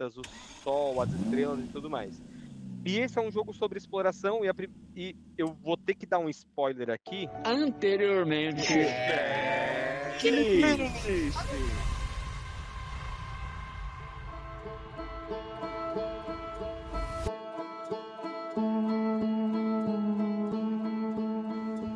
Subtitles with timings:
[0.00, 0.22] planetas, o
[0.62, 2.22] Sol, as estrelas e tudo mais.
[2.84, 4.54] E esse é um jogo sobre exploração e, a,
[4.96, 7.28] e eu vou ter que dar um spoiler aqui.
[7.44, 8.72] Anteriormente.
[8.72, 10.16] É...
[10.18, 11.38] Que isso?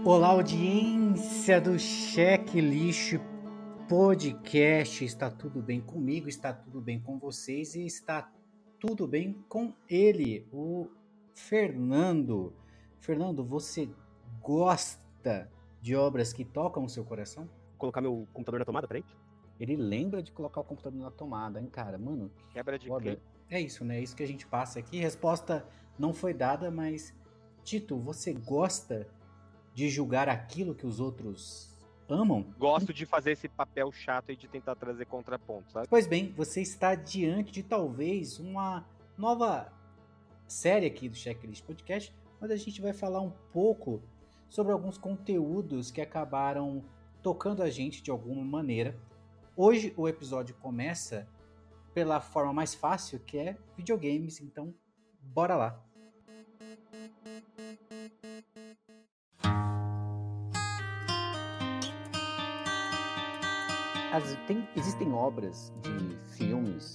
[0.05, 3.19] Olá, audiência do Checklist
[3.97, 5.05] Podcast.
[5.05, 6.29] Está tudo bem comigo?
[6.29, 7.77] Está tudo bem com vocês?
[7.77, 8.29] E está
[8.81, 10.89] tudo bem com ele, o
[11.33, 12.53] Fernando.
[12.99, 13.89] Fernando, você
[14.43, 15.49] gosta
[15.81, 17.49] de obras que tocam o seu coração?
[17.79, 19.05] Colocar meu computador na tomada, peraí?
[19.61, 21.97] Ele lembra de colocar o computador na tomada, hein, cara?
[21.97, 23.17] Mano, quebra de obra.
[23.49, 23.99] É isso, né?
[23.99, 24.99] É isso que a gente passa aqui.
[24.99, 25.65] Resposta
[25.97, 27.15] não foi dada, mas
[27.63, 29.07] Tito, você gosta
[29.73, 31.74] de julgar aquilo que os outros
[32.09, 32.45] amam?
[32.59, 35.89] Gosto de fazer esse papel chato e de tentar trazer contrapontos, sabe?
[35.89, 38.85] Pois bem, você está diante de talvez uma
[39.17, 39.73] nova
[40.47, 44.03] série aqui do Checklist Podcast, onde a gente vai falar um pouco
[44.49, 46.85] sobre alguns conteúdos que acabaram
[47.23, 48.97] tocando a gente de alguma maneira.
[49.57, 51.27] Hoje o episódio começa
[51.95, 54.75] pela forma mais fácil, que é videogames, então
[55.23, 55.85] bora lá.
[64.15, 66.93] As, tem, existem obras de filmes,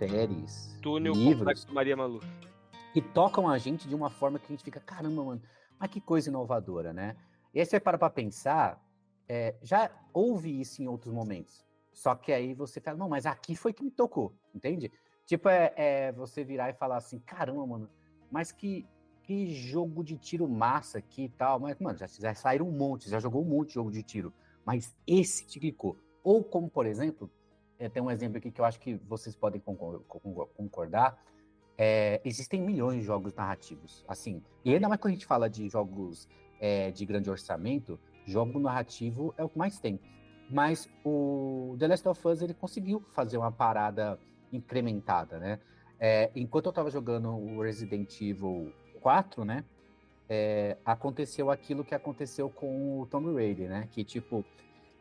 [0.00, 2.18] séries, Túnel livros do Maria Malu.
[2.92, 5.42] que tocam a gente de uma forma que a gente fica, caramba, mano,
[5.78, 7.14] mas que coisa inovadora, né?
[7.54, 8.84] E aí você para pra pensar,
[9.28, 11.64] é, já houve isso em outros momentos.
[11.92, 14.90] Só que aí você fala, não, mas aqui foi que me tocou, entende?
[15.24, 17.88] Tipo, é, é você virar e falar assim, caramba, mano,
[18.28, 18.84] mas que,
[19.22, 21.60] que jogo de tiro massa aqui e tal.
[21.60, 24.34] Mas, mano, já, já saíram um monte, já jogou um monte de jogo de tiro.
[24.66, 25.96] Mas esse te clicou.
[26.28, 27.30] Ou como, por exemplo,
[27.78, 29.62] é, tem um exemplo aqui que eu acho que vocês podem
[30.54, 31.18] concordar,
[31.78, 35.70] é, existem milhões de jogos narrativos, assim, e ainda mais quando a gente fala de
[35.70, 36.28] jogos
[36.60, 39.98] é, de grande orçamento, jogo narrativo é o que mais tem.
[40.50, 44.18] Mas o The Last of Us, ele conseguiu fazer uma parada
[44.52, 45.58] incrementada, né?
[45.98, 48.70] É, enquanto eu tava jogando o Resident Evil
[49.00, 49.64] 4, né?
[50.28, 53.88] É, aconteceu aquilo que aconteceu com o Tomb Raider, né?
[53.90, 54.44] Que, tipo,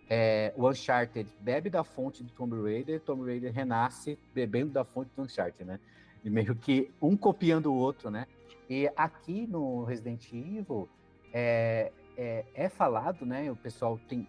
[0.10, 5.12] é, o Uncharted bebe da fonte do Tomb Raider, Tomb Raider renasce bebendo da fonte
[5.16, 5.80] do Uncharted, né?
[6.24, 8.26] E meio que um copiando o outro, né?
[8.70, 10.90] E aqui no Resident Evil
[11.34, 13.52] é, é, é falado, né?
[13.52, 14.28] O pessoal tem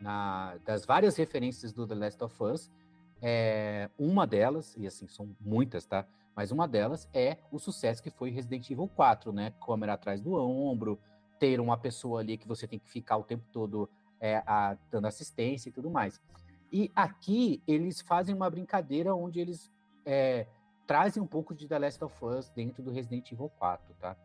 [0.00, 2.70] na, das várias referências do The Last of Us,
[3.20, 6.06] é, uma delas, e assim, são muitas, tá?
[6.34, 9.52] Mas uma delas é o sucesso que foi Resident Evil 4, né?
[9.64, 10.98] Câmera atrás do ombro,
[11.38, 13.88] ter uma pessoa ali que você tem que ficar o tempo todo
[14.20, 16.20] é, a, dando assistência e tudo mais.
[16.72, 19.72] E aqui eles fazem uma brincadeira onde eles
[20.04, 20.46] é,
[20.86, 24.16] trazem um pouco de The Last of Us dentro do Resident Evil 4, tá?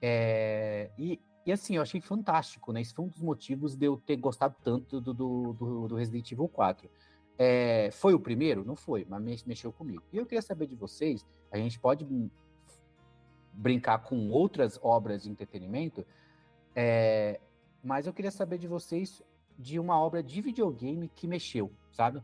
[0.00, 2.80] É, e, e, assim, eu achei fantástico, né?
[2.80, 6.30] Esse foi um dos motivos de eu ter gostado tanto do, do, do, do Resident
[6.32, 6.90] Evil 4.
[7.38, 8.64] É, foi o primeiro?
[8.64, 10.02] Não foi, mas mexeu comigo.
[10.12, 12.06] E eu queria saber de vocês, a gente pode
[13.52, 16.06] brincar com outras obras de entretenimento,
[16.74, 17.40] é,
[17.86, 19.22] mas eu queria saber de vocês
[19.56, 22.20] de uma obra de videogame que mexeu, sabe?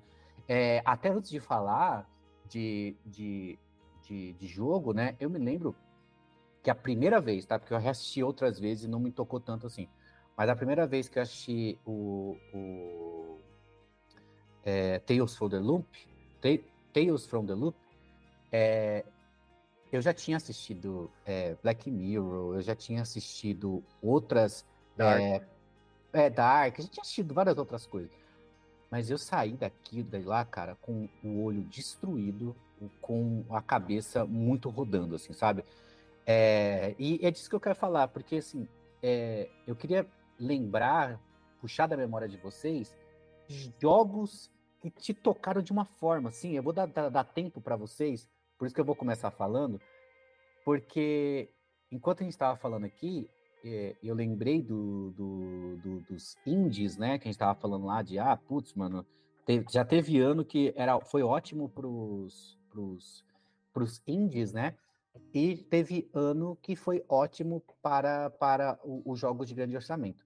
[0.49, 2.11] É, até antes de falar
[2.49, 3.57] de, de,
[4.03, 5.15] de, de, jogo, né?
[5.21, 5.73] Eu me lembro
[6.65, 7.61] que a primeira vez, tá?
[7.61, 9.89] Porque eu reassisti outras vezes e não me tocou tanto assim.
[10.37, 13.39] Mas a primeira vez que eu assisti o, o
[14.65, 15.87] é, Tales from the Loop,
[16.93, 17.79] Tales from the Loop,
[18.51, 19.05] é,
[19.93, 24.67] eu já tinha assistido é, Black Mirror, eu já tinha assistido outras
[24.99, 25.41] é,
[26.13, 28.11] é, Dark, a gente tinha assistido várias outras coisas.
[28.91, 32.55] Mas eu saí daqui, daí lá, cara, com o olho destruído,
[33.01, 35.65] com a cabeça muito rodando, assim, sabe?
[36.27, 38.69] É, e é disso que eu quero falar, porque, assim,
[39.03, 40.07] é, eu queria
[40.39, 41.19] lembrar,
[41.61, 42.95] puxar da memória de vocês,
[43.81, 47.77] jogos que te tocaram de uma forma, assim, eu vou dar, dar, dar tempo para
[47.77, 48.29] vocês,
[48.59, 49.81] por isso que eu vou começar falando,
[50.65, 51.49] porque
[51.91, 53.29] enquanto a gente estava falando aqui,
[53.65, 57.19] é, eu lembrei do, do, do, dos indies, né?
[57.19, 59.07] Que a gente tava falando lá de, ah, putz, mano,
[59.71, 63.25] já teve ano que era, foi ótimo pros, pros,
[63.73, 64.77] pros indies, né?
[65.33, 70.25] E teve ano que foi ótimo para, para os jogos de grande orçamento.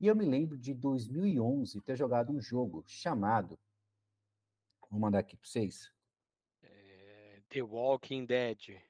[0.00, 3.58] E eu me lembro de 2011 ter jogado um jogo chamado.
[4.90, 5.92] Vou mandar aqui para vocês.
[6.62, 8.82] É, The Walking Dead.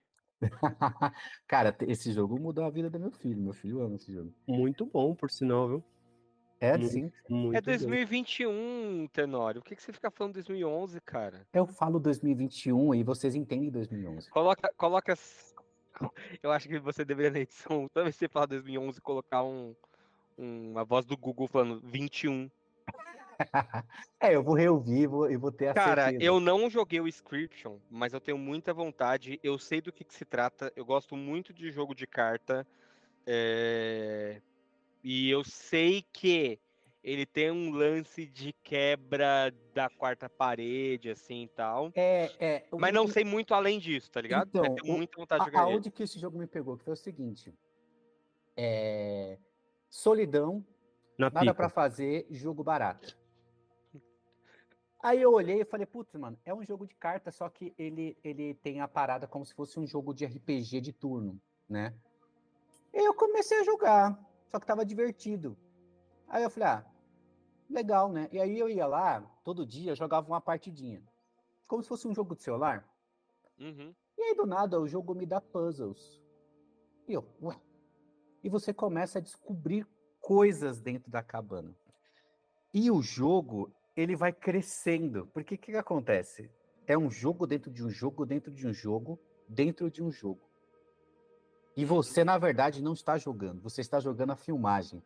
[1.46, 3.40] Cara, esse jogo mudou a vida do meu filho.
[3.40, 4.32] Meu filho ama esse jogo.
[4.46, 5.84] Muito bom, por sinal, viu?
[6.60, 7.12] É, Muito- sim.
[7.28, 7.80] Muito É doido.
[7.80, 9.60] 2021, Tenório.
[9.60, 11.46] Por que, que você fica falando 2011, cara?
[11.52, 14.30] Eu falo 2021 e vocês entendem 2011.
[14.30, 15.14] Coloca, coloca.
[16.42, 19.74] Eu acho que você deveria na edição, toda vez que você falar 2011, colocar um,
[20.38, 22.48] um- uma voz do Google falando 21.
[24.20, 26.24] é, eu vou reouvir vou- e vou ter a Cara, certeza.
[26.24, 29.38] eu não joguei o Inscription, mas eu tenho muita vontade.
[29.42, 30.72] Eu sei do que, que se trata.
[30.76, 32.66] Eu gosto muito de jogo de carta.
[33.26, 34.40] é,
[35.04, 36.58] E eu sei que
[37.02, 41.90] ele tem um lance de quebra da quarta parede, assim e tal.
[41.94, 44.48] É, é, o- Mas não o- sei muito além disso, tá ligado?
[44.48, 45.74] Então, tenho o- muita vontade de A- jogar ele.
[45.74, 46.76] aonde que esse jogo me pegou?
[46.76, 47.52] Que foi o seguinte.
[48.56, 49.38] É,
[49.90, 50.64] solidão,
[51.18, 51.54] Na nada pica.
[51.54, 53.18] pra fazer, jogo barato.
[55.02, 58.16] Aí eu olhei e falei, putz, mano, é um jogo de carta, só que ele,
[58.22, 61.92] ele tem a parada como se fosse um jogo de RPG de turno, né?
[62.94, 64.16] E eu comecei a jogar,
[64.46, 65.58] só que tava divertido.
[66.28, 66.86] Aí eu falei, ah,
[67.68, 68.28] legal, né?
[68.30, 71.02] E aí eu ia lá, todo dia, jogava uma partidinha.
[71.66, 72.88] Como se fosse um jogo de celular.
[73.58, 73.92] Uhum.
[74.16, 76.20] E aí, do nada, o jogo me dá puzzles.
[77.08, 77.58] E eu, ué.
[78.44, 79.86] E você começa a descobrir
[80.20, 81.74] coisas dentro da cabana.
[82.72, 85.26] E o jogo, ele vai crescendo.
[85.32, 86.50] Porque o que, que acontece?
[86.86, 89.18] É um jogo dentro de um jogo, dentro de um jogo,
[89.48, 90.40] dentro de um jogo.
[91.76, 95.02] E você, na verdade, não está jogando, você está jogando a filmagem.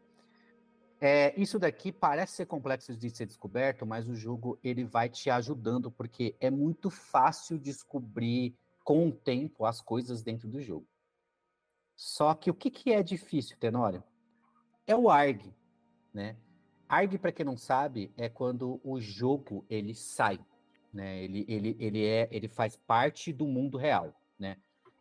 [1.00, 5.28] É, isso daqui parece ser complexo de ser descoberto, mas o jogo ele vai te
[5.28, 10.86] ajudando, porque é muito fácil descobrir com o tempo as coisas dentro do jogo.
[11.94, 14.02] Só que o que, que é difícil, Tenório?
[14.86, 15.54] É o ARG,
[16.12, 16.36] né?
[16.88, 20.38] ARG, para quem não sabe, é quando o jogo ele sai,
[20.92, 21.22] né?
[21.22, 24.56] Ele, ele, ele, é, ele faz parte do mundo real, né?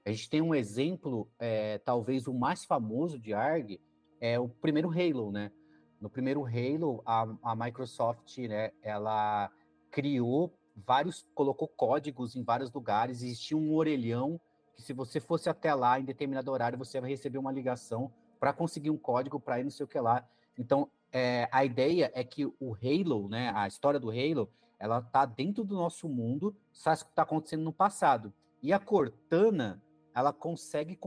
[0.05, 3.79] A gente tem um exemplo, é, talvez o mais famoso de ARG,
[4.19, 5.51] é o primeiro Halo, né?
[5.99, 9.51] No primeiro Halo, a, a Microsoft, né, ela
[9.89, 14.39] criou vários, colocou códigos em vários lugares, existia um orelhão
[14.75, 18.51] que se você fosse até lá em determinado horário, você vai receber uma ligação para
[18.51, 20.27] conseguir um código para ir não sei o que lá.
[20.59, 25.25] Então, é, a ideia é que o Halo, né, a história do Halo, ela tá
[25.25, 28.33] dentro do nosso mundo, sabe o que está acontecendo no passado.
[28.62, 29.81] E a Cortana,
[30.13, 31.00] ela consegue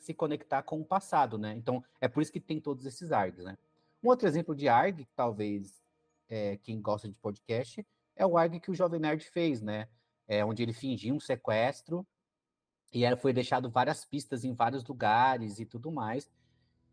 [0.00, 1.54] se conectar com o passado, né?
[1.56, 3.56] Então, é por isso que tem todos esses ARGs, né?
[4.02, 5.80] Um outro exemplo de ARG, que talvez
[6.28, 7.86] é, quem gosta de podcast,
[8.16, 9.86] é o ARG que o Jovem Nerd fez, né?
[10.26, 12.04] É, onde ele fingiu um sequestro
[12.92, 16.28] e era, foi deixado várias pistas em vários lugares e tudo mais.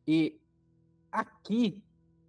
[0.06, 0.40] E
[1.12, 1.84] aqui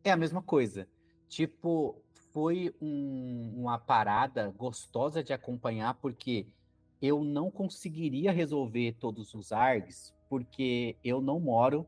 [0.04, 0.88] é a mesma coisa.
[1.28, 1.96] Tipo,
[2.32, 6.46] foi um- uma parada gostosa de acompanhar, porque
[7.00, 11.86] eu não conseguiria resolver todos os ARGs, porque eu não moro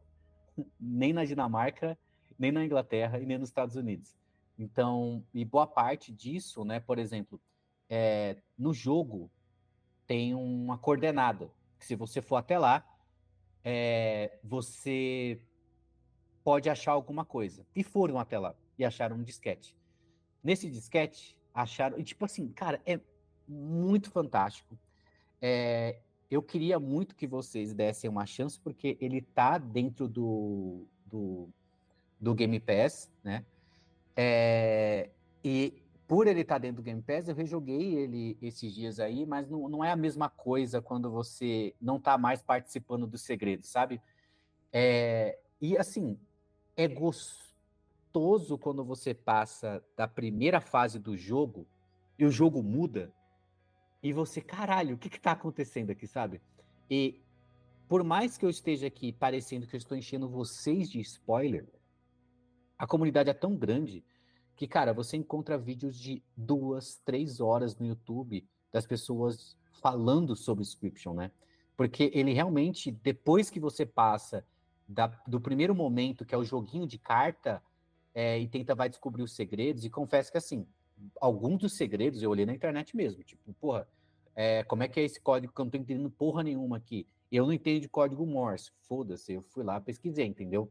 [0.81, 1.99] nem na Dinamarca,
[2.39, 4.15] nem na Inglaterra e nem nos Estados Unidos.
[4.59, 7.41] Então, e boa parte disso, né, por exemplo,
[7.89, 9.31] é, no jogo
[10.07, 12.85] tem uma coordenada, que se você for até lá,
[13.65, 15.41] é, você
[16.45, 17.67] pode achar alguma coisa.
[17.75, 19.77] E foram até lá e acharam um disquete.
[20.43, 21.99] Nesse disquete, acharam.
[21.99, 23.01] E tipo assim, cara, é
[23.47, 24.79] muito fantástico.
[25.41, 25.99] É,
[26.31, 31.49] eu queria muito que vocês dessem uma chance, porque ele tá dentro do, do,
[32.21, 33.45] do Game Pass, né?
[34.17, 35.11] É,
[35.45, 39.49] e por ele estar dentro do Game Pass, eu rejoguei ele esses dias aí, mas
[39.49, 44.01] não, não é a mesma coisa quando você não tá mais participando dos segredos, sabe?
[44.73, 46.19] É, e assim,
[46.77, 51.67] é gostoso quando você passa da primeira fase do jogo
[52.19, 53.13] e o jogo muda
[54.03, 56.41] e você, caralho, o que que tá acontecendo aqui, sabe?
[56.91, 57.21] E
[57.89, 61.69] por mais que eu esteja aqui parecendo que eu estou enchendo vocês de spoiler,
[62.77, 64.05] a comunidade é tão grande
[64.57, 70.65] que, cara, você encontra vídeos de duas, três horas no YouTube das pessoas falando sobre
[70.65, 71.31] Scription, né?
[71.77, 74.45] Porque ele realmente, depois que você passa
[74.93, 77.63] da- do primeiro momento, que é o joguinho de carta,
[78.15, 80.67] é, e tenta vai descobrir os segredos, e confesso que, assim,
[81.21, 83.89] alguns dos segredos eu olhei na internet mesmo, tipo, porra,
[84.35, 87.07] é, como é que é esse código que eu não tô entendendo porra nenhuma aqui?
[87.31, 90.71] Eu não entendo de código Morse, foda-se, eu fui lá, pesquisei, entendeu?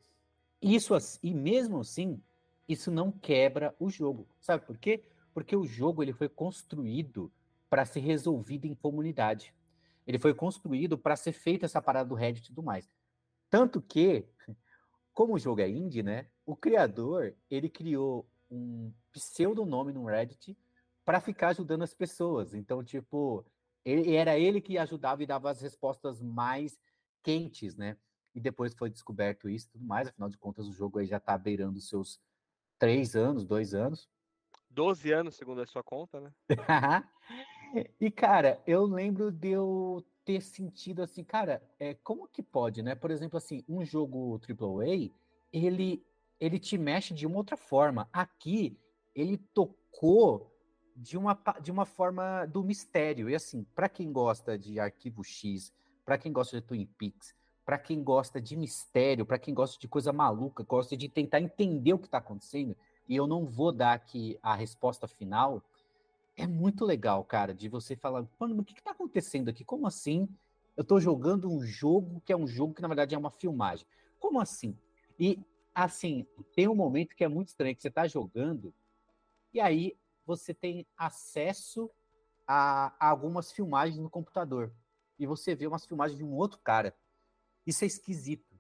[0.62, 2.22] Isso, e mesmo assim,
[2.68, 4.28] isso não quebra o jogo.
[4.40, 5.04] Sabe por quê?
[5.34, 7.32] Porque o jogo ele foi construído
[7.70, 9.54] para ser resolvido em comunidade.
[10.06, 12.90] Ele foi construído para ser feita essa parada do Reddit e tudo mais.
[13.52, 14.26] Tanto que,
[15.14, 16.28] como o jogo é indie, né?
[16.46, 20.58] O criador, ele criou um pseudonome no Reddit
[21.04, 22.54] para ficar ajudando as pessoas.
[22.54, 23.46] Então, tipo,
[23.84, 26.80] ele, era ele que ajudava e dava as respostas mais
[27.22, 27.98] quentes, né?
[28.34, 30.08] E depois foi descoberto isso e tudo mais.
[30.08, 32.22] Afinal de contas, o jogo aí já tá beirando os seus
[32.80, 34.10] três anos, dois anos.
[34.70, 36.32] 12 anos, segundo a sua conta, né?
[38.00, 42.96] e, cara, eu lembro de eu ter sentido assim, cara, é, como que pode, né?
[42.96, 45.12] Por exemplo, assim, um jogo AAA,
[45.52, 46.02] ele,
[46.40, 48.08] ele te mexe de uma outra forma.
[48.14, 48.78] Aqui,
[49.14, 50.50] ele tocou
[50.96, 53.30] de uma, de uma forma do mistério.
[53.30, 55.74] E assim, para quem gosta de Arquivo X,
[56.06, 57.36] para quem gosta de Twin Peaks,
[57.66, 61.94] para quem gosta de mistério, para quem gosta de coisa maluca, gosta de tentar entender
[61.94, 62.76] o que está acontecendo,
[63.08, 65.62] e eu não vou dar aqui a resposta final,
[66.42, 69.64] é muito legal, cara, de você falar, mano, o que está acontecendo aqui?
[69.64, 70.28] Como assim?
[70.76, 73.86] Eu estou jogando um jogo que é um jogo que na verdade é uma filmagem.
[74.20, 74.76] Como assim?
[75.20, 75.40] E
[75.74, 78.74] assim, tem um momento que é muito estranho que você está jogando
[79.54, 79.96] e aí
[80.26, 81.92] você tem acesso
[82.48, 84.72] a, a algumas filmagens no computador
[85.20, 86.96] e você vê umas filmagens de um outro cara.
[87.68, 88.60] Isso é esquisito.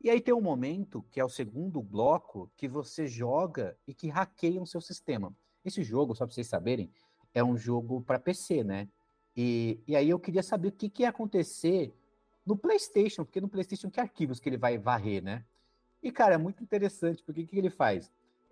[0.00, 4.08] E aí tem um momento, que é o segundo bloco, que você joga e que
[4.08, 5.36] hackeia o seu sistema.
[5.62, 6.90] Esse jogo, só para vocês saberem,
[7.34, 8.88] é um jogo para PC, né?
[9.36, 11.94] E, e aí eu queria saber o que, que ia acontecer
[12.44, 15.44] no PlayStation, porque no PlayStation que arquivos que ele vai varrer, né?
[16.02, 18.10] E, cara, é muito interessante, porque o que, que ele faz?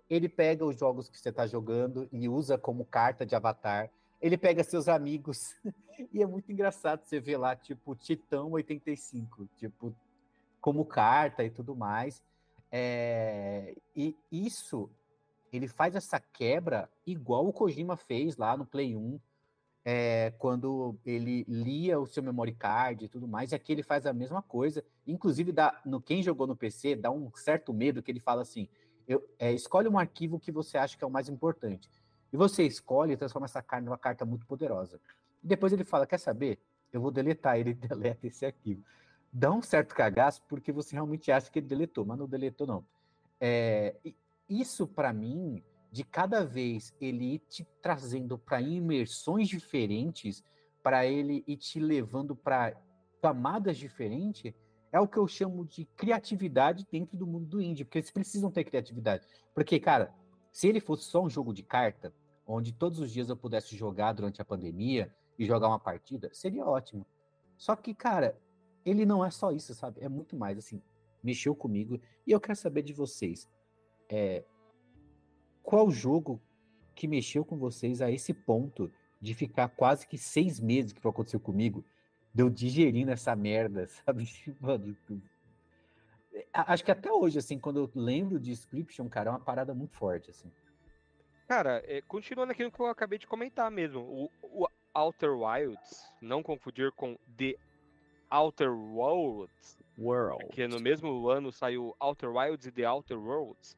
[0.09, 4.37] Ele pega os jogos que você está jogando e usa como carta de avatar ele
[4.37, 5.55] pega seus amigos
[6.13, 9.95] e é muito engraçado você ver lá, tipo, Titão 85, tipo,
[10.59, 12.21] como carta e tudo mais.
[12.71, 14.89] É, e isso,
[15.51, 19.19] ele faz essa quebra igual o Kojima fez lá no Play 1,
[19.85, 24.05] é, quando ele lia o seu memory card e tudo mais, e aqui ele faz
[24.05, 24.83] a mesma coisa.
[25.07, 28.67] Inclusive, dá, no quem jogou no PC, dá um certo medo que ele fala assim:
[29.07, 31.89] eu, é, escolhe um arquivo que você acha que é o mais importante.
[32.31, 35.01] E você escolhe e transforma essa carta numa carta muito poderosa.
[35.43, 36.59] E depois ele fala: Quer saber?
[36.93, 37.57] Eu vou deletar.
[37.57, 38.83] Ele deleta esse arquivo.
[39.33, 42.85] Dá um certo cagaço porque você realmente acha que ele deletou, mas não deletou, não.
[43.39, 43.95] É,
[44.49, 50.43] isso, para mim, de cada vez ele ir te trazendo para imersões diferentes,
[50.81, 52.75] para ele ir te levando para
[53.21, 54.53] camadas diferentes,
[54.91, 58.49] é o que eu chamo de criatividade dentro do mundo do indie, porque eles precisam
[58.49, 59.25] ter criatividade.
[59.53, 60.13] Porque, cara,
[60.51, 62.13] se ele fosse só um jogo de carta,
[62.45, 66.65] onde todos os dias eu pudesse jogar durante a pandemia e jogar uma partida, seria
[66.65, 67.05] ótimo.
[67.57, 68.35] Só que, cara,
[68.85, 70.01] ele não é só isso, sabe?
[70.01, 70.81] É muito mais, assim,
[71.23, 71.99] mexeu comigo.
[72.25, 73.47] E eu quero saber de vocês,
[74.09, 74.43] é,
[75.63, 76.41] qual jogo
[76.95, 81.39] que mexeu com vocês a esse ponto de ficar quase que seis meses que aconteceu
[81.39, 81.85] comigo,
[82.33, 84.27] deu digerindo essa merda, sabe?
[84.59, 84.97] Mano,
[86.53, 89.95] acho que até hoje, assim, quando eu lembro de Inscription, cara, é uma parada muito
[89.95, 90.51] forte, assim.
[91.47, 96.43] Cara, é, continuando aquilo que eu acabei de comentar mesmo, o, o Outer Wilds, não
[96.43, 97.55] confundir com The
[98.29, 100.45] Outer Worlds, World.
[100.45, 103.75] porque no mesmo ano saiu Outer Wilds e The Outer Worlds.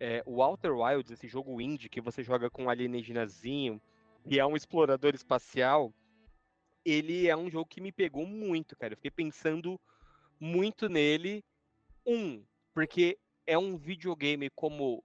[0.00, 3.80] É, o Outer Wilds, esse jogo indie que você joga com um alienígenazinho
[4.24, 5.92] e é um explorador espacial,
[6.84, 8.94] ele é um jogo que me pegou muito, cara.
[8.94, 9.78] Eu fiquei pensando
[10.40, 11.44] muito nele.
[12.06, 12.42] Um,
[12.72, 15.04] porque é um videogame como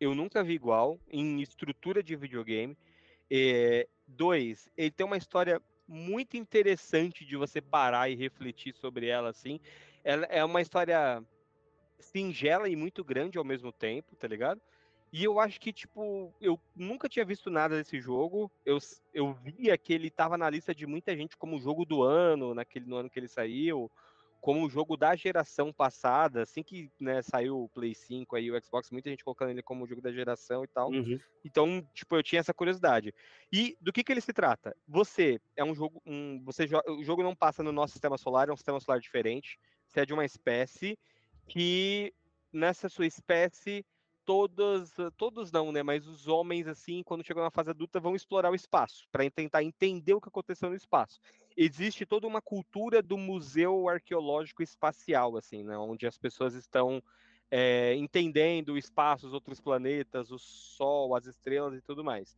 [0.00, 2.76] eu nunca vi igual em estrutura de videogame.
[3.30, 9.28] É, dois, ele tem uma história muito interessante de você parar e refletir sobre ela,
[9.28, 9.60] assim.
[10.02, 11.22] Ela é uma história
[12.02, 14.60] singela e muito grande ao mesmo tempo, tá ligado?
[15.12, 18.50] E eu acho que, tipo, eu nunca tinha visto nada desse jogo.
[18.64, 18.78] Eu,
[19.12, 22.86] eu via que ele tava na lista de muita gente como jogo do ano, naquele
[22.86, 23.90] no ano que ele saiu
[24.42, 28.60] como o jogo da geração passada, assim que né, saiu o Play 5 aí, o
[28.60, 30.90] Xbox, muita gente colocando ele como jogo da geração e tal.
[30.90, 31.16] Uhum.
[31.44, 33.14] Então, tipo, eu tinha essa curiosidade.
[33.52, 34.76] E do que que ele se trata?
[34.88, 38.52] Você é um jogo, um, você o jogo não passa no nosso sistema solar, é
[38.52, 39.60] um sistema solar diferente.
[39.86, 40.98] Você é de uma espécie
[41.52, 42.14] que
[42.50, 43.84] nessa sua espécie
[44.24, 45.82] todos, todos não, né?
[45.82, 49.62] Mas os homens, assim, quando chegam na fase adulta, vão explorar o espaço para tentar
[49.62, 51.20] entender o que aconteceu no espaço.
[51.54, 55.76] Existe toda uma cultura do museu arqueológico espacial, assim, né?
[55.76, 57.02] Onde as pessoas estão
[57.50, 62.34] é, entendendo o espaço, os outros planetas, o Sol, as estrelas e tudo mais.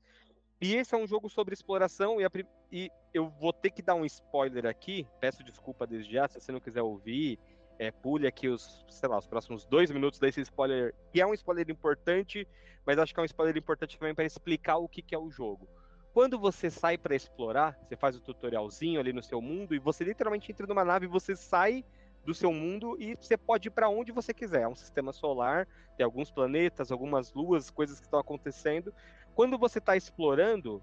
[0.61, 2.31] E esse é um jogo sobre exploração e, a,
[2.73, 5.07] e eu vou ter que dar um spoiler aqui.
[5.21, 7.39] Peço desculpa desde já, se você não quiser ouvir
[7.79, 11.35] é, pule aqui os, sei lá, os próximos dois minutos desse spoiler, que é um
[11.35, 12.47] spoiler importante,
[12.87, 15.31] mas acho que é um spoiler importante também para explicar o que, que é o
[15.31, 15.69] jogo.
[16.13, 20.05] Quando você sai para explorar, você faz o tutorialzinho ali no seu mundo e você
[20.05, 21.85] literalmente entra numa nave, você sai
[22.25, 24.63] do seu mundo e você pode ir para onde você quiser.
[24.63, 25.67] É um sistema solar,
[25.97, 28.95] tem alguns planetas, algumas luas, coisas que estão acontecendo.
[29.35, 30.81] Quando você está explorando,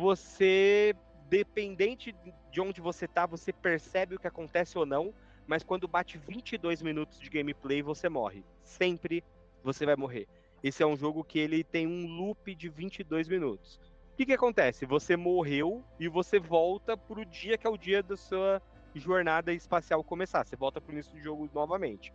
[0.00, 0.94] você,
[1.28, 2.14] dependente
[2.50, 5.14] de onde você está, você percebe o que acontece ou não
[5.50, 8.44] mas quando bate 22 minutos de gameplay, você morre.
[8.62, 9.24] Sempre
[9.64, 10.28] você vai morrer.
[10.62, 13.80] esse é um jogo que ele tem um loop de 22 minutos.
[14.12, 14.86] O que, que acontece?
[14.86, 18.62] Você morreu e você volta pro dia que é o dia da sua
[18.94, 20.46] jornada espacial começar.
[20.46, 22.12] Você volta pro início do jogo novamente.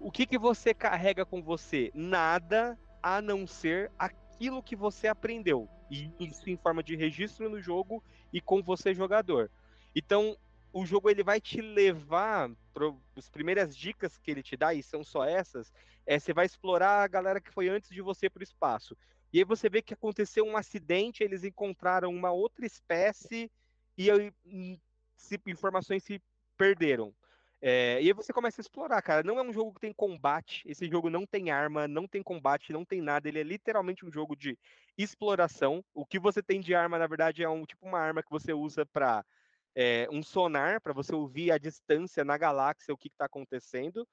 [0.00, 1.90] O que, que você carrega com você?
[1.92, 5.68] Nada a não ser aquilo que você aprendeu.
[5.90, 8.02] E isso em forma de registro no jogo
[8.32, 9.50] e com você jogador.
[9.94, 10.34] Então,
[10.74, 14.82] o jogo ele vai te levar para as primeiras dicas que ele te dá, e
[14.82, 15.72] são só essas,
[16.04, 18.96] é você vai explorar a galera que foi antes de você para o espaço.
[19.32, 23.50] E aí você vê que aconteceu um acidente, eles encontraram uma outra espécie
[23.96, 24.76] e aí, hum,
[25.16, 26.20] se, informações se
[26.56, 27.14] perderam.
[27.62, 29.22] É, e aí você começa a explorar, cara.
[29.22, 30.62] Não é um jogo que tem combate.
[30.66, 33.28] Esse jogo não tem arma, não tem combate, não tem nada.
[33.28, 34.58] Ele é literalmente um jogo de
[34.98, 35.84] exploração.
[35.94, 38.52] O que você tem de arma, na verdade, é um tipo uma arma que você
[38.52, 39.24] usa para
[39.74, 44.06] é, um sonar para você ouvir a distância na galáxia o que está acontecendo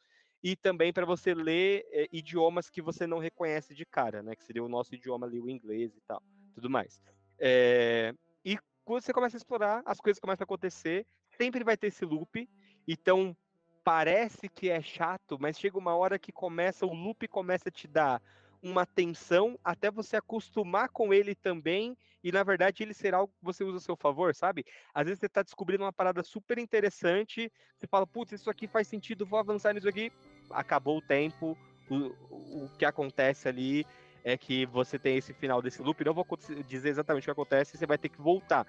[0.44, 4.36] e também para você ler é, idiomas que você não reconhece de cara, né?
[4.36, 6.22] Que seria o nosso idioma ali, o inglês e tal,
[6.54, 7.00] tudo mais.
[7.38, 8.14] É,
[8.44, 11.06] e quando você começa a explorar, as coisas começam a acontecer,
[11.38, 12.50] sempre vai ter esse loop.
[12.88, 13.38] Então
[13.84, 17.88] parece que é chato, mas chega uma hora que começa, o loop começa a te
[17.88, 18.22] dar
[18.62, 23.44] uma tensão até você acostumar com ele também e na verdade ele será algo que
[23.44, 24.66] você usa a seu favor, sabe?
[24.94, 28.88] Às vezes você está descobrindo uma parada super interessante, você fala, putz, isso aqui faz
[28.88, 30.12] sentido, vou avançar nisso aqui,
[30.52, 31.58] acabou o tempo,
[31.90, 33.86] o, o que acontece ali
[34.24, 36.26] é que você tem esse final desse loop, não vou
[36.68, 38.68] dizer exatamente o que acontece, você vai ter que voltar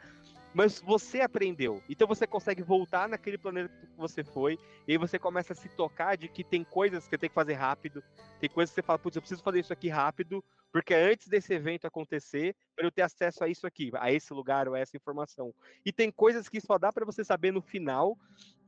[0.54, 1.82] mas você aprendeu.
[1.88, 5.68] Então você consegue voltar naquele planeta que você foi, e aí você começa a se
[5.70, 8.02] tocar de que tem coisas que você tem que fazer rápido,
[8.40, 11.28] tem coisas que você fala, putz, eu preciso fazer isso aqui rápido, porque é antes
[11.28, 14.78] desse evento acontecer, para eu ter acesso a isso aqui, a esse lugar ou a
[14.78, 15.54] essa informação.
[15.84, 18.16] E tem coisas que só dá para você saber no final,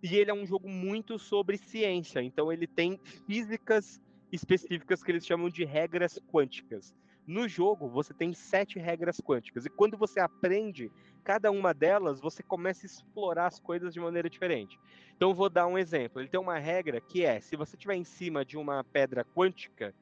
[0.03, 4.01] e ele é um jogo muito sobre ciência, então ele tem físicas
[4.31, 6.93] específicas que eles chamam de regras quânticas.
[7.27, 10.93] No jogo, você tem sete regras quânticas, e quando você aprende
[11.25, 14.79] cada uma delas, você começa a explorar as coisas de maneira diferente.
[15.17, 16.21] Então, vou dar um exemplo.
[16.21, 19.95] Ele tem uma regra que é: se você estiver em cima de uma pedra quântica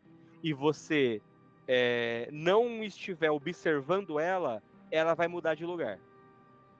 [0.43, 1.23] e você
[1.69, 6.01] é, não estiver observando ela, ela vai mudar de lugar.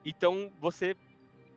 [0.05, 0.95] Então, você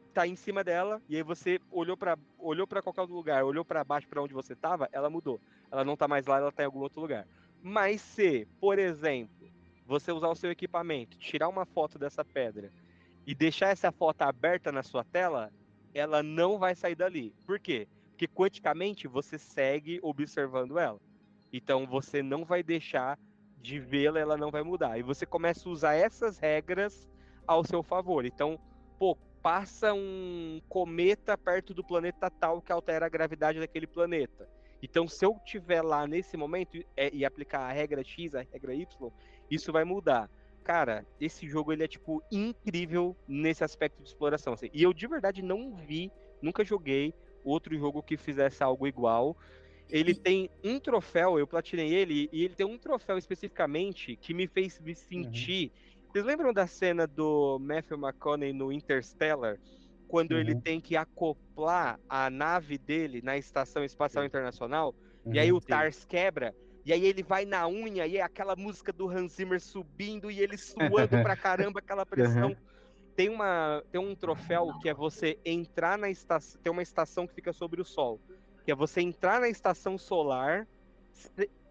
[0.08, 3.84] está em cima dela e aí você olhou para olhou para qualquer lugar, olhou para
[3.84, 5.40] baixo para onde você estava, ela mudou.
[5.70, 7.26] Ela não está mais lá, ela está em algum outro lugar.
[7.62, 9.48] Mas se, por exemplo,
[9.86, 12.72] você usar o seu equipamento, tirar uma foto dessa pedra
[13.26, 15.52] e deixar essa foto aberta na sua tela,
[15.94, 17.34] ela não vai sair dali.
[17.46, 17.88] Por quê?
[18.10, 21.00] Porque quanticamente você segue observando ela.
[21.52, 23.18] Então você não vai deixar
[23.60, 24.98] de vê-la, ela não vai mudar.
[24.98, 27.08] E você começa a usar essas regras
[27.46, 28.24] ao seu favor.
[28.24, 28.58] Então,
[28.98, 34.48] pô, passa um cometa perto do planeta tal que altera a gravidade daquele planeta.
[34.82, 38.74] Então, se eu tiver lá nesse momento é, e aplicar a regra X, a regra
[38.74, 39.12] Y,
[39.50, 40.30] isso vai mudar.
[40.62, 44.52] Cara, esse jogo ele é tipo incrível nesse aspecto de exploração.
[44.52, 44.68] Assim.
[44.72, 46.10] E eu de verdade não vi,
[46.42, 49.36] nunca joguei outro jogo que fizesse algo igual.
[49.88, 54.48] Ele tem um troféu, eu platinei ele, e ele tem um troféu especificamente que me
[54.48, 55.70] fez me sentir.
[55.70, 56.12] Uhum.
[56.12, 59.60] Vocês lembram da cena do Matthew McConaughey no Interstellar?
[60.08, 60.38] Quando uhum.
[60.38, 65.60] ele tem que acoplar a nave dele na Estação Espacial Internacional, uhum, e aí o
[65.60, 69.60] TARS quebra, e aí ele vai na unha, e é aquela música do Hans Zimmer
[69.60, 72.50] subindo, e ele suando pra caramba, aquela pressão.
[72.50, 72.56] Uhum.
[73.16, 77.34] Tem, uma, tem um troféu que é você entrar na estação, tem uma estação que
[77.34, 78.20] fica sobre o Sol,
[78.64, 80.66] que é você entrar na estação solar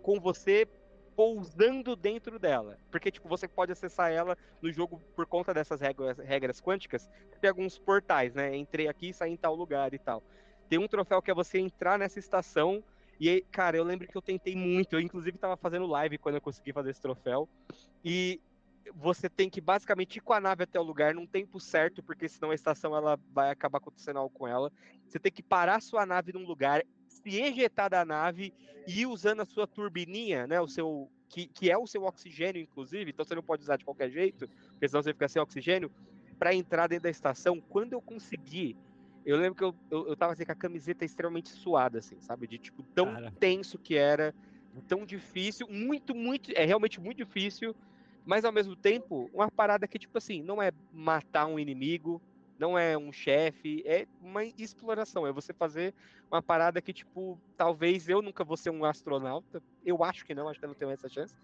[0.02, 0.67] com você
[1.15, 2.78] pousando dentro dela.
[2.91, 7.10] Porque, tipo, você pode acessar ela no jogo por conta dessas regras, regras quânticas.
[7.39, 8.56] Tem alguns portais, né?
[8.56, 10.23] Entrei aqui e saí em tal lugar e tal.
[10.67, 12.84] Tem um troféu que é você entrar nessa estação.
[13.19, 14.93] E aí, cara, eu lembro que eu tentei muito.
[14.93, 17.47] Eu, inclusive, tava fazendo live quando eu consegui fazer esse troféu.
[18.04, 18.41] E
[18.93, 22.28] você tem que basicamente ir com a nave até o lugar num tempo certo, porque
[22.28, 24.71] senão a estação ela vai acabar acontecendo algo com ela.
[25.08, 26.84] Você tem que parar sua nave num lugar,
[27.15, 28.54] se ejetar da nave
[28.88, 32.62] e ir usando a sua turbininha, né, o seu que, que é o seu oxigênio
[32.62, 35.91] inclusive, então você não pode usar de qualquer jeito, porque senão você fica sem oxigênio,
[36.38, 37.62] para entrar dentro da estação.
[37.69, 38.75] Quando eu consegui,
[39.25, 42.47] eu lembro que eu, eu, eu tava assim, com a camiseta extremamente suada, assim, sabe?
[42.47, 43.34] De tipo, tão Cara.
[43.39, 44.36] tenso que era,
[44.88, 47.75] tão difícil, muito, muito, é realmente muito difícil,
[48.25, 52.21] mas ao mesmo tempo, uma parada que, tipo assim, não é matar um inimigo,
[52.58, 55.94] não é um chefe, é uma exploração, é você fazer
[56.32, 60.48] uma parada que, tipo, talvez eu nunca vou ser um astronauta, eu acho que não,
[60.50, 61.36] acho que eu não tenho essa chance,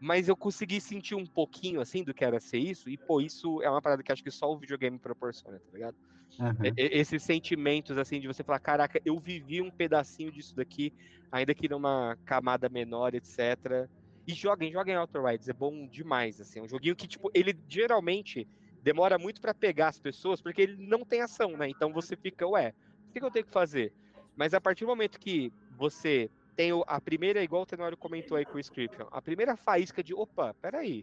[0.00, 3.62] mas eu consegui sentir um pouquinho, assim, do que era ser isso, e, pô, isso
[3.62, 5.96] é uma parada que acho que só o videogame proporciona, tá ligado?
[6.38, 6.72] Uhum.
[6.76, 10.92] Esses sentimentos, assim, de você falar, caraca, eu vivi um pedacinho disso daqui,
[11.30, 13.88] ainda que numa camada menor, etc.,
[14.26, 16.58] E joguem, joguem Outer Wilds, é bom demais, assim.
[16.58, 18.48] É um joguinho que, tipo, ele geralmente
[18.84, 21.68] demora muito pra pegar as pessoas, porque ele não tem ação, né?
[21.70, 22.74] Então você fica, ué,
[23.08, 23.92] o que que eu tenho que fazer?
[24.36, 28.44] Mas a partir do momento que você tem a primeira, igual o Tenório comentou aí
[28.44, 31.02] com o Scription, a primeira faísca de, opa, peraí,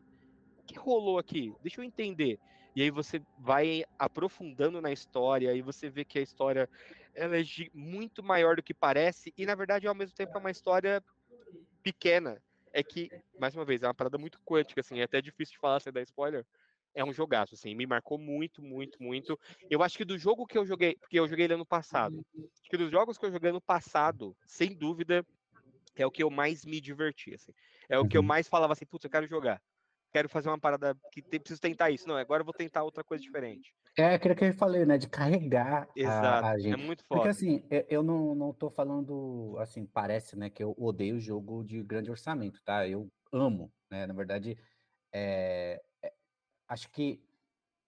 [0.60, 1.52] o que rolou aqui?
[1.64, 2.40] Deixa eu entender.
[2.76, 6.70] E aí você vai aprofundando na história, e você vê que a história
[7.16, 10.52] ela é muito maior do que parece, e na verdade, ao mesmo tempo, é uma
[10.52, 11.04] história
[11.82, 12.42] pequena.
[12.72, 15.60] É que, mais uma vez, é uma parada muito quântica, assim, é até difícil de
[15.60, 16.46] falar sem dar spoiler.
[16.94, 19.40] É um jogaço, assim, me marcou muito, muito, muito.
[19.70, 22.22] Eu acho que do jogo que eu joguei, porque eu joguei ele ano passado,
[22.62, 25.26] acho que dos jogos que eu joguei ano passado, sem dúvida,
[25.96, 27.54] é o que eu mais me diverti, assim.
[27.90, 28.24] É o que eu Uhum.
[28.24, 29.62] mais falava assim, putz, eu quero jogar.
[30.14, 32.08] Quero fazer uma parada que te- preciso tentar isso.
[32.08, 33.74] Não, agora eu vou tentar outra coisa diferente.
[33.98, 34.98] É aquilo que eu falei, né?
[34.98, 36.52] De carregar a, Exato.
[36.52, 36.86] a é gente.
[36.86, 37.28] muito Porque foda.
[37.28, 42.10] assim, eu, não, não tô falando, assim, parece, né, que eu odeio jogo de grande
[42.10, 42.88] orçamento, tá?
[42.88, 44.08] Eu amo, né?
[44.08, 44.58] Na verdade,
[45.14, 45.82] é, é-
[46.72, 47.20] acho que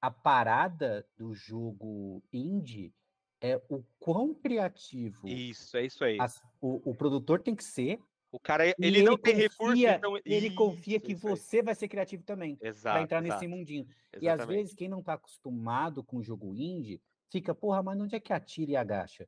[0.02, 2.94] a parada do jogo indie
[3.40, 6.18] é o quão criativo Isso, é isso aí.
[6.20, 8.00] as- o, o produtor tem que ser.
[8.30, 10.18] O cara, e ele, não tem recurso, confia- então...
[10.26, 11.38] Ele confia Isso, que isso aí.
[11.38, 13.86] você vai ser criativo também, Exato, para entrar exato, nesse mundinho.
[14.20, 14.58] E às exatamente.
[14.58, 18.34] vezes, quem não tá acostumado com o jogo indie, fica, porra, mas onde é que
[18.34, 19.28] atira e agacha?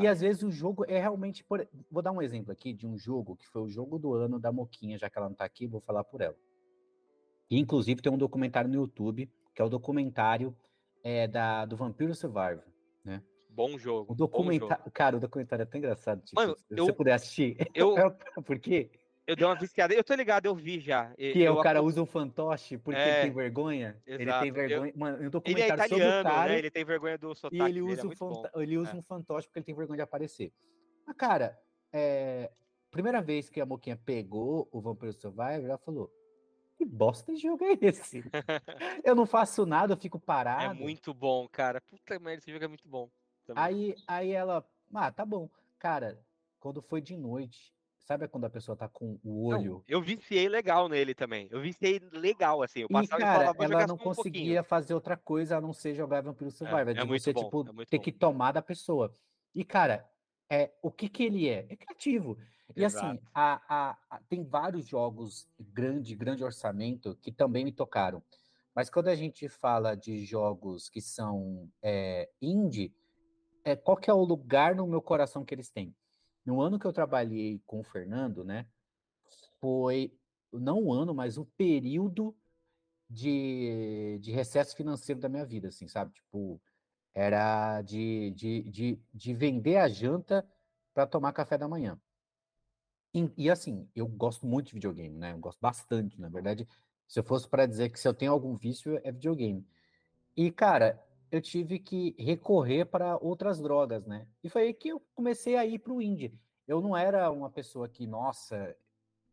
[0.00, 0.10] E Ah.
[0.10, 1.44] às vezes o jogo é realmente.
[1.44, 4.38] por- Vou dar um exemplo aqui de um jogo que foi o jogo do ano
[4.38, 6.36] da Moquinha, já que ela não tá aqui, vou falar por ela.
[7.50, 10.56] E, inclusive, tem um documentário no YouTube, que é o documentário
[11.02, 12.62] é, da, do Vampiro Survivor.
[13.50, 14.12] Bom jogo.
[14.12, 14.32] O bom jogo.
[14.38, 14.90] documentário.
[14.92, 16.20] Cara, o documentário é tão engraçado.
[16.22, 17.56] Tipo, Mano, se eu- você puder assistir.
[17.72, 17.94] Eu,
[18.44, 18.90] Por quê?
[19.26, 19.94] eu dei uma viciada.
[19.94, 21.14] Eu tô ligado, eu vi já.
[21.14, 23.96] Que é eu o cara usa um fantoche porque É, ele tem vergonha.
[24.04, 24.40] Ele exato.
[24.40, 24.92] tem Eu- vergonha.
[24.96, 26.48] Mano, um Ele é documentário sobre o italiano, cara.
[26.52, 26.58] né?
[26.58, 28.34] Ele tem vergonha do sotaque E ele dele, é usa, um, bom.
[28.34, 28.94] fanta- ele usa É.
[28.96, 30.52] um fantoche porque ele tem vergonha de aparecer.
[31.06, 31.56] Mas, cara,
[31.92, 32.50] é,
[32.90, 36.10] primeira vez que a Moquinha pegou o Vampire Survivor, ela falou:
[36.76, 38.24] Que bosta de jogo é esse?
[39.04, 40.20] eu não faço nada, eu fico
[40.56, 40.74] É parado.
[40.74, 41.80] muito bom, cara.
[41.80, 43.10] Puta merda, esse jogo é muito bom.
[43.46, 43.62] também.
[43.62, 45.50] Aí, aí ela, ah, tá bom.
[45.78, 46.24] Cara,
[46.58, 49.84] quando foi de noite, sabe quando a pessoa tá com o Não, olho?
[49.86, 51.48] eu viciei legal nele também.
[51.50, 52.80] Eu viciei legal, assim.
[52.80, 55.56] Eu E, passava e cara, falava, vou ela não só um conseguia fazer outra coisa
[55.56, 56.94] a não ser jogar Vampiro Survivor.
[56.94, 58.02] é de muito você, bom, tipo, é muito ter bom.
[58.02, 59.16] que tomar da pessoa.
[59.54, 60.10] E, cara,
[60.50, 61.66] é, o que que ele é?
[61.70, 62.38] É criativo.
[62.76, 68.22] E assim, a, a- a- tem vários jogos grande, grande orçamento que também me tocaram.
[68.74, 72.92] Mas quando a gente fala de jogos que são é, indie,
[73.64, 75.94] é, qual que é o lugar no meu coração que eles têm?
[76.44, 78.66] No ano que eu trabalhei com o Fernando, né?
[79.60, 80.12] Foi
[80.52, 82.36] não um ano, mas um período
[83.08, 86.12] de, de recesso financeiro da minha vida, assim, sabe?
[86.14, 86.60] Tipo,
[87.14, 90.46] era de, de, de, de vender a janta
[90.94, 92.00] para tomar café da manhã.
[93.14, 95.32] E, e, assim, eu gosto muito de videogame, né?
[95.32, 96.66] Eu gosto bastante, na verdade.
[97.06, 99.64] Se eu fosse para dizer que se eu tenho algum vício, é videogame.
[100.36, 101.00] E, cara,
[101.30, 104.26] eu tive que recorrer para outras drogas, né?
[104.42, 106.38] E foi aí que eu comecei a ir para o indie.
[106.66, 108.76] Eu não era uma pessoa que, nossa,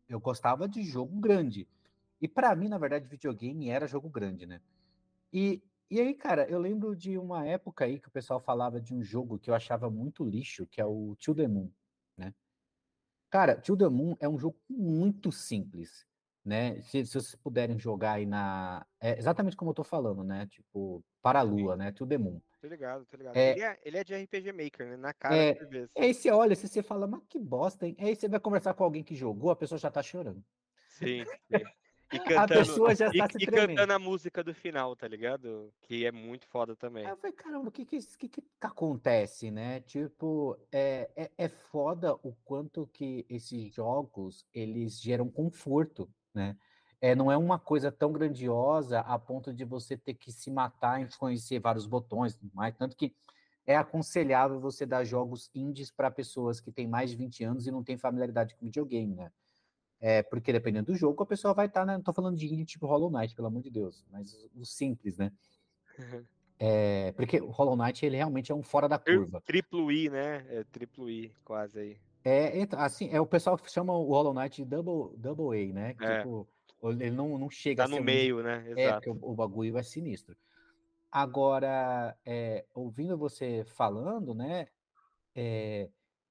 [0.09, 1.67] eu gostava de jogo grande.
[2.21, 4.61] E para mim, na verdade, videogame era jogo grande, né?
[5.33, 8.93] E, e aí, cara, eu lembro de uma época aí que o pessoal falava de
[8.93, 11.69] um jogo que eu achava muito lixo, que é o To The Moon?
[13.31, 16.05] Cara, To The Moon é um jogo muito simples,
[16.43, 16.81] né?
[16.81, 18.85] Se, se vocês puderem jogar aí na...
[18.99, 20.45] É exatamente como eu tô falando, né?
[20.47, 21.93] Tipo, para a lua, né?
[21.93, 22.41] To The Moon.
[22.61, 23.37] Tô ligado, tô ligado.
[23.37, 24.97] É- Ele, é, ele é de RPG Maker, né?
[24.97, 25.87] Na cara É, você assim.
[25.97, 27.95] Aí você olha, se você fala, mas que bosta, hein?
[27.99, 30.43] Aí você vai conversar com alguém que jogou, a pessoa já tá chorando.
[30.89, 31.63] Sim, sim.
[32.11, 33.69] E A cantando, pessoa já e, está se e tremendo.
[33.69, 35.73] cantando a música do final, tá ligado?
[35.81, 37.05] Que é muito foda também.
[37.05, 39.79] Aí eu falei, caramba, o que que, que que acontece, né?
[39.81, 46.57] Tipo, é, é, é foda o quanto que esses jogos, eles geram conforto, né?
[46.99, 51.01] É, não é uma coisa tão grandiosa a ponto de você ter que se matar
[51.01, 53.15] em conhecer vários botões e tudo mais, tanto que
[53.65, 57.71] é aconselhável você dar jogos indies para pessoas que têm mais de 20 anos e
[57.71, 59.31] não têm familiaridade com videogame, né?
[60.01, 61.93] É, porque dependendo do jogo, a pessoa vai estar, né?
[61.93, 65.15] Não tô falando de indie tipo Hollow Knight, pelo amor de Deus, mas o simples,
[65.15, 65.31] né?
[66.57, 69.41] É, porque o Hollow Knight, ele realmente é um fora da curva.
[69.41, 70.45] Triplo I, né?
[70.49, 71.97] É triplo I, quase aí.
[72.23, 75.95] É, assim, é o pessoal que chama o Hollow Knight de Double, double A, né?
[75.99, 76.17] É.
[76.17, 76.47] Tipo,
[76.83, 78.63] ele não, não chega Tá no um meio, né?
[78.75, 78.95] É, Exato.
[78.95, 80.35] porque o, o bagulho é sinistro.
[81.11, 84.67] Agora, é, ouvindo você falando, né?
[85.35, 85.89] É,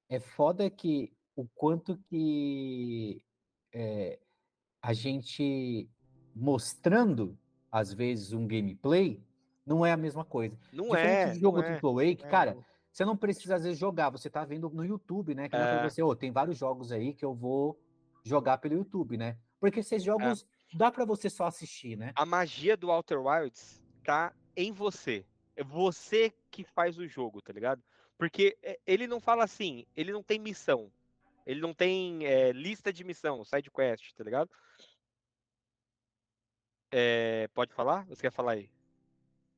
[0.09, 3.23] é foda que o quanto que
[3.73, 4.19] é,
[4.81, 5.89] a gente
[6.35, 7.37] mostrando,
[7.71, 9.23] às vezes, um gameplay,
[9.65, 10.57] não é a mesma coisa.
[10.71, 11.33] Não Diferente é.
[11.33, 12.57] de jogo não é, AAA, que, é, cara,
[12.91, 15.47] você não precisa, às vezes, jogar, você tá vendo no YouTube, né?
[15.49, 15.83] Que É.
[15.89, 17.79] você, "Ô, tem vários jogos aí que eu vou
[18.23, 19.37] jogar pelo YouTube, né?
[19.59, 22.11] Porque esses jogos dá pra você só assistir, né?
[22.15, 25.25] A magia do Outer Wilds tá em você.
[25.55, 27.83] É você que faz o jogo, tá ligado?
[28.17, 30.91] Porque é, ele não fala assim, ele não tem missão.
[31.45, 34.49] Ele não tem é, lista de missão, side quest, tá ligado?
[36.91, 38.05] É, pode falar?
[38.07, 38.69] Você quer falar aí?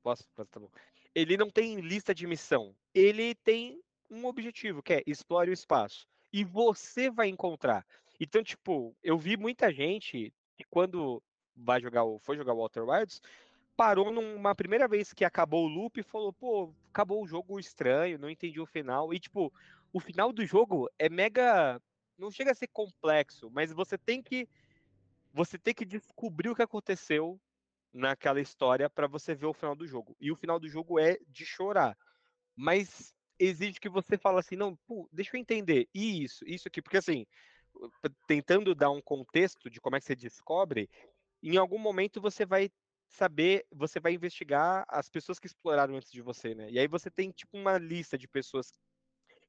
[0.02, 0.24] Posso?
[0.36, 0.70] Tá bom.
[1.16, 2.76] Ele não tem lista de missão.
[2.94, 6.08] Ele tem um objetivo, que é explore o espaço.
[6.32, 7.86] E você vai encontrar.
[8.20, 11.22] Então, tipo, eu vi muita gente que quando
[11.56, 13.22] vai jogar foi jogar o Walter Wilds,
[13.76, 18.20] parou numa primeira vez que acabou o loop e falou, pô, acabou o jogo estranho,
[18.20, 19.14] não entendi o final.
[19.14, 19.52] E, tipo,
[19.94, 21.80] o final do jogo é mega.
[22.18, 24.50] Não chega a ser complexo, mas você tem que.
[25.32, 27.40] Você tem que descobrir o que aconteceu
[27.94, 30.16] naquela história para você ver o final do jogo.
[30.20, 31.98] E o final do jogo é de chorar.
[32.56, 35.88] Mas exige que você fale assim, não, pô, deixa eu entender.
[35.94, 37.26] Isso, isso aqui, porque assim,
[38.28, 40.90] tentando dar um contexto de como é que você descobre,
[41.42, 42.72] em algum momento você vai
[43.08, 46.70] saber, você vai investigar as pessoas que exploraram antes de você, né?
[46.70, 48.72] E aí você tem tipo uma lista de pessoas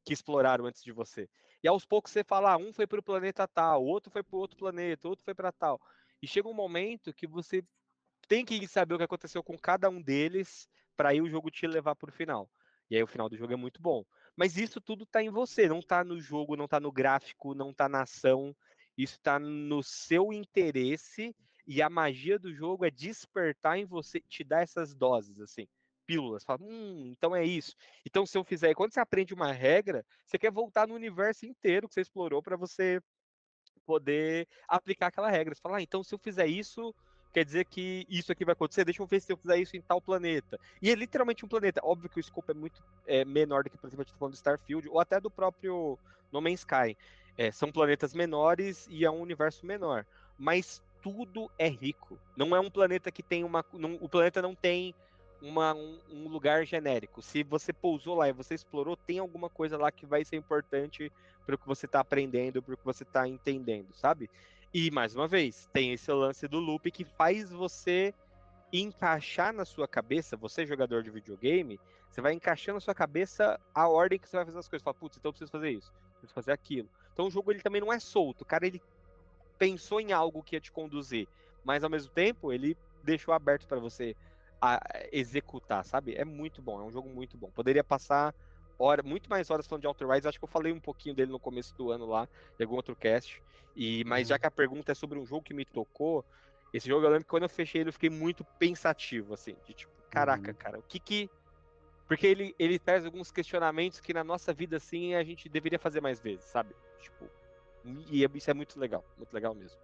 [0.04, 1.28] que exploraram antes de você.
[1.62, 4.36] E aos poucos você fala, ah, um foi para o planeta tal, outro foi para
[4.36, 5.80] outro planeta, outro foi para tal.
[6.20, 7.64] E chega um momento que você
[8.28, 11.66] tem que saber o que aconteceu com cada um deles para aí o jogo te
[11.66, 12.50] levar para o final.
[12.90, 14.04] E aí o final do jogo é muito bom.
[14.36, 17.70] Mas isso tudo está em você, não está no jogo, não está no gráfico, não
[17.70, 18.54] está na ação.
[18.96, 21.34] Isso está no seu interesse
[21.66, 25.66] e a magia do jogo é despertar em você, te dar essas doses, assim,
[26.06, 26.44] pílulas.
[26.44, 27.74] Fala, hum, então é isso.
[28.04, 31.88] Então, se eu fizer, quando você aprende uma regra, você quer voltar no universo inteiro
[31.88, 33.00] que você explorou para você
[33.84, 35.54] poder aplicar aquela regra.
[35.54, 36.94] Você fala, ah, então se eu fizer isso,
[37.32, 39.82] quer dizer que isso aqui vai acontecer, deixa eu ver se eu fizer isso em
[39.82, 40.58] tal planeta.
[40.80, 41.80] E é literalmente um planeta.
[41.82, 44.32] Óbvio que o escopo é muito é, menor do que, por exemplo, a gente falando
[44.32, 45.98] do Starfield, ou até do próprio
[46.32, 46.96] No Man's Sky.
[47.36, 50.06] É, são planetas menores e é um universo menor.
[50.38, 52.18] Mas tudo é rico.
[52.36, 53.64] Não é um planeta que tem uma.
[53.72, 54.94] Não, o planeta não tem
[55.44, 57.20] uma, um, um, lugar genérico.
[57.20, 61.12] Se você pousou lá e você explorou, tem alguma coisa lá que vai ser importante
[61.44, 64.30] para o que você está aprendendo, para o que você está entendendo, sabe?
[64.72, 68.14] E mais uma vez, tem esse lance do loop que faz você
[68.72, 71.78] encaixar na sua cabeça, você jogador de videogame,
[72.11, 74.83] você vai encaixando na sua cabeça a ordem que você vai fazer as coisas.
[74.83, 76.88] Fala, putz, então eu preciso fazer isso, preciso fazer aquilo.
[77.12, 78.83] Então o jogo ele também não é solto, o cara ele
[79.59, 81.28] pensou em algo que ia te conduzir,
[81.62, 84.16] mas ao mesmo tempo ele deixou aberto para você
[85.12, 86.14] executar, sabe?
[86.14, 87.50] É muito bom, é um jogo muito bom.
[87.50, 88.35] Poderia passar
[88.79, 90.27] hora, muito mais horas falando de Outer Wilds.
[90.27, 92.96] Acho que eu falei um pouquinho dele no começo do ano lá, em algum outro
[92.96, 93.42] cast.
[93.77, 94.40] E, mas já uhum.
[94.40, 96.24] que a pergunta é sobre um jogo que me tocou,
[96.72, 99.74] esse jogo eu lembro que quando eu fechei ele eu fiquei muito pensativo, assim, de
[99.74, 100.57] tipo, caraca, uhum.
[100.57, 101.31] cara, o que que.
[102.07, 106.00] Porque ele, ele traz alguns questionamentos que na nossa vida, assim, a gente deveria fazer
[106.00, 106.74] mais vezes, sabe?
[107.00, 107.27] Tipo,
[108.11, 109.79] e é, isso é muito legal, muito legal mesmo.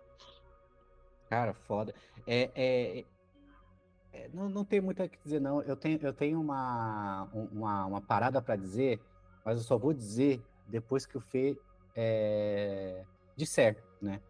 [1.28, 1.94] Cara, foda.
[2.26, 3.04] É, é,
[4.12, 5.62] é, não, não tem muito o que dizer, não.
[5.62, 9.00] Eu tenho, eu tenho uma, uma, uma parada para dizer,
[9.44, 11.58] mas eu só vou dizer depois que o Fê
[11.94, 13.04] é,
[13.36, 14.20] disser, né?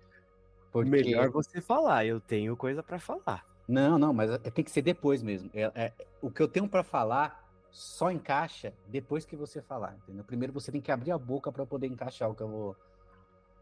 [0.72, 0.90] Porque...
[0.90, 3.44] Melhor você falar, eu tenho coisa para falar.
[3.66, 5.50] Não, não, mas é, tem que ser depois mesmo.
[5.54, 10.24] É, é o que eu tenho para falar só encaixa depois que você falar, entendeu?
[10.24, 12.76] Primeiro você tem que abrir a boca para poder encaixar o que eu vou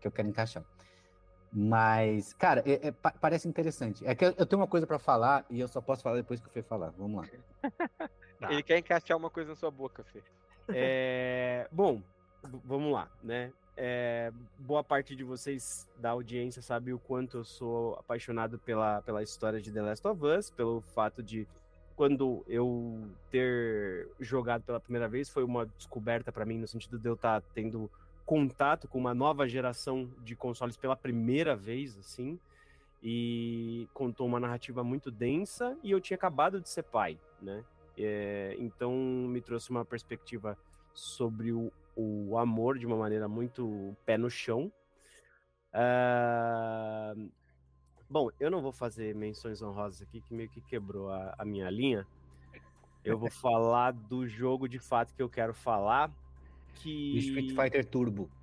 [0.00, 0.64] que eu quero encaixar.
[1.52, 4.06] Mas, cara, é, é, parece interessante.
[4.06, 6.46] É que eu, tenho uma coisa para falar e eu só posso falar depois que
[6.46, 6.90] o Fê falar.
[6.90, 7.70] Vamos lá.
[8.38, 8.52] Tá.
[8.52, 10.22] Ele quer encaixar uma coisa na sua boca, Fê.
[10.68, 12.00] É, bom,
[12.64, 13.52] vamos lá, né?
[13.76, 19.22] É, boa parte de vocês da audiência sabe o quanto eu sou apaixonado pela, pela
[19.22, 21.48] história de The Last of Us, pelo fato de
[21.96, 27.08] quando eu ter jogado pela primeira vez foi uma descoberta para mim no sentido de
[27.08, 27.90] eu estar tá tendo
[28.28, 32.38] contato com uma nova geração de consoles pela primeira vez, assim,
[33.02, 37.64] e contou uma narrativa muito densa e eu tinha acabado de ser pai, né?
[37.96, 40.58] É, então me trouxe uma perspectiva
[40.92, 44.70] sobre o, o, amor de uma maneira muito pé no chão.
[45.72, 47.30] Uh,
[48.10, 51.70] bom, eu não vou fazer menções honrosas aqui, que meio que quebrou a, a minha
[51.70, 52.06] linha.
[53.02, 56.12] Eu vou falar do jogo de fato que eu quero falar,
[56.78, 57.18] que.
[57.18, 58.30] Street Fighter Turbo.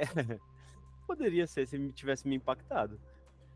[0.00, 0.38] É,
[1.08, 3.00] poderia ser se me tivesse me impactado.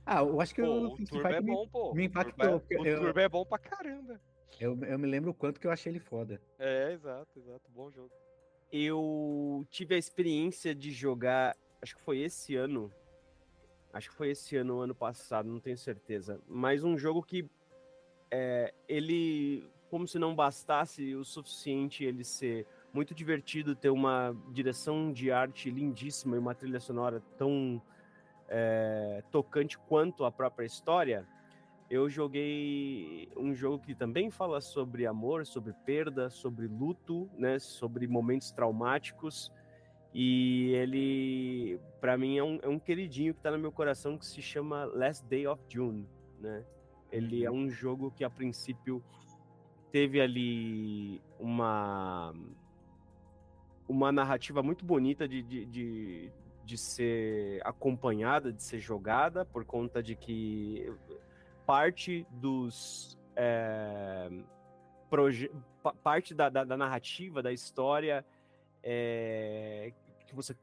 [0.04, 1.94] Ah, eu acho que pô, o, o Turbo é bom, pô.
[1.94, 2.56] Me impactou.
[2.56, 4.20] O Turbo, é, o Turbo é bom pra caramba.
[4.60, 6.40] Eu, eu me lembro o quanto que eu achei ele foda.
[6.58, 7.70] É, exato, exato.
[7.70, 8.10] Bom jogo.
[8.72, 12.92] Eu tive a experiência de jogar, acho que foi esse ano.
[13.92, 16.40] Acho que foi esse ano, ano passado, não tenho certeza.
[16.48, 17.48] Mas um jogo que
[18.30, 25.12] é, ele, como se não bastasse o suficiente ele ser muito divertido ter uma direção
[25.12, 27.80] de arte lindíssima e uma trilha sonora tão
[28.48, 31.26] é, tocante quanto a própria história,
[31.92, 38.06] eu joguei um jogo que também fala sobre amor, sobre perda, sobre luto, né, sobre
[38.06, 39.52] momentos traumáticos.
[40.14, 44.26] E ele, para mim, é um, é um queridinho que tá no meu coração que
[44.26, 46.06] se chama Last Day of June,
[46.38, 46.64] né?
[47.10, 47.64] Ele é uhum.
[47.64, 49.02] um jogo que a princípio
[49.90, 52.34] teve ali uma
[53.92, 56.32] uma narrativa muito bonita de, de, de,
[56.64, 60.90] de, ser acompanhada, de ser jogada, por conta de que
[61.66, 63.18] parte dos.
[63.36, 64.30] É,
[66.02, 68.24] parte da, da, da, narrativa, da história
[68.82, 69.92] é,
[70.26, 70.56] que você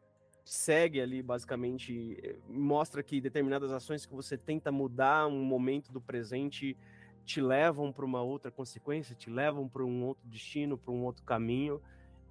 [0.43, 6.75] segue ali, basicamente, mostra que determinadas ações que você tenta mudar um momento do presente
[7.23, 11.23] te levam para uma outra consequência, te levam para um outro destino, para um outro
[11.23, 11.79] caminho,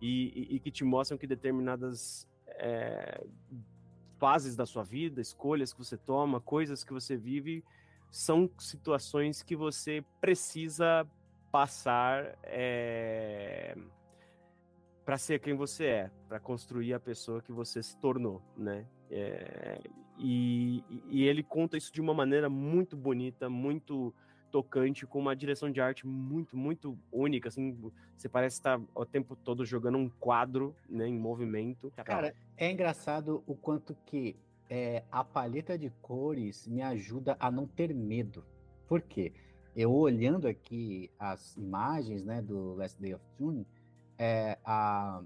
[0.00, 3.24] e, e, e, que te mostram que determinadas é,
[4.18, 7.64] fases da sua vida, escolhas que você toma, coisas que você vive,
[8.10, 11.06] são situações que você precisa
[11.50, 13.76] passar é,
[15.04, 18.86] para ser quem você é, para construir a pessoa que você se tornou, né?
[19.10, 19.80] É,
[20.18, 24.14] e, e, ele conta isso de uma maneira muito bonita, muito
[24.50, 27.76] tocante, com uma direção de arte muito, muito única, assim,
[28.16, 31.92] você parece estar o tempo todo jogando um quadro, né, em movimento.
[32.04, 34.36] Cara, é engraçado o quanto que
[34.68, 38.44] é, a paleta de cores me ajuda a não ter medo.
[38.86, 39.32] Por quê?
[39.76, 43.66] Eu olhando aqui as imagens, né, do Last Day of June,
[44.18, 45.22] é, a,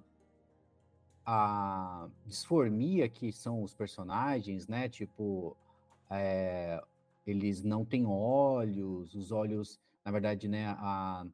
[1.25, 4.89] a disformia que são os personagens, né?
[4.89, 5.57] Tipo,
[6.11, 6.83] é,
[7.27, 10.67] eles não têm olhos, os olhos, na verdade, né?
[10.79, 11.25] A,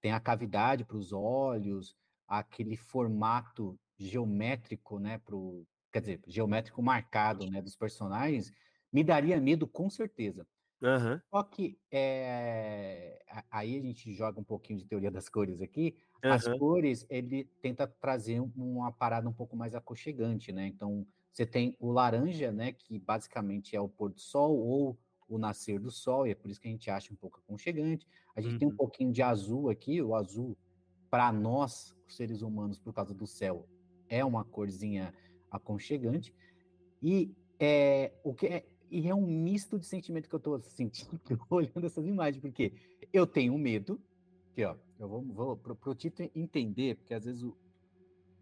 [0.00, 5.18] tem a cavidade para os olhos, aquele formato geométrico, né?
[5.18, 7.62] Pro, quer dizer, geométrico marcado, né?
[7.62, 8.52] Dos personagens,
[8.92, 10.46] me daria medo com certeza.
[10.80, 11.20] Uhum.
[11.30, 13.18] Só que é,
[13.50, 15.96] aí a gente joga um pouquinho de teoria das cores aqui.
[16.24, 16.32] Uhum.
[16.32, 20.66] As cores, ele tenta trazer uma parada um pouco mais aconchegante, né?
[20.66, 22.72] Então, você tem o laranja, né?
[22.72, 26.50] Que basicamente é o pôr do sol ou o nascer do sol, e é por
[26.50, 28.06] isso que a gente acha um pouco aconchegante.
[28.34, 28.58] A gente uhum.
[28.58, 28.76] tem um uhum.
[28.76, 30.56] pouquinho de azul aqui, o azul,
[31.10, 33.68] para nós, seres humanos, por causa do céu,
[34.08, 35.14] é uma corzinha
[35.50, 36.34] aconchegante.
[37.02, 41.20] E é, o que é, e é um misto de sentimento que eu estou sentindo
[41.50, 42.72] olhando essas imagens, porque
[43.12, 44.00] eu tenho medo,
[44.54, 47.56] que ó, eu vou, vou pro, pro Tito entender, porque às vezes o,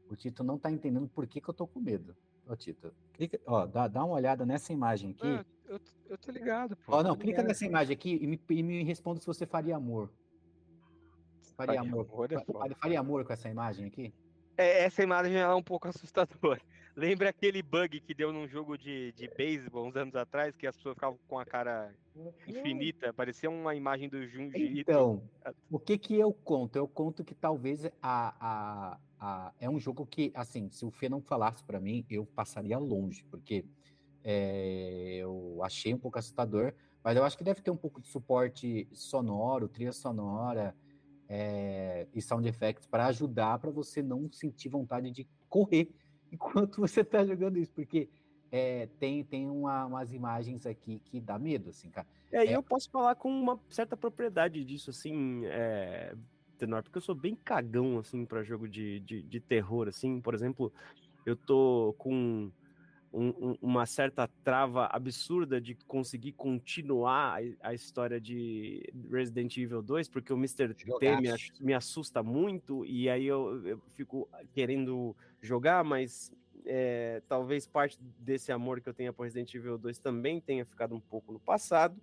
[0.09, 2.17] o Tito não está entendendo por que, que eu estou com medo.
[2.49, 5.27] Ó, Tito, clica, ó, dá, dá uma olhada nessa imagem aqui.
[5.27, 6.95] É, eu, eu tô ligado, pô.
[6.95, 7.49] Ó, não, clica ligado.
[7.49, 10.11] nessa imagem aqui e me, e me responda se você faria amor.
[11.57, 12.07] Faria, faria amor.
[12.11, 14.15] amor é faria amor com essa imagem aqui?
[14.57, 16.61] É, essa imagem é um pouco assustadora.
[16.95, 20.75] Lembra aquele bug que deu num jogo de, de beisebol uns anos atrás, que as
[20.75, 21.93] pessoas ficavam com a cara
[22.49, 23.13] infinita?
[23.13, 25.23] Parecia uma imagem do Junji Então,
[25.71, 26.77] o que que eu conto?
[26.77, 31.09] Eu conto que talvez a, a, a é um jogo que, assim, se o Fê
[31.09, 33.65] não falasse para mim, eu passaria longe, porque
[34.23, 38.09] é, eu achei um pouco assustador, mas eu acho que deve ter um pouco de
[38.09, 40.75] suporte sonoro, trilha sonora,
[41.29, 45.91] é, e sound effects para ajudar para você não sentir vontade de correr
[46.31, 48.09] enquanto você está jogando isso, porque
[48.51, 52.07] é, tem, tem uma, umas imagens aqui que dá medo, assim, cara.
[52.33, 52.57] É, é...
[52.57, 56.15] eu posso falar com uma certa propriedade disso, assim, é,
[56.57, 60.35] Tenor, porque eu sou bem cagão, assim, para jogo de, de, de terror, assim, por
[60.35, 60.73] exemplo,
[61.25, 62.51] eu tô com
[63.13, 70.09] um, uma certa trava absurda de conseguir continuar a, a, história de Resident Evil 2,
[70.09, 70.75] porque o Mr.
[70.75, 70.85] T
[71.17, 71.29] me,
[71.61, 76.31] me, assusta muito, e aí eu, eu fico querendo jogar, mas
[76.67, 80.95] é, talvez parte desse amor que eu tenho por Resident Evil 2 também tenha ficado
[80.95, 81.97] um pouco no passado.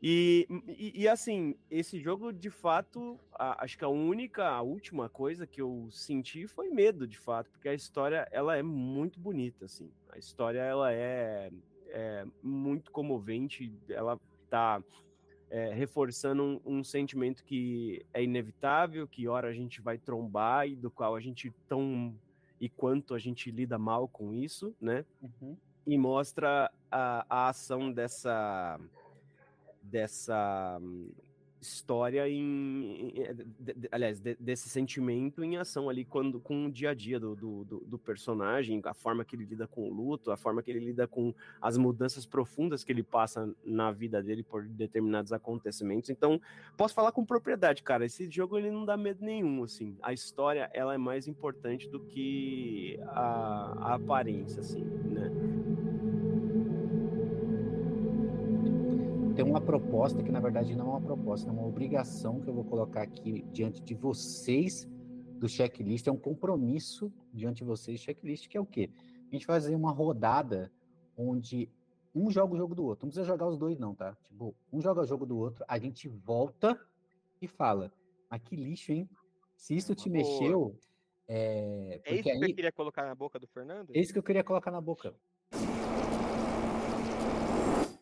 [0.00, 5.08] E, e, e, assim, esse jogo, de fato, a, acho que a única, a última
[5.08, 9.64] coisa que eu senti foi medo, de fato, porque a história, ela é muito bonita,
[9.64, 9.90] assim.
[10.10, 11.50] A história, ela é,
[11.88, 14.80] é muito comovente, ela tá
[15.50, 20.76] é, reforçando um, um, sentimento que é inevitável, que hora a gente vai trombar e
[20.76, 22.14] do qual a gente tão
[22.60, 25.04] e quanto a gente lida mal com isso, né?
[25.22, 25.56] Uhum.
[25.86, 28.78] E mostra a, a ação dessa
[29.90, 31.10] dessa hum,
[31.60, 33.12] história em,
[33.90, 37.64] aliás de, desse sentimento em ação ali quando com o dia a dia do, do,
[37.64, 41.06] do, personagem a forma que ele lida com o luto a forma que ele lida
[41.06, 46.10] com as mudanças profundas que ele passa na vida dele por determinados acontecimentos.
[46.10, 46.40] Então
[46.76, 49.96] posso falar com propriedade cara esse jogo ele não dá medo nenhum assim.
[50.02, 55.67] A história ela é mais importante do que a, a aparência assim né
[59.38, 62.54] tenho uma proposta que na verdade não é uma proposta, é uma obrigação que eu
[62.54, 64.84] vou colocar aqui diante de vocês
[65.38, 68.90] do checklist, é um compromisso diante de vocês checklist, que é o quê?
[69.30, 70.72] A gente vai fazer uma rodada
[71.16, 71.70] onde
[72.12, 73.06] um joga o jogo do outro.
[73.06, 74.16] Não precisa jogar os dois, não, tá?
[74.24, 76.76] Tipo, um joga o jogo do outro, a gente volta
[77.40, 77.92] e fala.
[78.28, 79.08] Mas que lixo, hein?
[79.56, 80.76] Se isso te mexeu.
[81.28, 82.40] É, é isso que aí...
[82.40, 83.92] eu queria colocar na boca do Fernando?
[83.94, 85.14] É isso que eu queria colocar na boca.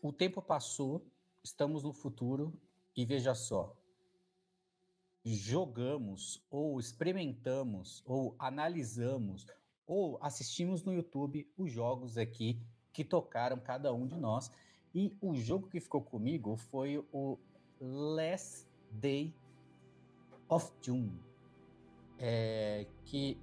[0.01, 1.05] O tempo passou,
[1.47, 2.53] estamos no futuro
[2.97, 3.77] e veja só.
[5.25, 9.47] Jogamos ou experimentamos ou analisamos
[9.87, 12.61] ou assistimos no YouTube os jogos aqui
[12.93, 14.51] que tocaram cada um de nós.
[14.95, 17.39] E o jogo que ficou comigo foi o
[17.81, 19.33] Last Day
[20.49, 21.21] of June.
[22.19, 23.39] É, que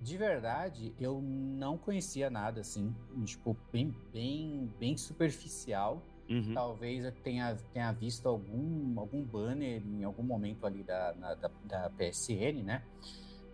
[0.00, 6.02] de verdade eu não conhecia nada assim, tipo, bem, bem, bem superficial.
[6.30, 6.54] Uhum.
[6.54, 11.90] Talvez tenha, tenha visto algum, algum banner em algum momento ali da, na, da, da
[11.90, 12.84] PSN, né?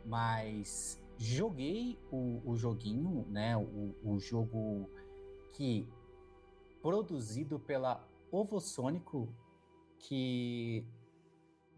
[0.04, 3.56] Mas joguei o, o joguinho, né?
[3.56, 4.90] O, o jogo
[5.54, 5.88] que
[6.82, 9.34] produzido pela Ovosônico,
[9.98, 10.86] que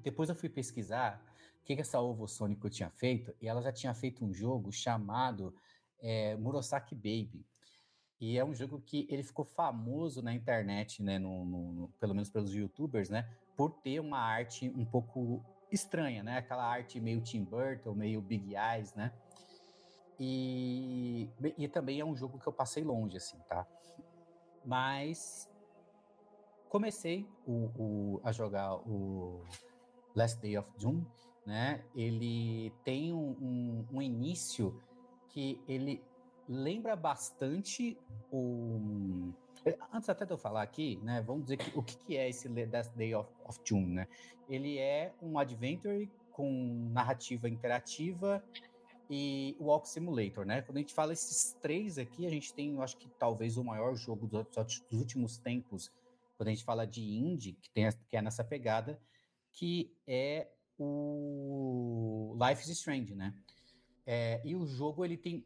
[0.00, 1.24] depois eu fui pesquisar
[1.60, 5.54] o que, que essa Ovosônico tinha feito, e ela já tinha feito um jogo chamado
[6.00, 7.46] é, Murosaki Baby.
[8.20, 12.28] E é um jogo que ele ficou famoso na internet, né, no, no, pelo menos
[12.28, 17.44] pelos youtubers, né, por ter uma arte um pouco estranha, né, aquela arte meio Tim
[17.44, 19.12] Burton, meio Big Eyes, né,
[20.18, 23.64] e, e também é um jogo que eu passei longe, assim, tá?
[24.64, 25.48] Mas
[26.68, 29.44] comecei o, o, a jogar o
[30.14, 31.04] Last Day of Doom,
[31.46, 31.84] né?
[31.94, 34.82] Ele tem um, um, um início
[35.28, 36.02] que ele
[36.48, 37.96] lembra bastante
[38.32, 39.32] o
[39.92, 42.48] Antes até de eu falar aqui, né, vamos dizer que, o que, que é esse
[42.48, 44.08] Last Day of, of June, né?
[44.48, 48.42] Ele é um adventure com narrativa interativa
[49.10, 50.62] e o Walk Simulator, né?
[50.62, 53.64] Quando a gente fala esses três aqui, a gente tem, eu acho que talvez o
[53.64, 54.46] maior jogo dos,
[54.90, 55.90] dos últimos tempos,
[56.36, 58.98] quando a gente fala de indie, que, tem, que é nessa pegada,
[59.52, 63.34] que é o Life is Strange, né?
[64.06, 65.44] É, e o jogo, ele tem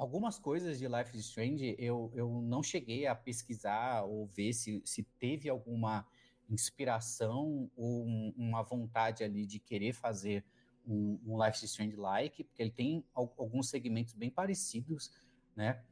[0.00, 4.80] algumas coisas de Life is Strange, eu, eu não cheguei a pesquisar ou ver se,
[4.82, 6.06] se teve alguma
[6.48, 10.42] inspiração ou um, uma vontade ali de querer fazer
[10.86, 15.12] um, um Life is Strange-like, porque ele tem alguns segmentos bem parecidos,
[15.54, 15.84] né?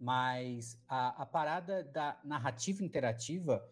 [0.00, 3.62] Mas a, a parada da narrativa interativa,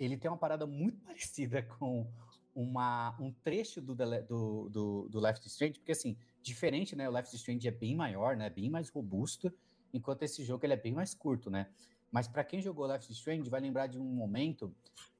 [0.00, 2.10] ele tem uma parada muito parecida com
[2.52, 7.08] uma, um trecho do, do, do, do Life is Strange, porque assim, diferente, né?
[7.08, 8.48] O Life is Strange é bem maior, né?
[8.48, 9.52] Bem mais robusto,
[9.92, 11.68] enquanto esse jogo ele é bem mais curto, né?
[12.10, 14.74] Mas para quem jogou Life is Strange, vai lembrar de um momento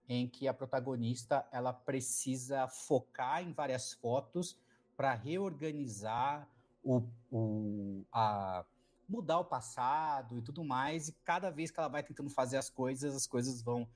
[0.09, 4.57] em que a protagonista ela precisa focar em várias fotos
[4.97, 6.49] para reorganizar
[6.83, 8.65] o, o a
[9.09, 12.69] mudar o passado e tudo mais, e cada vez que ela vai tentando fazer as
[12.69, 13.89] coisas, as coisas vão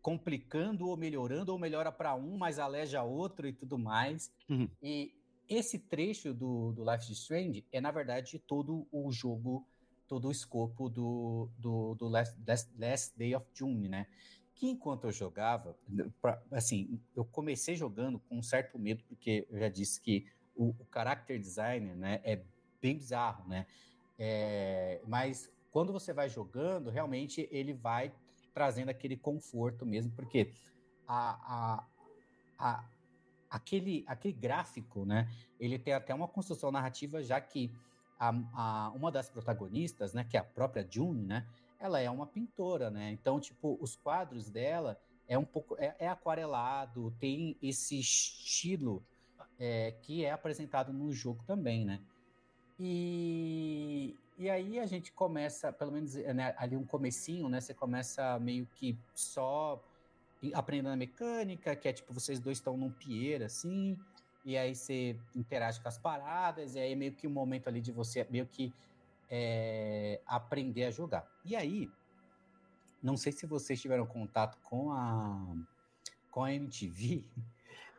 [0.00, 4.30] complicando ou melhorando, ou melhora para um, mas aleja outro e tudo mais.
[4.48, 4.68] Uhum.
[4.82, 5.14] E
[5.48, 9.66] esse trecho do, do Life is Strange é, na verdade, todo o jogo,
[10.08, 14.06] todo o escopo do, do, do Last, Last, Last Day of June, né?
[14.54, 15.76] que enquanto eu jogava,
[16.22, 20.68] pra, assim, eu comecei jogando com um certo medo, porque eu já disse que o,
[20.70, 22.40] o character designer, né, é
[22.80, 23.66] bem bizarro, né?
[24.16, 28.14] É, mas quando você vai jogando, realmente ele vai
[28.52, 30.52] trazendo aquele conforto mesmo, porque
[31.06, 31.88] a, a,
[32.56, 32.84] a,
[33.54, 35.30] aquele, aquele gráfico, né,
[35.60, 37.70] ele tem até uma construção narrativa, já que
[38.18, 41.46] a, a, uma das protagonistas, né, que é a própria June, né,
[41.78, 43.12] ela é uma pintora, né?
[43.12, 44.98] Então, tipo, os quadros dela
[45.28, 49.02] é um pouco é, é aquarelado, tem esse estilo
[49.58, 52.00] é, que é apresentado no jogo também, né?
[52.80, 57.60] E, e aí a gente começa, pelo menos né, ali um comecinho, né?
[57.60, 59.80] Você começa meio que só
[60.54, 63.96] aprendendo a mecânica, que é tipo, vocês dois estão num pier, assim,
[64.44, 67.92] e aí você interage com as paradas, e aí meio que um momento ali de
[67.92, 68.72] você meio que
[69.30, 71.26] é, aprender a jogar.
[71.44, 71.90] E aí,
[73.02, 75.56] não sei se vocês tiveram contato com a,
[76.30, 77.24] com a MTV,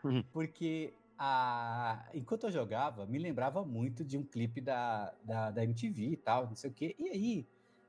[0.04, 0.24] uhum.
[0.32, 6.10] porque a, enquanto eu jogava, me lembrava muito de um clipe da, da, da MTV
[6.10, 6.96] e tal, não sei o quê.
[7.00, 7.48] E aí,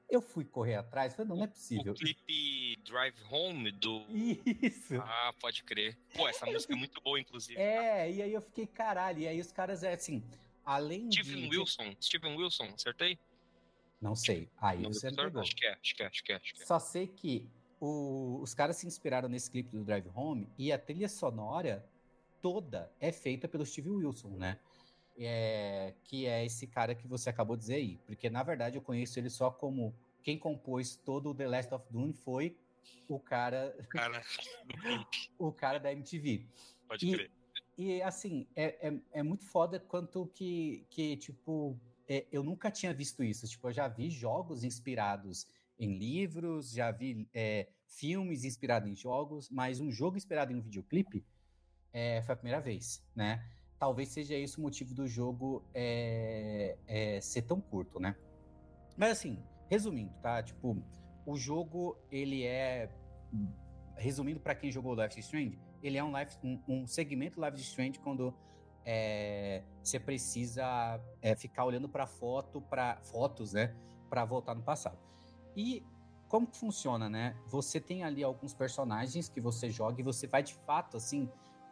[0.09, 1.93] eu fui correr atrás, falei, não, não é possível.
[1.93, 4.05] O clipe Drive Home do.
[4.11, 4.95] Isso.
[5.01, 5.97] Ah, pode crer.
[6.15, 7.61] Pô, essa música é muito boa, inclusive.
[7.61, 10.23] É, e aí eu fiquei, caralho, e aí os caras, é assim,
[10.65, 11.59] além Steven de.
[11.59, 13.19] Wilson, Steven Wilson, acertei?
[14.01, 14.49] Não sei.
[14.61, 15.41] Aí não, você não.
[15.41, 16.67] Acho que é, acho que é, acho que é, acho que é.
[16.67, 17.49] Só sei que
[17.81, 21.85] o- os caras se inspiraram nesse clipe do Drive Home e a trilha sonora
[22.41, 24.59] toda é feita pelo Steve Wilson, né?
[25.19, 27.99] É, que é esse cara que você acabou de dizer aí.
[28.07, 31.85] Porque, na verdade, eu conheço ele só como quem compôs todo o The Last of
[31.91, 32.55] Dune foi
[33.09, 34.23] o cara, Cara,
[34.67, 35.31] do clipe.
[35.39, 36.47] o cara da MTV.
[36.89, 37.31] Pode E- crer.
[37.79, 41.79] E assim, é, é, é muito foda quanto que, que tipo,
[42.09, 43.47] é, eu nunca tinha visto isso.
[43.47, 45.47] Tipo, eu já vi jogos inspirados
[45.79, 50.63] em livros, já vi é, filmes inspirados em jogos, mas um jogo inspirado em um
[50.63, 51.23] videoclipe
[51.93, 53.45] é, foi a primeira vez, né?
[53.79, 58.17] Talvez seja esse o motivo do jogo é, é, ser tão curto, né?
[58.97, 60.43] Mas assim, resumindo, tá?
[60.43, 60.83] Tipo,
[61.27, 62.89] o jogo, ele é.
[63.97, 67.57] Resumindo para quem jogou Life is Strange, ele é um, life, um, um segmento Life
[67.57, 68.35] is Strange quando
[68.85, 73.75] é, você precisa é, ficar olhando para foto, para fotos, né?
[74.09, 74.99] Para voltar no passado.
[75.57, 75.83] E
[76.29, 77.37] como que funciona, né?
[77.47, 81.29] Você tem ali alguns personagens que você joga e você vai de fato, assim,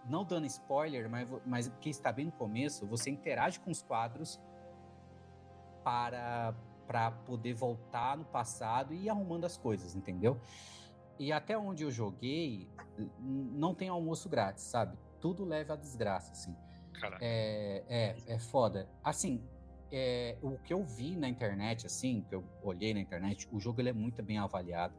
[0.09, 4.41] não dando spoiler, mas, mas que está bem no começo, você interage com os quadros
[5.83, 6.55] para
[6.87, 10.39] para poder voltar no passado e ir arrumando as coisas, entendeu?
[11.19, 12.69] E até onde eu joguei,
[13.19, 14.97] não tem almoço grátis, sabe?
[15.21, 16.55] Tudo leva à desgraça, assim.
[17.01, 18.89] Cara, É, é, é foda.
[19.03, 19.43] Assim,
[19.93, 23.81] é, o que eu vi na internet, assim, que eu olhei na internet, o jogo
[23.81, 24.95] ele é muito bem avaliado.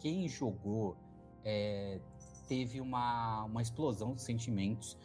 [0.00, 0.96] Quem jogou
[1.44, 2.00] é,
[2.48, 4.98] teve uma, uma explosão de sentimentos,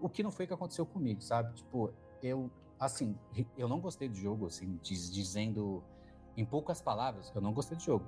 [0.00, 1.54] o que não foi o que aconteceu comigo, sabe?
[1.54, 3.16] Tipo, eu, assim,
[3.56, 5.82] eu não gostei do jogo, assim, diz- dizendo
[6.36, 8.04] em poucas palavras, eu não gostei do jogo.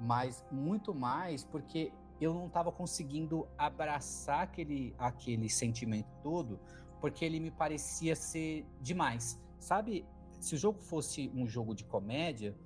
[0.00, 6.58] Mas muito mais porque eu não estava conseguindo abraçar aquele, aquele sentimento todo,
[7.00, 9.40] porque ele me parecia ser demais.
[9.58, 10.06] Sabe,
[10.40, 12.56] se o jogo fosse um jogo de comédia,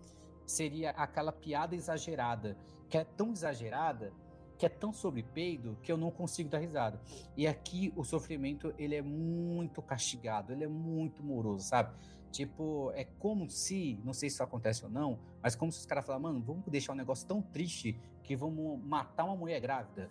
[0.46, 2.56] seria aquela piada exagerada,
[2.88, 4.12] que é tão exagerada,
[4.58, 7.00] que é tão sobre peido, que eu não consigo dar risada.
[7.36, 11.94] E aqui o sofrimento, ele é muito castigado, ele é muito moroso, sabe?
[12.30, 15.86] Tipo, é como se, não sei se isso acontece ou não, mas como se os
[15.86, 20.10] caras falaram, mano, vamos deixar um negócio tão triste que vamos matar uma mulher grávida.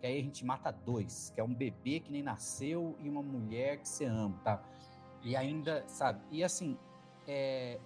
[0.00, 3.22] Que aí a gente mata dois, que é um bebê que nem nasceu e uma
[3.22, 4.62] mulher que você ama, tá?
[5.22, 6.20] E ainda, sabe?
[6.30, 6.78] E assim,
[7.26, 7.80] é,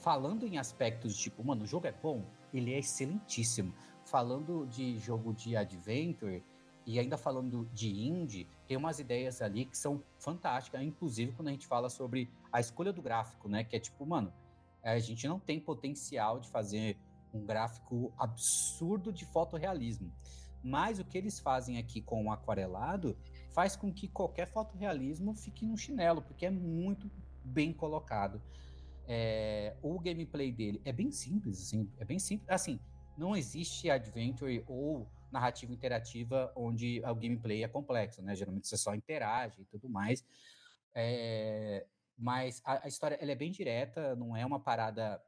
[0.00, 3.74] falando em aspectos tipo, mano, o jogo é bom, ele é excelentíssimo.
[4.12, 6.44] Falando de jogo de adventure
[6.84, 11.50] e ainda falando de indie, tem umas ideias ali que são fantásticas, inclusive quando a
[11.50, 13.64] gente fala sobre a escolha do gráfico, né?
[13.64, 14.30] Que é tipo, mano,
[14.82, 16.98] a gente não tem potencial de fazer
[17.32, 20.12] um gráfico absurdo de fotorrealismo.
[20.62, 23.16] Mas o que eles fazem aqui com o aquarelado
[23.48, 27.10] faz com que qualquer fotorrealismo fique no chinelo, porque é muito
[27.42, 28.42] bem colocado.
[29.08, 32.50] É, o gameplay dele é bem simples, assim, é bem simples.
[32.50, 32.78] Assim,
[33.16, 38.34] não existe adventure ou narrativa interativa onde o gameplay é complexo, né?
[38.34, 40.24] Geralmente você só interage e tudo mais.
[40.94, 41.86] É,
[42.16, 45.20] mas a, a história ela é bem direta, não é uma parada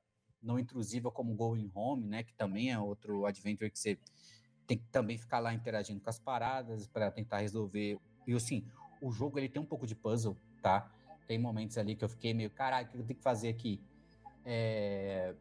[0.43, 2.23] não intrusiva como Going Home, né?
[2.23, 3.99] Que também é outro adventure que você
[4.67, 7.99] tem que também ficar lá interagindo com as paradas para tentar resolver.
[8.27, 8.67] E assim,
[9.01, 10.91] o jogo ele tem um pouco de puzzle, tá?
[11.27, 13.81] Tem momentos ali que eu fiquei meio, caralho, o que eu tenho que fazer aqui?
[14.45, 15.35] É...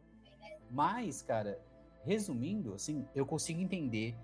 [0.71, 1.59] Mas, cara,
[2.04, 4.16] resumindo, assim, eu consigo entender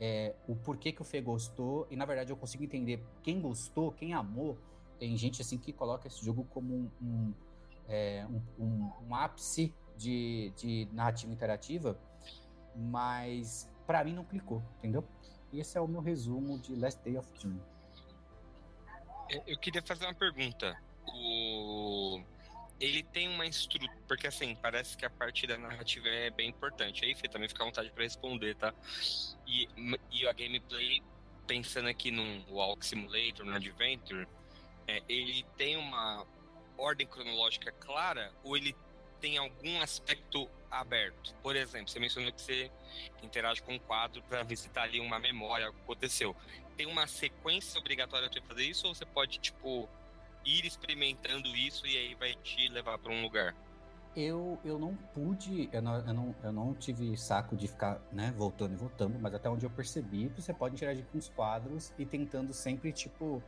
[0.00, 3.92] é, o porquê que o Fê gostou, e na verdade eu consigo entender quem gostou,
[3.92, 4.58] quem amou.
[4.98, 7.34] Tem gente assim que coloca esse jogo como um, um,
[7.88, 8.26] é,
[8.58, 11.98] um, um, ápice de, de narrativa interativa,
[12.76, 15.04] mas para mim não clicou, entendeu?
[15.52, 17.60] Esse é o meu resumo de Last Day of June.
[19.46, 20.76] eu queria fazer uma pergunta.
[21.06, 22.20] O...
[22.80, 23.92] Ele tem uma estrutura.
[24.06, 27.04] Porque assim, parece que a parte da narrativa é bem importante.
[27.04, 28.74] Aí, Fê, também fica à vontade para responder, tá?
[29.46, 29.68] E,
[30.10, 31.02] e a gameplay,
[31.46, 34.26] pensando aqui num Walk Simulator, no Adventure,
[34.86, 36.26] é, ele tem uma
[36.76, 38.74] ordem cronológica clara ou ele
[39.20, 41.34] tem algum aspecto aberto?
[41.42, 42.70] Por exemplo, você mencionou que você
[43.22, 46.36] interage com um quadro para visitar ali uma memória, algo que aconteceu.
[46.76, 49.88] Tem uma sequência obrigatória para fazer isso ou você pode, tipo,
[50.44, 53.54] ir experimentando isso e aí vai te levar para um lugar?
[54.16, 58.32] Eu, eu não pude, eu não, eu, não, eu não tive saco de ficar né,
[58.36, 62.06] voltando e voltando, mas até onde eu percebi, você pode interagir com os quadros e
[62.06, 63.42] tentando sempre, tipo.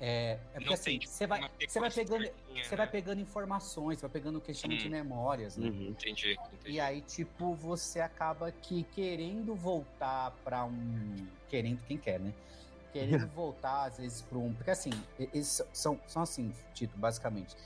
[0.00, 2.22] É, é porque Não assim, tipo, você vai, você vai pegando.
[2.22, 2.76] certinha, Você né?
[2.76, 4.90] vai pegando informações, vai pegando o que chama de Hum.
[4.90, 5.66] memórias, né?
[5.68, 5.88] Uhum.
[5.88, 6.76] Entendi, entendi.
[6.76, 11.16] E aí, tipo, você acaba que querendo voltar pra um.
[11.48, 12.32] Querendo quem quer, né?
[12.94, 14.54] Querendo voltar, às vezes, pra um.
[14.54, 17.56] Porque assim, eles são, são assim, Tito, basicamente.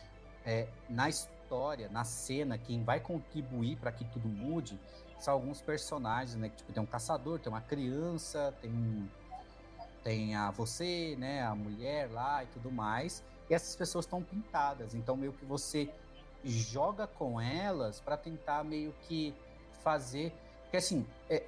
[0.45, 4.79] É, na, his- história, na cena, quem vai contribuir para que tudo mude
[5.19, 6.51] são alguns personagens, né?
[6.51, 9.11] Tipo, tem um caçador, tem uma criança, tem
[10.05, 13.25] tem a você, né, a mulher lá e tudo mais.
[13.51, 15.91] E essas pessoas estão pintadas, então meio que você
[16.45, 19.35] joga com elas para tentar meio que
[19.83, 21.45] fazer, porque assim, é,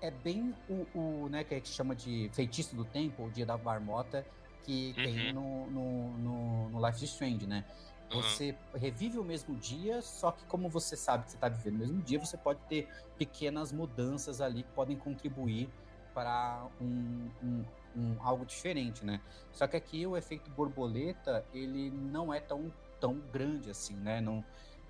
[0.00, 3.46] é bem o, o né, que a gente chama de feitiço do tempo, o dia
[3.46, 4.24] da marmota,
[4.64, 5.04] que uhum.
[5.04, 7.64] tem no, no, no, no Life is Strange, né?
[8.10, 8.80] Você uhum.
[8.80, 12.02] revive o mesmo dia, só que como você sabe que você está vivendo o mesmo
[12.02, 12.88] dia, você pode ter
[13.18, 15.68] pequenas mudanças ali que podem contribuir
[16.14, 17.64] para um, um,
[17.94, 19.20] um, algo diferente, né?
[19.52, 24.20] Só que aqui o efeito borboleta ele não é tão, tão grande assim, né?
[24.20, 24.42] Não,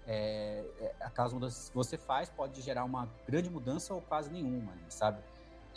[0.09, 4.73] é, é, aquelas mudanças que você faz pode gerar uma grande mudança ou quase nenhuma,
[4.73, 5.23] né, sabe?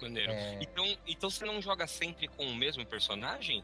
[0.02, 0.32] Maneiro.
[0.32, 0.58] É...
[0.62, 3.64] Então, então você não joga sempre com o mesmo personagem?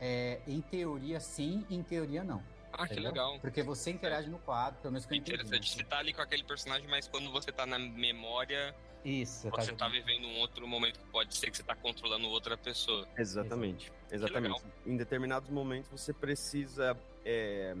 [0.00, 2.42] É, em teoria sim, em teoria não.
[2.72, 3.04] Ah, entendeu?
[3.04, 3.38] que legal.
[3.40, 5.34] Porque você interage no quadro, pelo menos que eu entendi.
[5.34, 5.70] Interessante.
[5.70, 8.74] Você tá ali com aquele personagem, mas quando você tá na memória,
[9.04, 9.48] isso.
[9.50, 12.56] Você tá, tá vivendo um outro momento que pode ser que você tá controlando outra
[12.56, 13.06] pessoa.
[13.16, 13.92] Exatamente.
[14.10, 14.62] Exatamente.
[14.84, 17.74] Em determinados momentos você precisa é,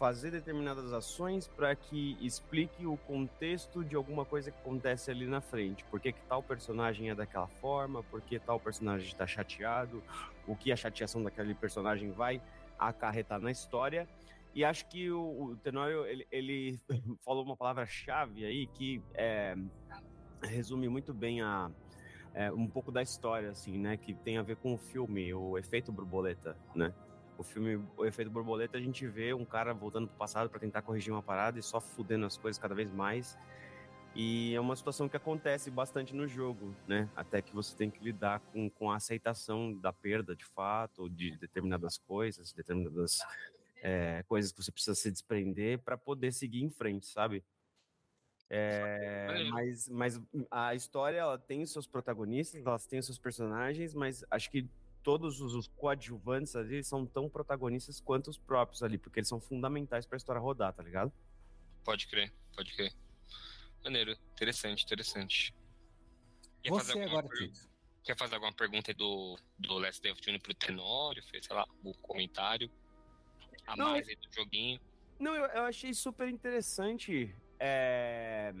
[0.00, 5.42] fazer determinadas ações para que explique o contexto de alguma coisa que acontece ali na
[5.42, 5.84] frente.
[5.84, 10.02] Por que, que tal personagem é daquela forma, por que tal personagem está chateado,
[10.46, 12.40] o que a chateação daquele personagem vai
[12.78, 14.08] acarretar na história.
[14.54, 16.80] E acho que o, o Tenório, ele, ele
[17.22, 19.54] falou uma palavra-chave aí que é,
[20.42, 21.70] resume muito bem a,
[22.32, 23.98] é, um pouco da história, assim, né?
[23.98, 26.90] Que tem a ver com o filme, o efeito borboleta, né?
[27.40, 30.82] O filme O Efeito Borboleta, a gente vê um cara voltando pro passado para tentar
[30.82, 33.38] corrigir uma parada e só fudendo as coisas cada vez mais.
[34.14, 37.08] E é uma situação que acontece bastante no jogo, né?
[37.16, 41.34] Até que você tem que lidar com, com a aceitação da perda de fato, de
[41.38, 43.20] determinadas coisas, determinadas
[43.82, 47.42] é, coisas que você precisa se desprender para poder seguir em frente, sabe?
[48.50, 50.20] É, mas, mas
[50.50, 54.68] a história ela tem seus protagonistas, elas têm seus personagens, mas acho que
[55.02, 60.06] todos os, coadjuvantes ali são tão protagonistas quanto os próprios ali, porque eles são fundamentais
[60.06, 61.12] para a história rodar, tá ligado?
[61.84, 62.92] Pode crer, pode crer.
[63.82, 65.54] Maneiro, interessante, interessante.
[66.62, 67.50] Quer Você fazer agora, per...
[68.02, 71.22] Quer fazer alguma pergunta do, do Last Day of June pro Tenório?
[71.24, 72.70] Fez, sei lá, o um comentário
[73.66, 74.80] a Não, mais do joguinho.
[75.18, 78.54] Não, eu, eu achei super interessante é,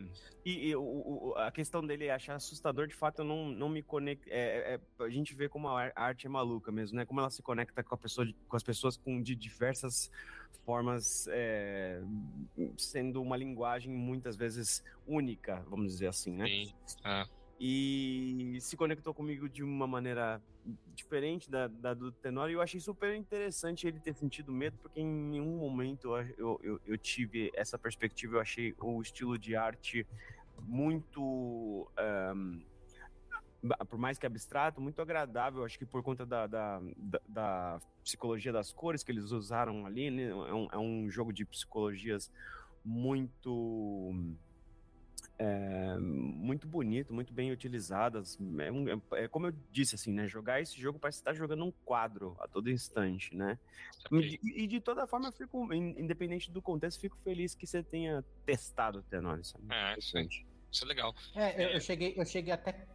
[0.44, 3.82] e, e o, o, a questão dele achar assustador, de fato, eu não, não me
[3.82, 4.28] conecto.
[4.28, 7.06] É, é, a gente vê como a arte é maluca mesmo, né?
[7.06, 10.10] Como ela se conecta com, a pessoa, com as pessoas com, de diversas
[10.66, 12.02] formas, é,
[12.76, 16.46] sendo uma linguagem muitas vezes única, vamos dizer assim, né?
[16.46, 16.72] Sim.
[17.02, 17.26] Ah
[17.60, 20.40] e se conectou comigo de uma maneira
[20.94, 22.52] diferente da, da do Tenório.
[22.52, 26.80] E eu achei super interessante ele ter sentido medo, porque em nenhum momento eu, eu,
[26.86, 28.36] eu tive essa perspectiva.
[28.36, 30.06] Eu achei o estilo de arte
[30.62, 31.86] muito.
[32.34, 32.62] Um,
[33.90, 35.62] por mais que abstrato, muito agradável.
[35.62, 40.10] Acho que por conta da, da, da, da psicologia das cores que eles usaram ali,
[40.10, 40.30] né?
[40.30, 42.30] é, um, é um jogo de psicologias
[42.82, 44.14] muito
[45.40, 48.38] é, muito bonito, muito bem utilizadas.
[48.58, 50.28] É, um, é, é, como eu disse, assim, né?
[50.28, 53.58] Jogar esse jogo parece estar jogando um quadro a todo instante, né?
[54.12, 58.22] E, e, de toda forma, eu fico, independente do contexto, fico feliz que você tenha
[58.44, 59.40] testado o Tenor.
[59.40, 60.18] Isso é, isso,
[60.70, 61.14] isso é legal.
[61.34, 62.86] É, eu, eu, cheguei, eu cheguei até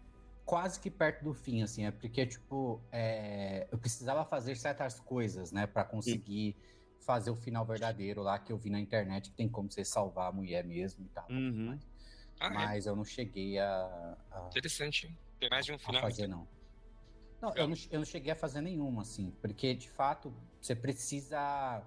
[0.45, 5.51] quase que perto do fim, assim, é porque, tipo, é, eu precisava fazer certas coisas,
[5.51, 6.53] né, para conseguir.
[6.53, 6.75] Sim
[7.05, 10.29] fazer o final verdadeiro lá que eu vi na internet, que tem como você salvar
[10.29, 11.27] a mulher mesmo e tal.
[11.29, 11.77] Uhum.
[12.39, 12.49] Ah, é?
[12.49, 12.89] mas é?
[12.89, 15.17] eu não cheguei a, a, Interessante.
[15.39, 16.01] Tem mais de um final.
[16.01, 16.39] fazer, então.
[16.39, 16.55] não.
[17.41, 21.83] Não eu, não, eu não cheguei a fazer nenhuma, assim, porque de fato você precisa.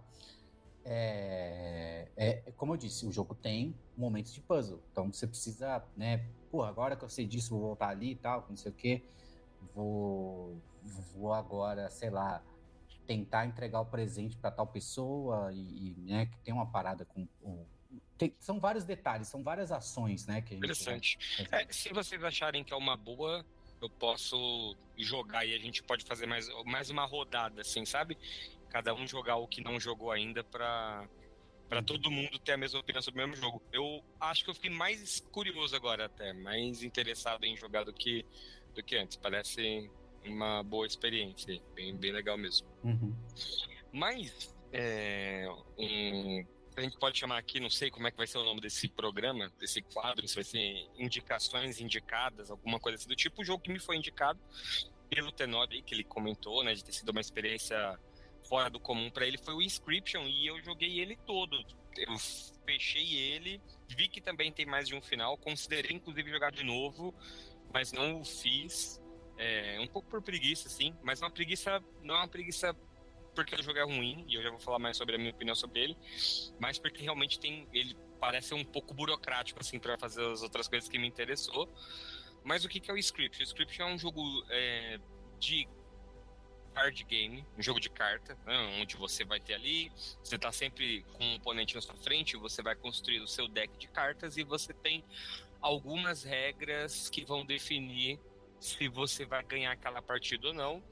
[0.84, 4.82] É, é, como eu disse, o jogo tem momentos de puzzle.
[4.92, 6.28] Então você precisa, né?
[6.50, 9.02] Pô, agora que eu sei disso, vou voltar ali e tal, não sei o quê.
[9.74, 10.56] Vou,
[11.12, 12.42] vou agora, sei lá,
[13.06, 17.26] tentar entregar o presente para tal pessoa e, e, né, que tem uma parada com
[17.42, 17.66] o
[18.16, 20.42] tem, são vários detalhes, são várias ações, né?
[20.42, 21.18] Que Interessante.
[21.52, 23.44] É, se vocês acharem que é uma boa,
[23.80, 28.18] eu posso jogar e a gente pode fazer mais, mais uma rodada, assim, sabe?
[28.68, 31.08] Cada um jogar o que não jogou ainda para
[31.68, 33.62] para todo mundo ter a mesma opinião sobre o mesmo jogo.
[33.70, 38.24] Eu acho que eu fiquei mais curioso agora até, mais interessado em jogar do que
[38.74, 39.18] do que antes.
[39.18, 39.90] Parece
[40.24, 42.66] uma boa experiência, bem, bem legal mesmo.
[42.82, 43.14] Uhum.
[43.92, 46.44] Mas é, um
[46.78, 48.88] a gente pode chamar aqui, não sei como é que vai ser o nome desse
[48.88, 53.42] programa, desse quadro, se vai ser indicações indicadas, alguma coisa assim do tipo.
[53.42, 54.40] O jogo que me foi indicado
[55.10, 57.98] pelo Tenor aí, que ele comentou, né, de ter sido uma experiência
[58.48, 61.56] fora do comum para ele foi o Inscription e eu joguei ele todo.
[61.96, 62.16] Eu
[62.64, 67.14] fechei ele, vi que também tem mais de um final, considerei inclusive jogar de novo,
[67.72, 69.00] mas não o fiz.
[69.36, 72.74] É, um pouco por preguiça, sim, mas uma preguiça, não é uma preguiça
[73.38, 75.54] porque o jogo é ruim, e eu já vou falar mais sobre a minha opinião
[75.54, 75.96] sobre ele,
[76.58, 77.68] mas porque realmente tem.
[77.72, 81.72] Ele parece um pouco burocrático, assim, para fazer as outras coisas que me interessou.
[82.42, 83.40] Mas o que, que é o Script?
[83.40, 84.20] O Script é um jogo
[84.50, 84.98] é,
[85.38, 85.68] de
[86.74, 91.04] card game, um jogo de carta, né, onde você vai ter ali, você está sempre
[91.12, 94.42] com um oponente na sua frente, você vai construir o seu deck de cartas e
[94.42, 95.04] você tem
[95.60, 98.18] algumas regras que vão definir
[98.58, 100.82] se você vai ganhar aquela partida ou não.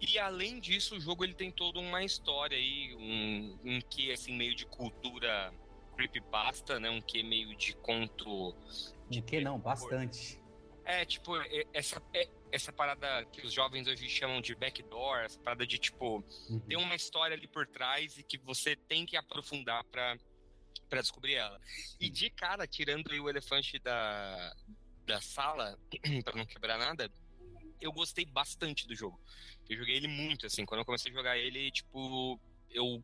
[0.00, 4.36] E além disso, o jogo ele tem toda uma história aí, um, um que assim
[4.36, 5.52] meio de cultura
[5.96, 6.88] creepypasta, né?
[6.88, 8.54] Um que meio de conto.
[9.10, 10.40] De que não, bastante.
[10.84, 11.32] É, tipo,
[11.74, 16.24] essa, é, essa parada que os jovens hoje chamam de backdoor, essa parada de, tipo,
[16.48, 16.60] uhum.
[16.60, 20.16] tem uma história ali por trás e que você tem que aprofundar para
[20.88, 21.60] para descobrir ela.
[22.00, 24.54] E de cara, tirando o elefante da,
[25.04, 25.78] da sala,
[26.24, 27.10] para não quebrar nada,
[27.80, 29.20] eu gostei bastante do jogo.
[29.68, 33.02] Eu joguei ele muito, assim, quando eu comecei a jogar ele, tipo, eu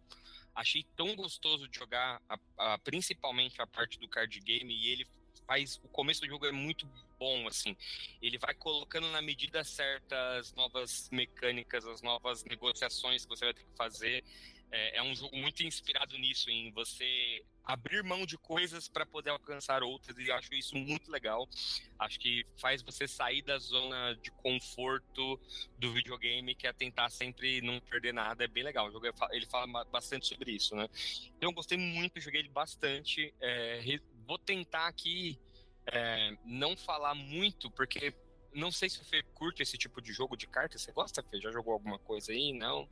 [0.54, 5.06] achei tão gostoso de jogar, a, a, principalmente a parte do card game, e ele
[5.46, 5.80] faz.
[5.82, 6.86] O começo do jogo é muito
[7.18, 7.76] bom, assim.
[8.20, 13.54] Ele vai colocando na medida certa as novas mecânicas, as novas negociações que você vai
[13.54, 14.24] ter que fazer.
[14.74, 19.30] É, é um jogo muito inspirado nisso, em você abrir mão de coisas para poder
[19.30, 21.48] alcançar outras, e eu acho isso muito legal.
[21.96, 25.40] Acho que faz você sair da zona de conforto
[25.78, 28.42] do videogame, que é tentar sempre não perder nada.
[28.42, 28.88] É bem legal.
[28.88, 30.88] O jogo ele fala bastante sobre isso, né?
[31.36, 33.32] Então eu gostei muito, joguei ele bastante.
[33.40, 33.80] É,
[34.26, 35.38] vou tentar aqui
[35.86, 38.12] é, não falar muito, porque
[38.52, 40.82] não sei se o Fê curte esse tipo de jogo de cartas.
[40.82, 41.40] Você gosta, Fê?
[41.40, 42.52] Já jogou alguma coisa aí?
[42.52, 42.88] Não?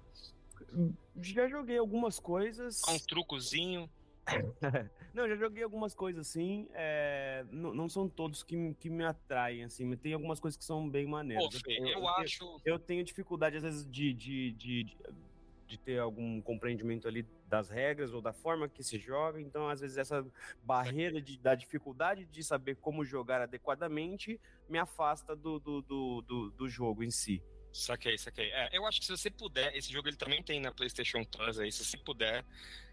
[1.20, 2.80] Já joguei algumas coisas.
[2.88, 3.90] Um trucozinho.
[5.12, 6.68] não, já joguei algumas coisas assim.
[6.72, 10.64] É, não, não, são todos que, que me atraem, assim, mas tem algumas coisas que
[10.64, 11.44] são bem maneiras.
[11.44, 12.44] Pô, Fê, eu, eu, eu, acho.
[12.64, 14.96] Eu, eu, tenho dificuldade, às vezes, de, de, de, de,
[15.66, 19.40] de ter algum compreendimento ali das regras ou da forma que se joga.
[19.40, 20.24] Então, às vezes, essa
[20.62, 26.50] barreira de, da dificuldade de saber como jogar adequadamente me afasta do, do, do, do,
[26.50, 27.42] do jogo em si.
[27.72, 28.50] Saquei, saquei.
[28.52, 31.58] É, eu acho que se você puder, esse jogo ele também tem na PlayStation Plus
[31.58, 32.44] aí, se você puder,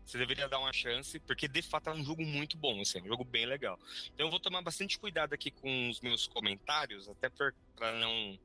[0.05, 3.01] você deveria dar uma chance, porque de fato é um jogo muito bom, assim, é
[3.01, 3.77] um jogo bem legal.
[4.13, 8.39] Então eu vou tomar bastante cuidado aqui com os meus comentários, até para não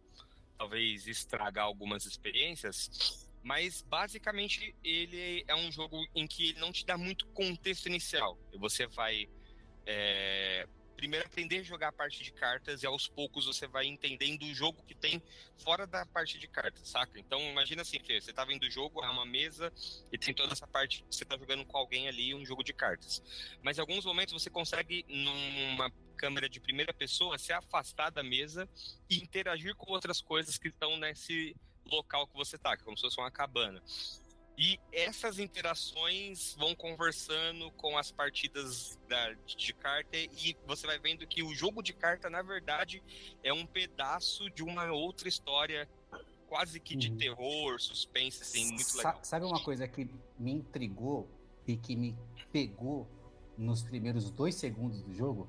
[0.59, 3.27] talvez estragar algumas experiências.
[3.43, 8.39] Mas basicamente ele é um jogo em que ele não te dá muito contexto inicial.
[8.59, 9.29] Você vai
[9.87, 10.67] é,
[11.05, 14.55] primeiro aprender a jogar a parte de cartas e aos poucos você vai entendendo o
[14.55, 15.23] jogo que tem
[15.59, 17.21] fora da parte de cartas, saca?
[17.21, 19.71] Então imagina assim, Fê, você tá vendo o jogo, é uma mesa
[20.11, 22.73] e tem toda essa parte que você tá jogando com alguém ali, um jogo de
[22.73, 23.23] cartas.
[23.63, 28.67] Mas em alguns momentos você consegue, numa câmera de primeira pessoa, se afastar da mesa
[29.11, 32.97] e interagir com outras coisas que estão nesse local que você tá, que é como
[32.97, 33.83] se fosse uma cabana.
[34.57, 41.27] E essas interações vão conversando com as partidas da, de carta e você vai vendo
[41.27, 43.03] que o jogo de carta, na verdade,
[43.43, 45.89] é um pedaço de uma outra história
[46.47, 47.17] quase que de uhum.
[47.17, 49.19] terror, suspense, assim, muito legal.
[49.25, 51.29] Sabe uma coisa que me intrigou
[51.67, 52.17] e que me
[52.53, 53.09] pegou
[53.59, 55.49] nos primeiros dois segundos do jogo?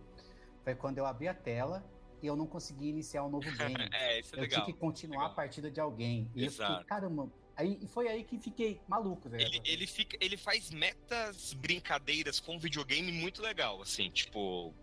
[0.63, 1.87] Foi quando eu abri a tela
[2.23, 3.87] e eu não consegui iniciar um novo game.
[3.93, 4.63] é, isso é eu legal.
[4.63, 5.31] tinha que continuar legal.
[5.31, 6.27] a partida de alguém.
[6.33, 6.71] E Exato.
[6.71, 9.45] eu fiquei, caramba, Aí foi aí que fiquei maluco, velho.
[9.45, 14.73] Ele, ele, fica, ele faz metas brincadeiras com videogame muito legal, assim, tipo,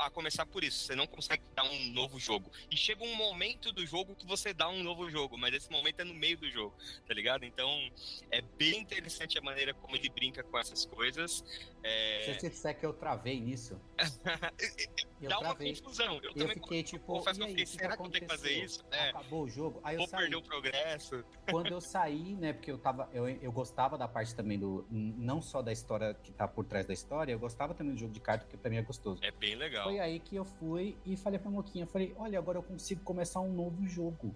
[0.00, 2.50] a começar por isso, você não consegue dar um novo jogo.
[2.70, 6.00] E chega um momento do jogo que você dá um novo jogo, mas esse momento
[6.00, 6.74] é no meio do jogo,
[7.06, 7.44] tá ligado?
[7.44, 7.90] Então
[8.30, 11.44] é bem interessante a maneira como ele brinca com essas coisas.
[11.82, 12.22] É...
[12.24, 13.80] Se você disser que eu travei nisso.
[13.98, 15.72] Dá travei.
[15.72, 16.14] uma confusão.
[16.16, 17.06] Eu, eu também fiquei tipo.
[17.06, 18.84] Confesso que eu fiquei, será que eu tenho que fazer isso?
[18.90, 19.10] É.
[19.10, 19.80] Acabou o jogo.
[19.82, 20.20] Aí Vou eu saí.
[20.20, 21.24] perder o progresso.
[21.50, 22.52] Quando eu saí, né?
[22.52, 23.08] Porque eu tava.
[23.12, 24.86] Eu, eu gostava da parte também do.
[24.90, 28.12] Não só da história que tá por trás da história, eu gostava também do jogo
[28.12, 29.18] de carta, porque pra mim é gostoso.
[29.24, 29.84] É bem legal.
[29.84, 33.40] Foi aí que eu fui e falei pra Moquinha, falei, olha, agora eu consigo começar
[33.40, 34.34] um novo jogo.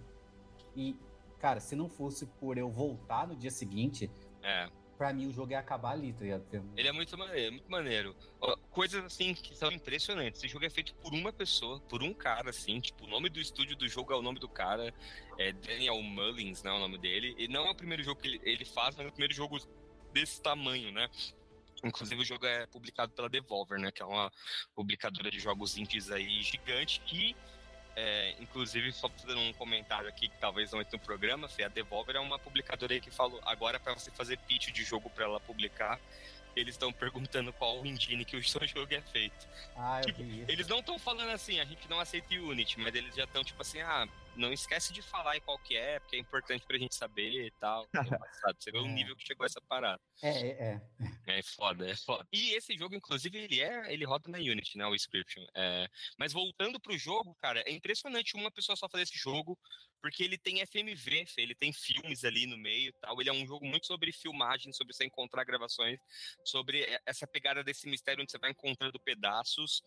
[0.75, 0.95] E,
[1.39, 4.09] cara, se não fosse por eu voltar no dia seguinte,
[4.41, 4.67] é.
[4.97, 6.43] Pra mim o jogo ia acabar ali, tá ligado?
[6.77, 8.15] Ele é muito maneiro, muito maneiro.
[8.71, 10.39] Coisas assim que são impressionantes.
[10.39, 13.39] Esse jogo é feito por uma pessoa, por um cara, assim, tipo, o nome do
[13.39, 14.93] estúdio do jogo é o nome do cara,
[15.37, 17.35] é Daniel Mullins, né, o nome dele.
[17.37, 19.59] E não é o primeiro jogo que ele, ele faz, mas é o primeiro jogo
[20.11, 21.09] desse tamanho, né?
[21.83, 23.91] Inclusive o jogo é publicado pela Devolver, né?
[23.91, 24.31] Que é uma
[24.73, 27.35] publicadora de jogos indies aí gigante que
[27.95, 31.67] É, inclusive, só fazendo um comentário aqui que talvez não entre no programa, Fê, a
[31.67, 35.25] Devolver é uma publicadora aí que falou agora para você fazer pitch de jogo para
[35.25, 35.99] ela publicar,
[36.55, 39.47] eles estão perguntando qual o engine que o seu jogo é feito.
[39.75, 40.51] Ah, eu Tipo, vi isso.
[40.51, 43.61] Eles não estão falando assim, a gente não aceita Unity, mas eles já estão tipo
[43.61, 46.95] assim, ah, não esquece de falar aí qual que é, porque é importante pra gente
[46.95, 47.87] saber e tal.
[48.59, 48.91] Você vê o É.
[48.91, 50.01] nível que chegou essa parada.
[50.21, 50.81] É, é,
[51.27, 51.39] é.
[51.39, 52.27] É foda, é foda.
[52.31, 53.91] E esse jogo, inclusive, ele é.
[53.93, 54.85] Ele roda na Unity, né?
[54.85, 55.45] O Scription.
[55.55, 59.57] É, mas voltando pro jogo, cara, é impressionante uma pessoa só fazer esse jogo,
[60.03, 63.21] porque ele tem FMV, ele tem filmes ali no meio e tal.
[63.21, 65.97] Ele é um jogo muito sobre filmagem, sobre você encontrar gravações,
[66.43, 69.81] sobre essa pegada desse mistério onde você vai encontrando pedaços.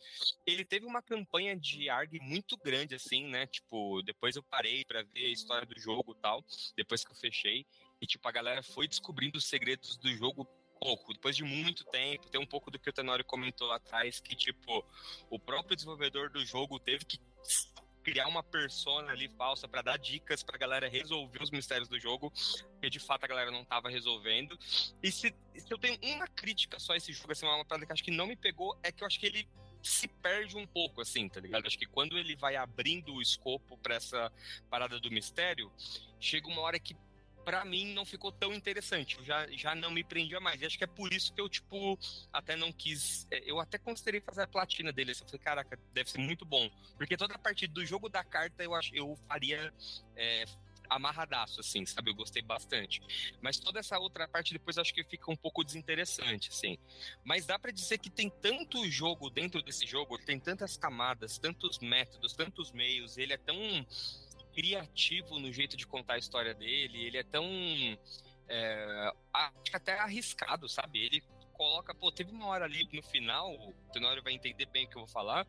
[0.47, 3.47] Ele teve uma campanha de ARG muito grande, assim, né?
[3.47, 6.43] Tipo, depois eu parei pra ver a história do jogo e tal,
[6.75, 7.67] depois que eu fechei.
[8.01, 10.49] E, tipo, a galera foi descobrindo os segredos do jogo
[10.81, 14.21] pouco, depois de muito tempo, tem um pouco do que o Tenório comentou lá atrás,
[14.21, 14.83] que, tipo,
[15.29, 17.19] o próprio desenvolvedor do jogo teve que
[18.07, 22.33] criar uma persona ali falsa para dar dicas pra galera resolver os mistérios do jogo,
[22.81, 24.57] que de fato a galera não tava resolvendo.
[25.03, 27.93] E se, se eu tenho uma crítica só a esse jogo, assim, uma parada que
[27.93, 29.49] acho que não me pegou, é que eu acho que ele
[29.83, 31.67] se perde um pouco, assim, tá ligado?
[31.67, 34.33] Acho que quando ele vai abrindo o escopo pra essa
[34.71, 35.73] parada do mistério,
[36.21, 36.95] chega uma hora que
[37.47, 39.17] pra mim não ficou tão interessante.
[39.19, 40.61] Eu já, já não me prendia mais.
[40.61, 41.97] E acho que é por isso que eu, tipo,
[42.33, 43.25] até não quis.
[43.31, 45.13] é, Eu até considerei fazer a platina dele.
[45.13, 46.69] assim, Eu falei, caraca, deve ser muito bom.
[46.99, 49.73] Porque toda a parte do jogo da carta eu, acho, eu faria.
[50.17, 50.45] é,
[50.89, 52.11] amarradaço, assim, sabe?
[52.11, 53.01] Eu gostei bastante.
[53.41, 56.79] Mas toda essa outra parte depois acho que fica um pouco desinteressante, assim.
[57.25, 61.79] Mas dá pra dizer que tem tanto jogo dentro desse jogo, tem tantas camadas, tantos
[61.81, 63.57] métodos, tantos meios, ele é tão
[64.57, 67.45] criativo no jeito de contar a história dele, ele é tão.
[68.49, 70.99] é, acho que até arriscado, sabe?
[70.99, 74.89] Ele coloca, pô, teve uma hora ali no final, o Tenório vai entender bem o
[74.89, 75.47] que eu vou falar,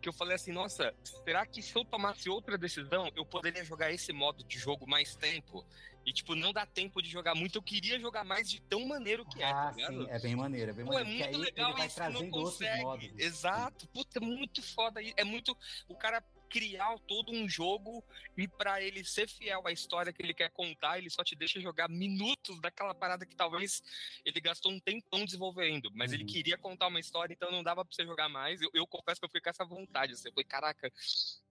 [0.00, 3.92] que eu falei assim, nossa, será que se eu tomasse outra decisão, eu poderia jogar
[3.92, 5.64] esse modo de jogo mais tempo?
[6.04, 9.24] E, tipo, não dá tempo de jogar muito, eu queria jogar mais de tão maneiro
[9.24, 10.04] que é, tá ah, ligado?
[10.04, 11.24] sim, é bem maneiro, é bem Pô, é maneiro.
[11.24, 13.14] porque muito aí legal ele vai isso, não trazendo outros consegue.
[13.16, 15.00] Exato, puta, é muito foda.
[15.16, 15.56] É muito.
[15.88, 16.20] O cara
[16.52, 18.04] criar todo um jogo
[18.36, 21.58] e pra ele ser fiel à história que ele quer contar, ele só te deixa
[21.60, 23.82] jogar minutos daquela parada que talvez
[24.22, 26.28] ele gastou um tempão desenvolvendo, mas ele Uhum.
[26.28, 28.60] queria contar uma história, então não dava pra você jogar mais.
[28.60, 30.12] Eu, eu confesso que eu fiquei com essa vontade.
[30.12, 30.92] Assim, eu falei, caraca,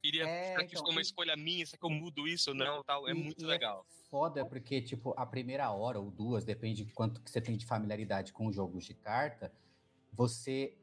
[0.03, 0.23] queria.
[0.27, 1.65] É, será que isso então, foi uma e- escolha minha?
[1.65, 2.83] Será que eu mudo isso ou não?
[2.83, 3.07] Tal?
[3.07, 3.83] É E- muito e legal.
[4.11, 7.65] foda porque, tipo, a primeira hora ou duas, depende de quanto que você tem de
[7.65, 9.51] familiaridade com jogos de carta,
[10.13, 10.77] você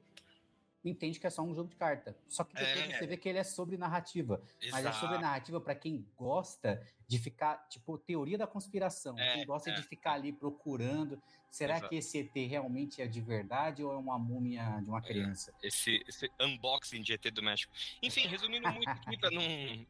[0.84, 2.16] entende que é só um jogo de carta.
[2.28, 2.98] Só que depois É.
[2.98, 4.42] você vê que ele é sobre narrativa.
[4.70, 5.20] Mas é sobre Exato.
[5.20, 9.18] narrativa para quem gosta de ficar, tipo, teoria da conspiração.
[9.18, 11.20] É, quem gosta é, de ficar ali procurando.
[11.50, 11.88] Será Exato.
[11.88, 15.52] que esse ET realmente é de verdade ou é uma múmia de uma criança?
[15.62, 17.72] esse, esse unboxing de ET do México.
[18.02, 19.42] Enfim, resumindo muito aqui, pra não,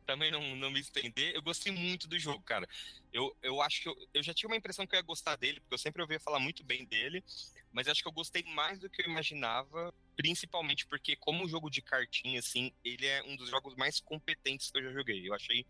[0.07, 2.68] também não, não me estender, eu gostei muito do jogo, cara.
[3.12, 5.61] Eu, eu acho que eu, eu já tinha uma impressão que eu ia gostar dele,
[5.61, 7.24] porque eu sempre ouvia falar muito bem dele,
[7.72, 11.81] mas acho que eu gostei mais do que eu imaginava, principalmente porque, como jogo de
[11.81, 15.29] cartinha, assim, ele é um dos jogos mais competentes que eu já joguei.
[15.29, 15.64] Eu achei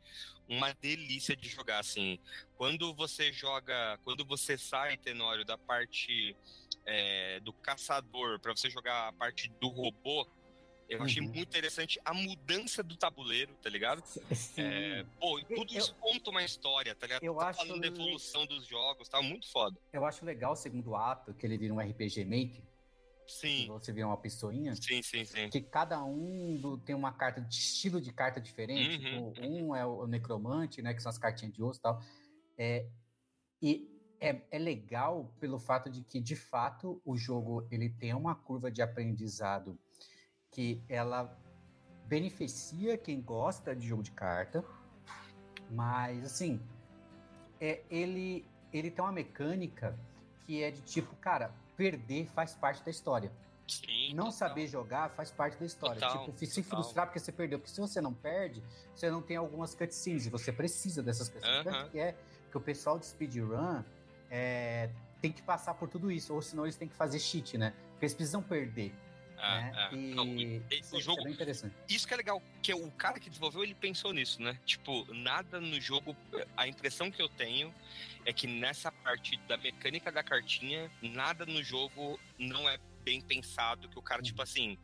[0.49, 2.18] uma delícia de jogar, assim.
[2.57, 6.34] Quando você joga, quando você sai, Tenório, da parte
[6.86, 10.26] é, do caçador para você jogar a parte do robô,
[10.88, 11.28] eu achei Uhum.
[11.34, 14.03] muito interessante a mudança do tabuleiro, tá ligado?
[14.34, 14.62] Sim.
[14.62, 17.22] É, pô, tudo Eu- isso conta uma história, tá ligado?
[17.22, 19.78] eu tá acho falando da evolução dos jogos, tá muito foda.
[19.92, 22.62] Eu acho legal o segundo ato, que ele vira um RPG Maker.
[23.28, 24.74] Que Sim, Você vira uma pessoinha.
[24.74, 25.50] sim, sim, sim.
[25.50, 28.96] que cada um do- tem uma carta de estilo de carta diferente.
[28.96, 30.94] Uhum, Tipo, um é o necromante, né?
[30.94, 32.02] Que são as cartinhas de osso e tal.
[32.56, 32.86] É,
[33.60, 33.86] e
[34.18, 38.70] é, é legal pelo fato de que, de fato, o jogo ele tem uma curva
[38.70, 39.78] de aprendizado
[40.50, 41.38] que ela
[42.06, 44.64] beneficia quem gosta de jogo de carta,
[45.70, 46.58] mas assim,
[47.60, 49.98] é, ele, ele tem uma mecânica
[50.46, 53.32] que é de tipo, cara, perder faz parte da história
[53.68, 54.32] Sim, não total.
[54.32, 56.00] saber jogar faz parte da história.
[56.00, 56.82] Total, tipo, se total.
[56.82, 57.58] frustrar porque você perdeu.
[57.58, 58.62] Porque se você não perde,
[58.94, 60.26] você não tem algumas cutscenes.
[60.26, 61.64] E você precisa dessas cutscenes.
[61.64, 62.16] Tanto que é
[62.50, 63.82] que o pessoal de speedrun
[64.30, 64.88] é,
[65.20, 66.32] tem que passar por tudo isso.
[66.34, 67.74] Ou senão eles têm que fazer cheat, né?
[67.90, 68.94] Porque eles precisam perder.
[69.41, 69.72] Ah, né?
[69.74, 69.89] ah.
[69.93, 70.36] E Não,
[70.70, 71.74] isso o é jogo, bem interessante.
[71.89, 74.59] isso que é legal, que o cara que desenvolveu, ele pensou nisso, né?
[74.64, 76.16] Tipo, nada no jogo,
[76.57, 77.74] a impressão que eu tenho
[78.24, 83.89] é que nessa parte da mecânica da cartinha, nada no jogo não é bem pensado,
[83.89, 84.76] que o cara, tipo assim,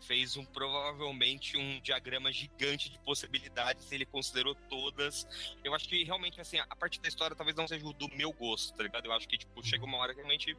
[0.00, 5.26] fez um provavelmente um diagrama gigante de possibilidades, ele considerou todas.
[5.62, 8.74] Eu acho que realmente, assim, a parte da história talvez não seja do meu gosto,
[8.76, 9.06] tá ligado?
[9.06, 10.56] Eu acho que, tipo, chega uma hora que realmente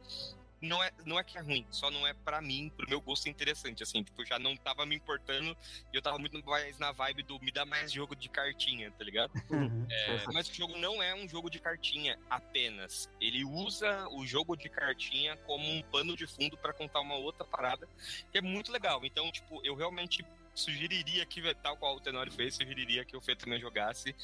[0.60, 3.28] não é, não é que é ruim, só não é pra mim, pro meu gosto
[3.28, 5.56] interessante, assim, tipo, já não tava me importando
[5.92, 9.04] e eu tava muito mais na vibe do me dá mais jogo de cartinha, tá
[9.04, 9.32] ligado?
[9.50, 9.86] Uhum.
[9.90, 13.08] É, mas o jogo não é um jogo de cartinha apenas.
[13.20, 17.44] Ele usa o jogo de cartinha como um pano de fundo pra contar uma outra
[17.44, 17.88] parada,
[18.30, 19.04] que é muito legal.
[19.04, 23.34] Então, tipo, eu realmente sugeriria que, tal qual o Tenório fez, sugeriria que o Fê
[23.34, 24.14] também jogasse,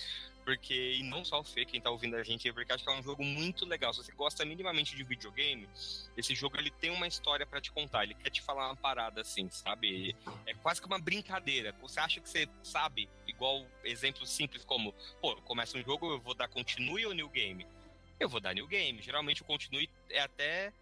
[0.46, 2.96] porque, e não só o Fê, quem tá ouvindo a gente, porque acho que é
[2.96, 3.92] um jogo muito legal.
[3.92, 5.68] Se você gosta minimamente de videogame,
[6.16, 9.22] esse jogo ele tem uma história pra te contar, ele quer te falar uma parada
[9.22, 10.14] assim, sabe?
[10.46, 11.74] É quase que uma brincadeira.
[11.82, 16.32] Você acha que você sabe, igual exemplos simples como, pô, começa um jogo, eu vou
[16.32, 17.66] dar continue ou new game?
[18.20, 19.02] Eu vou dar new game.
[19.02, 20.72] Geralmente o continue é até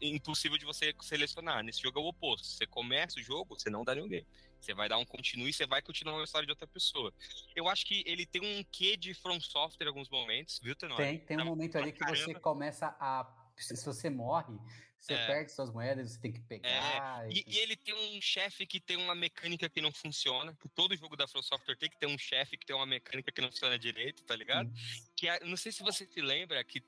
[0.00, 1.64] impossível de você selecionar.
[1.64, 2.46] Nesse jogo é o oposto.
[2.46, 4.26] Você começa o jogo, você não dá new game.
[4.60, 7.12] Você vai dar um continue e você vai continuar uma história de outra pessoa.
[7.56, 10.96] Eu acho que ele tem um quê de From Software em alguns momentos, viu, Tenor?
[10.96, 13.26] Tem, tem um momento ali que você começa a.
[13.56, 14.58] Se você morre,
[14.98, 15.26] você É.
[15.26, 17.26] perde suas moedas, você tem que pegar.
[17.30, 20.54] E, e ele tem um chefe que tem uma mecânica que não funciona.
[20.54, 23.32] Que todo jogo da From Software tem que ter um chefe que tem uma mecânica
[23.32, 24.70] que não funciona direito, tá ligado?
[25.16, 26.82] Que é, não sei se você se lembra que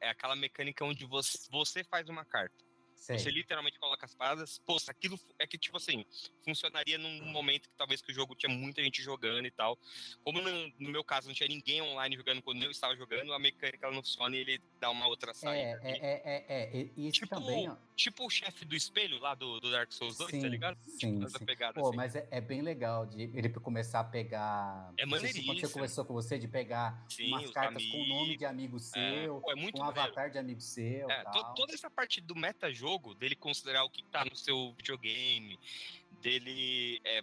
[0.00, 2.56] é aquela mecânica onde você, você faz uma carta.
[3.04, 3.18] Sei.
[3.18, 4.58] Você literalmente coloca as paradas.
[4.78, 6.06] Se aquilo é que, tipo assim,
[6.42, 9.78] funcionaria num momento que talvez que o jogo tinha muita gente jogando e tal.
[10.24, 13.38] Como no, no meu caso não tinha ninguém online jogando quando eu estava jogando, a
[13.38, 15.80] mecânica não funciona e ele dá uma outra É, saída.
[15.84, 16.90] é, é, é, é.
[16.96, 17.68] E isso Tipo, também.
[17.68, 20.76] ó, Tipo o chefe do espelho lá do, do Dark Souls 2, tá Sim, ligado?
[20.86, 21.44] sim, tipo, sim.
[21.44, 21.96] pegada Pô, assim.
[21.96, 24.92] mas é, é bem legal de ele começar a pegar.
[24.96, 25.70] É se Quando você maneiríssimo.
[25.70, 28.80] conversou com você, de pegar Sim, umas cartas com o nome amigos, de amigo É,
[28.80, 31.08] seu, pô, é muito com um avatar de amigo seu.
[31.10, 31.54] É, tal.
[31.54, 32.34] toda essa parte do
[32.94, 35.58] metajogo, dele considerar o que tá no seu videogame,
[36.22, 37.22] dele é,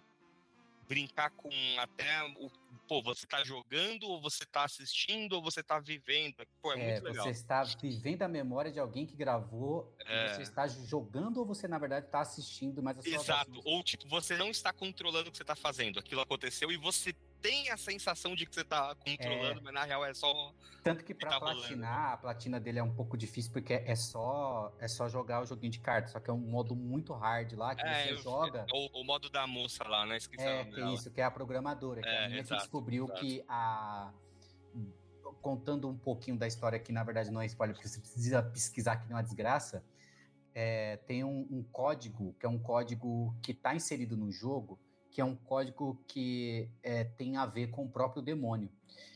[0.87, 1.49] brincar com
[1.79, 2.49] até o.
[2.87, 6.35] Pô, você tá jogando, ou você tá assistindo, ou você tá vivendo.
[6.61, 7.23] Pô, é, É, muito legal.
[7.23, 10.33] você está vivendo a memória de alguém que gravou, É.
[10.33, 13.61] você está jogando ou você, na verdade, está assistindo, mas a Exato.
[13.63, 15.99] Ou, tipo, você não está controlando o que você tá fazendo.
[15.99, 20.05] Aquilo aconteceu e você tem a sensação de que você tá controlando, mas na real
[20.05, 20.53] é só.
[20.83, 23.95] Tanto que pra tá rolando, platinar, a platina dele é um pouco difícil, porque é
[23.95, 27.53] só, é só jogar o joguinho de cartas, só que é um modo muito hard
[27.53, 28.65] lá, que É, você eu- joga.
[28.73, 30.17] O, o modo da moça lá, né?
[30.17, 30.93] Esqueci É, que dela.
[30.93, 33.19] isso, que é a programadora, que é, É, a menina que exato, descobriu exato.
[33.19, 34.13] que a.
[35.41, 38.97] Contando um pouquinho da história que, na verdade, não é spoiler, porque você precisa pesquisar
[38.97, 39.83] que não é uma desgraça.
[40.53, 44.77] é, tem um, um código, que é um código que está inserido no jogo,
[45.11, 48.69] que é um código que é, tem a ver com o próprio demônio.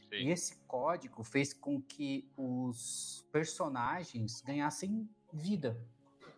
[0.10, 0.28] Sim.
[0.28, 5.80] E esse código fez com que os personagens ganhassem vida,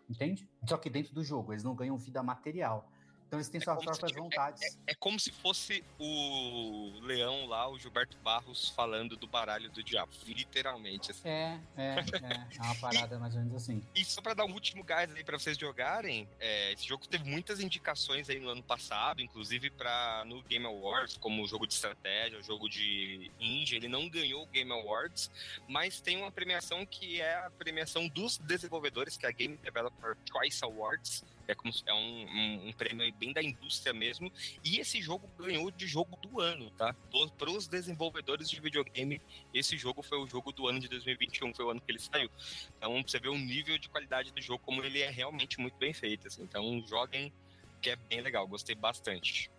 [0.08, 0.48] entende?
[0.66, 2.90] Só que dentro do jogo, eles não ganham vida material.
[3.28, 4.78] Então eles têm É suas como se próprias tivesse- vontades.
[4.86, 10.10] É como se fosse o leão lá, o Gilberto Barros, falando do baralho do diabo.
[10.26, 11.28] Literalmente, assim.
[11.28, 12.56] É, é, é.
[12.56, 13.82] É uma parada mais ou menos assim.
[13.94, 17.28] E só pra dar um último gás aí pra vocês jogarem, é, esse jogo teve
[17.28, 22.42] muitas indicações aí no ano passado, inclusive para no Game Awards, como jogo de estratégia,
[22.42, 23.76] jogo de indie.
[23.76, 25.30] Ele não ganhou o Game Awards,
[25.68, 30.16] mas tem uma premiação que é a premiação dos desenvolvedores, que é a Game Developer
[30.26, 31.22] Choice Awards.
[31.48, 34.30] É, como, se- é um, um- um prêmio bem da indústria mesmo.
[34.62, 36.94] E esse jogo ganhou de jogo do ano, tá?
[37.38, 39.18] Para os desenvolvedores de videogame,
[39.54, 42.30] esse jogo foi o jogo do ano de 2021, foi o ano que ele saiu.
[42.76, 45.94] Então você vê o nível de qualidade do jogo, como ele é realmente muito bem
[45.94, 46.26] feito.
[46.28, 46.42] assim.
[46.42, 47.32] Então joguem,
[47.80, 49.50] que é bem legal, gostei bastante.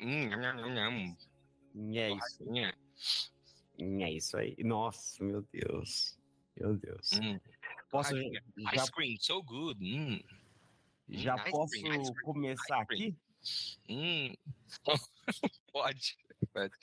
[0.00, 1.16] Hum, nham, nham,
[1.74, 2.44] E é isso.
[3.78, 4.56] é isso aí.
[4.64, 6.16] Nossa, meu Deus.
[6.58, 7.12] Meu Deus.
[7.12, 7.38] Hum.
[7.96, 8.32] Posso, Ai,
[8.74, 9.82] já, Ice cream, so good.
[9.82, 10.20] Hum.
[11.08, 13.16] já Hum, ice posso cream, cream, começar aqui?
[13.88, 14.34] Hum.
[15.72, 16.18] Pode.
[16.52, 16.74] Pode.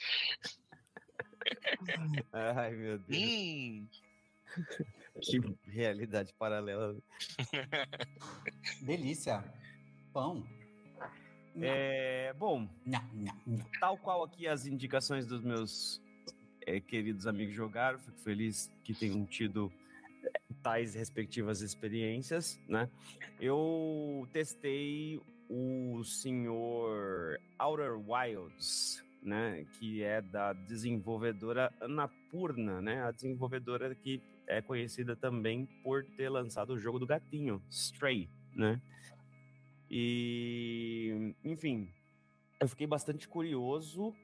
[2.31, 3.21] Ai, meu Deus.
[3.21, 3.87] Hum.
[5.21, 5.39] Que
[5.69, 6.95] realidade paralela.
[8.81, 9.43] Delícia.
[10.13, 10.43] Pão.
[11.61, 13.65] É, bom, Nha, nha, nha.
[13.79, 16.01] tal qual aqui as indicações dos meus
[16.65, 19.71] eh, queridos amigos jogaram, fico feliz que tenham tido
[20.63, 22.89] tais respectivas experiências, né?
[23.39, 29.65] Eu testei o senhor Outer Wilds, né?
[29.77, 33.03] Que é da desenvolvedora Annapurna, né?
[33.03, 38.81] A desenvolvedora que é conhecida também por ter lançado o jogo do gatinho, Stray, né?
[39.91, 41.89] E, enfim,
[42.59, 44.15] eu fiquei bastante curioso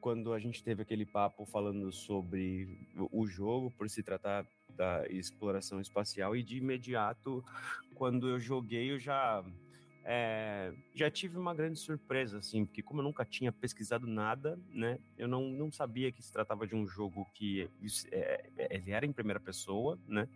[0.00, 2.78] quando a gente teve aquele papo falando sobre
[3.10, 7.44] o jogo, por se tratar da exploração espacial, e de imediato,
[7.94, 9.42] quando eu joguei, eu já
[10.08, 15.00] É, já tive uma grande surpresa, assim, porque como eu nunca tinha pesquisado nada, né,
[15.18, 17.68] eu não, não sabia que se tratava de um jogo que
[18.12, 20.28] é, ele era em primeira pessoa, né,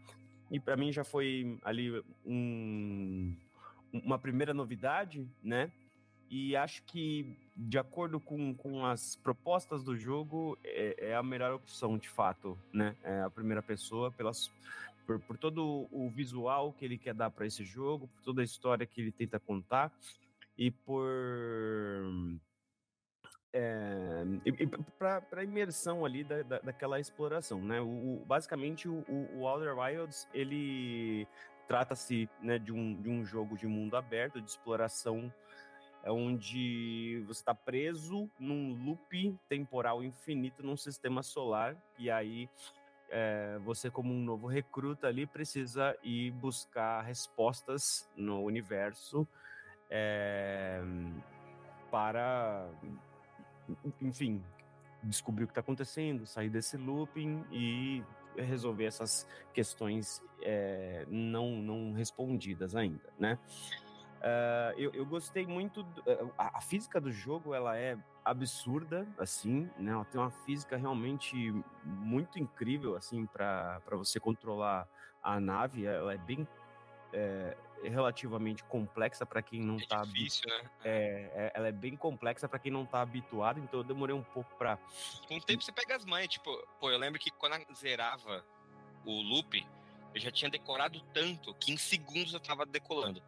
[0.51, 3.32] e para mim já foi ali um,
[3.93, 5.70] uma primeira novidade, né,
[6.28, 11.53] e acho que, de acordo com, com as propostas do jogo, é, é a melhor
[11.53, 14.51] opção, de fato, né, é a primeira pessoa, pelas,
[15.07, 18.45] por, por todo o visual que ele quer dar para esse jogo, por toda a
[18.45, 19.93] história que ele tenta contar
[20.57, 22.41] e por
[23.53, 24.25] é,
[25.29, 27.81] para imersão ali da, da, daquela exploração, né?
[27.81, 29.05] O, o basicamente o,
[29.35, 31.27] o, Outer Wilds ele
[31.67, 35.33] trata-se né, de, um, de um jogo de mundo aberto, de exploração,
[36.07, 42.48] onde você está preso num loop temporal infinito num sistema solar e aí
[43.11, 49.26] é, você, como um novo recruta ali, precisa ir buscar respostas no universo
[49.90, 50.80] é,
[51.90, 52.68] para,
[54.01, 54.42] enfim,
[55.03, 58.03] descobrir o que está acontecendo, sair desse looping e
[58.36, 63.38] resolver essas questões é, não, não respondidas ainda, né?
[64.21, 65.83] Uh, eu, eu, gostei muito.
[65.83, 66.03] Do,
[66.37, 69.93] a, a, física do jogo ela é absurda, assim, né?
[69.93, 74.87] Ela tem uma física realmente muito incrível, assim, para você controlar
[75.23, 75.87] a nave.
[75.87, 76.47] Ela é bem
[77.14, 80.71] é, relativamente complexa para quem não é tá difícil, né?
[80.85, 84.23] É, é, ela é bem complexa para quem não tá habituado, então eu demorei um
[84.23, 84.79] pouco para
[85.27, 88.45] Com o tempo você pega as manhas, tipo, pô, eu lembro que quando zerava
[89.07, 89.66] o loop,
[90.14, 93.23] eu já tinha decorado tanto que em segundos eu tava decolando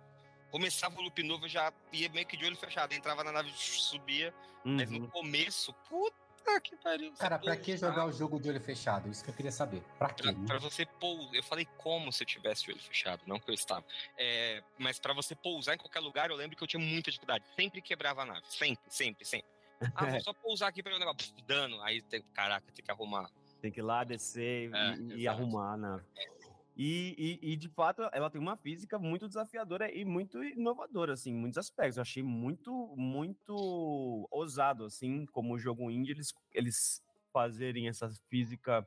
[0.53, 2.92] começava o loop novo, eu já ia meio que de olho fechado.
[2.92, 4.32] Entrava na nave, subia.
[4.64, 4.76] Uhum.
[4.76, 5.07] Mas no uhum.
[5.09, 7.12] começo, puta que pariu.
[7.14, 9.09] Cara, pra que jogar o jogo de olho fechado?
[9.09, 9.82] Isso que eu queria saber.
[9.98, 10.22] Pra quê?
[10.22, 10.46] Pra, né?
[10.46, 11.34] pra você pousar.
[11.34, 13.84] Eu falei como se eu tivesse de olho fechado, não que eu estava.
[14.18, 17.44] É, mas para você pousar em qualquer lugar, eu lembro que eu tinha muita dificuldade.
[17.57, 18.42] Sempre quebrava a nave.
[18.46, 19.48] Sempre, sempre, sempre.
[19.96, 21.34] Ah, vou só pousar aqui pra ver o negócio.
[21.44, 21.82] Dano.
[21.82, 23.28] Aí, tem, caraca, tem que arrumar.
[23.61, 26.05] Tem que ir lá, descer é, e, e arrumar a nave.
[26.16, 26.41] É.
[26.76, 31.30] E, e, e, de fato, ela tem uma física muito desafiadora e muito inovadora, assim,
[31.30, 31.98] em muitos aspectos.
[31.98, 37.02] Eu achei muito, muito ousado, assim, como o jogo indie, eles, eles
[37.32, 38.86] fazerem essa física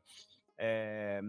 [0.57, 1.21] é,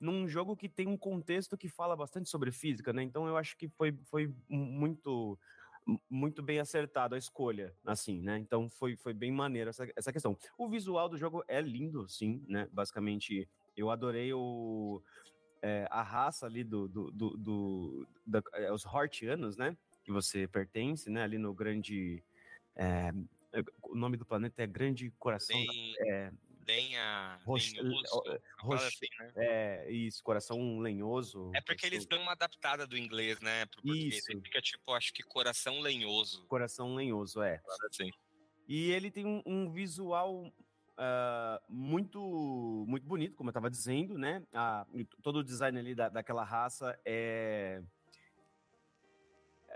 [0.00, 3.02] num jogo que tem um contexto que fala bastante sobre física, né?
[3.02, 5.38] Então eu acho que foi, foi muito
[6.10, 8.38] muito bem acertado a escolha, assim, né?
[8.38, 10.36] Então foi, foi bem maneiro essa, essa questão.
[10.58, 12.68] O visual do jogo é lindo, sim, né?
[12.70, 15.02] Basicamente, eu adorei o
[15.62, 19.76] é, a raça ali do, do, do, do da, é, os Hortianos, né?
[20.04, 21.22] Que você pertence, né?
[21.22, 22.22] Ali no grande.
[22.76, 23.12] É,
[23.82, 25.56] o nome do planeta é Grande Coração.
[25.56, 26.30] Bem, é,
[26.68, 29.32] lenha, roxo, lenhoso, roxo, assim, né?
[29.36, 31.50] É, isso, coração lenhoso.
[31.54, 33.64] É porque eles dão uma adaptada do inglês, né?
[33.66, 34.18] Pro português.
[34.18, 34.40] Isso.
[34.42, 36.44] Fica tipo, acho que coração lenhoso.
[36.46, 37.60] Coração lenhoso, é.
[37.90, 38.10] Assim.
[38.68, 40.52] E ele tem um, um visual
[40.98, 44.42] Uh, muito muito bonito, como eu estava dizendo, né?
[44.52, 44.84] A,
[45.22, 47.80] todo o design ali da, daquela raça é,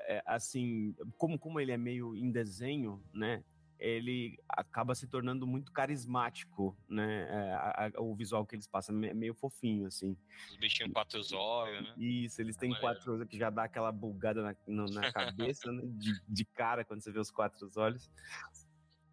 [0.06, 3.44] é, assim, como, como ele é meio em desenho, né?
[3.78, 7.28] Ele acaba se tornando muito carismático, né?
[7.28, 10.16] É, a, a, o visual que eles passam é meio fofinho, assim.
[10.50, 11.94] Os bichinhos quatro olhos, né?
[11.96, 15.82] Isso, eles têm quatro olhos que já dá aquela bugada na, na, na cabeça, né?
[15.84, 18.10] De, de cara quando você vê os quatro olhos.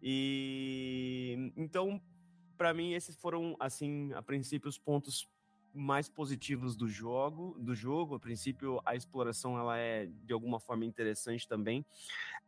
[0.02, 2.00] E então,
[2.56, 5.28] para mim, esses foram, assim, a princípio, os pontos
[5.72, 8.16] mais positivos do jogo, do jogo.
[8.16, 11.84] A princípio, a exploração ela é de alguma forma interessante também,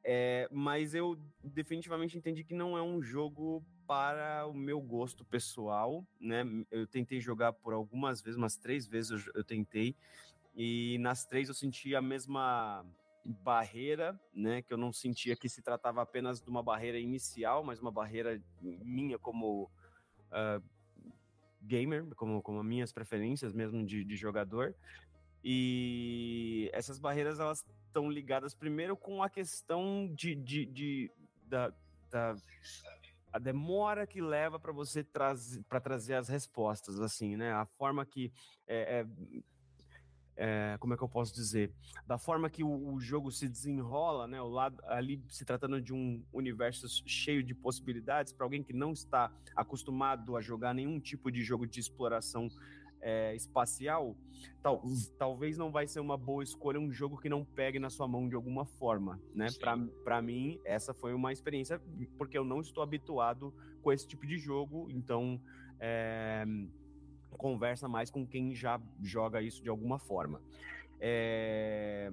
[0.05, 6.05] é, mas eu definitivamente entendi que não é um jogo para o meu gosto pessoal,
[6.21, 6.45] né?
[6.71, 9.95] Eu tentei jogar por algumas vezes, umas três vezes eu, eu tentei,
[10.55, 12.85] e nas três eu senti a mesma
[13.25, 17.81] barreira, né, que eu não sentia que se tratava apenas de uma barreira inicial, mas
[17.81, 19.71] uma barreira minha como
[20.31, 20.63] uh,
[21.63, 24.75] gamer, como, como minhas preferências mesmo de, de jogador.
[25.45, 31.11] E essas barreiras elas estão ligadas primeiro com a questão de, de, de
[31.47, 31.73] da,
[32.11, 32.37] da
[33.33, 38.05] a demora que leva para você trazer para trazer as respostas assim né a forma
[38.05, 38.31] que
[38.67, 39.07] é, é,
[40.37, 41.73] é, como é que eu posso dizer,
[42.07, 45.93] da forma que o, o, jogo se desenrola, né, o lado ali se tratando de
[45.93, 51.31] um universo cheio de possibilidades para alguém que não está acostumado a jogar nenhum tipo
[51.31, 52.49] de jogo de exploração
[53.03, 54.17] é, espacial,
[54.63, 54.83] tal,
[55.19, 58.29] talvez não vai ser uma boa escolha um jogo que não pegue na sua mão
[58.29, 59.49] de alguma forma, né?
[60.05, 61.81] Para mim, essa foi uma experiência
[62.17, 63.53] porque eu não estou habituado
[63.83, 65.41] com esse tipo de jogo, então
[65.81, 66.45] é,
[67.37, 70.41] conversa mais com quem já joga isso de alguma forma.
[71.01, 72.11] É...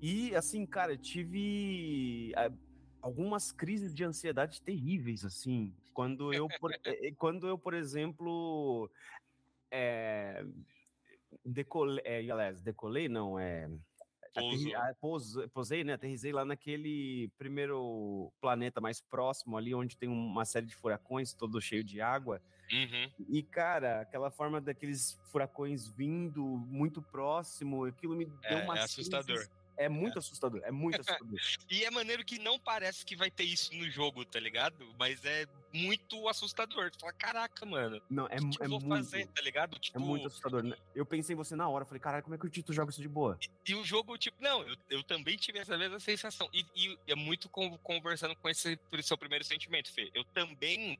[0.00, 2.52] E assim, cara, eu tive ah,
[3.00, 6.78] algumas crises de ansiedade terríveis, assim, quando eu, por, eh,
[7.16, 8.90] quando eu, por exemplo,
[9.70, 10.44] é,
[11.44, 13.70] decolei, é, aliás, decolei, não, é,
[14.22, 20.08] aterri, ah, pose, posei, né, aterrisei lá naquele primeiro planeta mais próximo ali, onde tem
[20.08, 22.42] uma série de furacões, todo cheio de água,
[22.72, 23.10] Uhum.
[23.28, 28.82] e, cara, aquela forma daqueles furacões vindo muito próximo, aquilo me deu É, uma é
[28.82, 29.46] assustador.
[29.76, 31.36] É muito assustador, é muito assustador.
[31.68, 34.94] E é maneiro que não parece que vai ter isso no jogo, tá ligado?
[34.96, 36.92] Mas é muito assustador.
[36.92, 38.00] Tu fala, caraca, mano.
[38.08, 39.76] Não, é, que, que é eu vou muito, fazer, tá ligado?
[39.76, 40.62] é Tipo, muito assustador.
[40.62, 40.76] né?
[40.94, 43.02] Eu pensei em você na hora, falei, caralho, como é que o Tito joga isso
[43.02, 43.36] de boa?
[43.66, 46.48] E o jogo, tipo, não, eu, eu também tive essa mesma sensação.
[46.52, 50.08] E, e é muito con- conversando com esse por seu primeiro sentimento, Fê.
[50.14, 50.96] Eu também,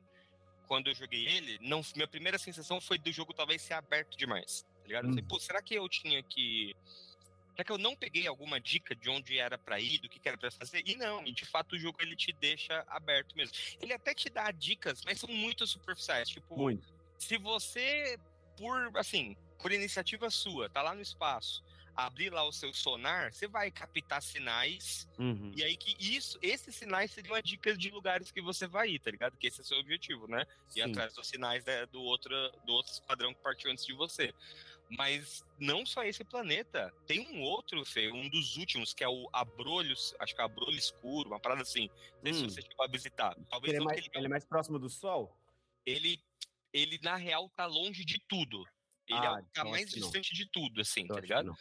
[0.66, 4.64] quando eu joguei ele, não, minha primeira sensação foi do jogo talvez ser aberto demais.
[4.82, 5.04] Tá ligado?
[5.04, 5.28] Eu falei, Hum.
[5.28, 6.74] pô, será que eu tinha que.
[7.52, 10.28] Será que eu não peguei alguma dica de onde era pra ir, do que, que
[10.28, 10.82] era pra fazer?
[10.84, 13.54] E não, e de fato o jogo ele te deixa aberto mesmo.
[13.80, 16.28] Ele até te dá dicas, mas são muito superficiais.
[16.28, 16.84] Tipo, Muito.
[17.18, 18.18] se você,
[18.56, 21.62] por assim, por iniciativa sua, tá lá no espaço,
[21.96, 25.52] abrir lá o seu sonar, você vai captar sinais, Uhum.
[25.56, 28.98] e aí que isso, esses sinais seriam as dicas de lugares que você vai ir,
[28.98, 29.36] tá ligado?
[29.36, 30.44] Que esse é o seu objetivo, né?
[30.70, 30.82] Ir Sim.
[30.82, 32.34] atrás dos sinais da- do, outro,
[32.66, 34.32] do outro esquadrão que partiu antes de você.
[34.90, 39.28] Mas não só esse planeta, tem um outro, Fê, um dos últimos, que é o
[39.32, 41.88] Abrolho, acho que é Abrolho Escuro, uma parada assim.
[42.22, 42.48] Não sei Hum.
[42.50, 43.34] se você chegou a visitar.
[43.48, 45.34] Talvez Ele é, mais, porque ele é mais próximo do Sol?
[45.86, 46.22] ele,
[46.72, 48.64] ele na real tá longe de tudo.
[49.06, 50.00] Ele Ah, é o que tá então mais não.
[50.00, 51.56] distante de tudo, assim, Eu tá acho que ligado?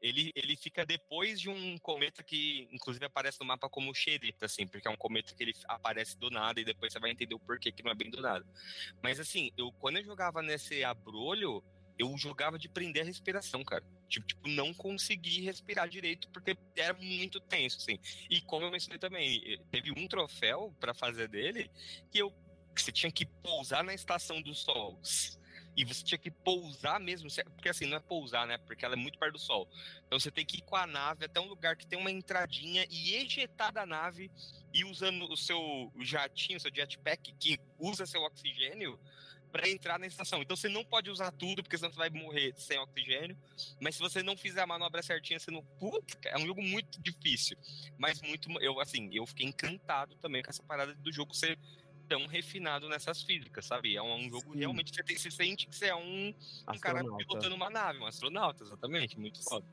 [0.00, 4.66] Ele, ele fica depois de um cometa que, inclusive, aparece no mapa como xereta, assim,
[4.66, 7.40] porque é um cometa que ele aparece do nada e depois você vai entender o
[7.40, 8.46] porquê que não é bem do nada.
[9.02, 11.62] Mas, assim, eu quando eu jogava nesse abrolho,
[11.98, 13.84] eu jogava de prender a respiração, cara.
[14.08, 17.98] Tipo, tipo, não consegui respirar direito porque era muito tenso, assim.
[18.30, 21.70] E como eu mencionei também, teve um troféu pra fazer dele
[22.10, 22.32] que eu
[22.74, 25.00] que você tinha que pousar na estação do sol.
[25.76, 28.58] E você tinha que pousar mesmo, porque assim, não é pousar, né?
[28.58, 29.68] Porque ela é muito perto do sol.
[30.06, 32.86] Então você tem que ir com a nave até um lugar que tem uma entradinha
[32.90, 34.30] e ejetar da nave
[34.72, 38.98] e usando o seu jatinho, seu jetpack, que usa seu oxigênio,
[39.56, 40.42] para entrar na estação.
[40.42, 43.36] Então você não pode usar tudo, porque senão você vai morrer sem oxigênio.
[43.80, 45.62] Mas se você não fizer a manobra certinha, você não.
[45.78, 47.56] Putz, é um jogo muito difícil.
[47.96, 48.50] Mas muito.
[48.60, 51.58] Eu, assim, eu fiquei encantado também com essa parada do jogo ser
[52.08, 53.96] tão refinado nessas físicas, sabe?
[53.96, 54.58] É um, um jogo Sim.
[54.58, 56.34] realmente você tem, se sente que você é um,
[56.68, 59.18] um cara pilotando uma nave, um astronauta, exatamente.
[59.18, 59.66] Muito foda.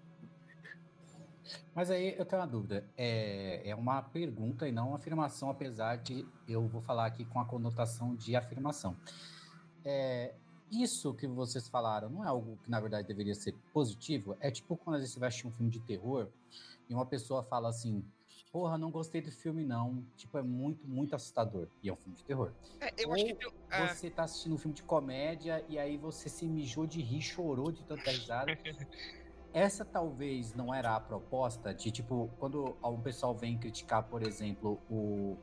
[1.76, 2.86] Mas aí eu tenho uma dúvida.
[2.98, 7.40] É, é uma pergunta e não uma afirmação, apesar de eu vou falar aqui com
[7.40, 8.96] a conotação de afirmação.
[9.84, 10.34] É,
[10.72, 14.38] isso que vocês falaram não é algo que na verdade deveria ser positivo?
[14.40, 16.28] É tipo quando às vezes você vai assistir um filme de terror
[16.90, 18.04] e uma pessoa fala assim:
[18.54, 20.06] Porra, não gostei do filme, não.
[20.16, 21.68] Tipo, é muito, muito assustador.
[21.82, 22.52] E é um filme de terror.
[22.80, 25.80] É, eu Ou acho que tem, é, Você tá assistindo um filme de comédia e
[25.80, 28.56] aí você se mijou de rir, chorou de tanta risada.
[29.52, 34.80] Essa talvez não era a proposta de, tipo, quando o pessoal vem criticar, por exemplo,
[34.88, 35.36] o,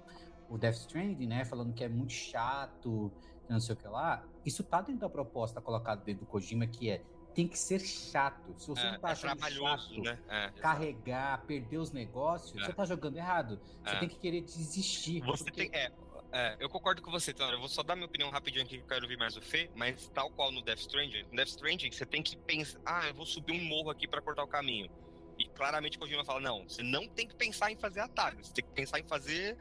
[0.49, 1.45] o Death Stranding, né?
[1.45, 3.11] Falando que é muito chato,
[3.49, 4.25] não sei o que lá.
[4.47, 7.03] Isso tá dentro da proposta colocada dentro do Kojima, que é
[7.35, 8.55] tem que ser chato.
[8.59, 10.19] Se você é, não tá é achando trabalhoso, chato, né?
[10.29, 12.67] É, carregar, perder os negócios, É.
[12.67, 13.61] você tá jogando errado.
[13.85, 13.99] Você É.
[13.99, 15.21] tem que querer desistir.
[15.21, 15.81] Você porque- tem.
[15.81, 15.93] É,
[16.33, 17.53] é, eu concordo com você, Tana.
[17.53, 19.71] Eu vou só dar minha opinião rapidinho aqui que eu quero ouvir mais o Fê,
[19.75, 23.15] mas tal qual no Death Stranding, no Death Stranding você tem que pensar, ah, eu
[23.15, 24.91] vou subir um morro aqui pra cortar o caminho.
[25.39, 28.55] E claramente o Kojima fala, não, você não tem que pensar em fazer atalhos, você
[28.55, 29.57] tem que pensar em fazer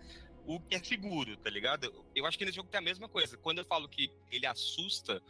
[0.45, 1.85] o que é seguro, tá ligado?
[1.85, 3.37] Eu- Eu acho que nesse jogo tem a mesma coisa.
[3.37, 5.21] Quando eu falo que ele assusta,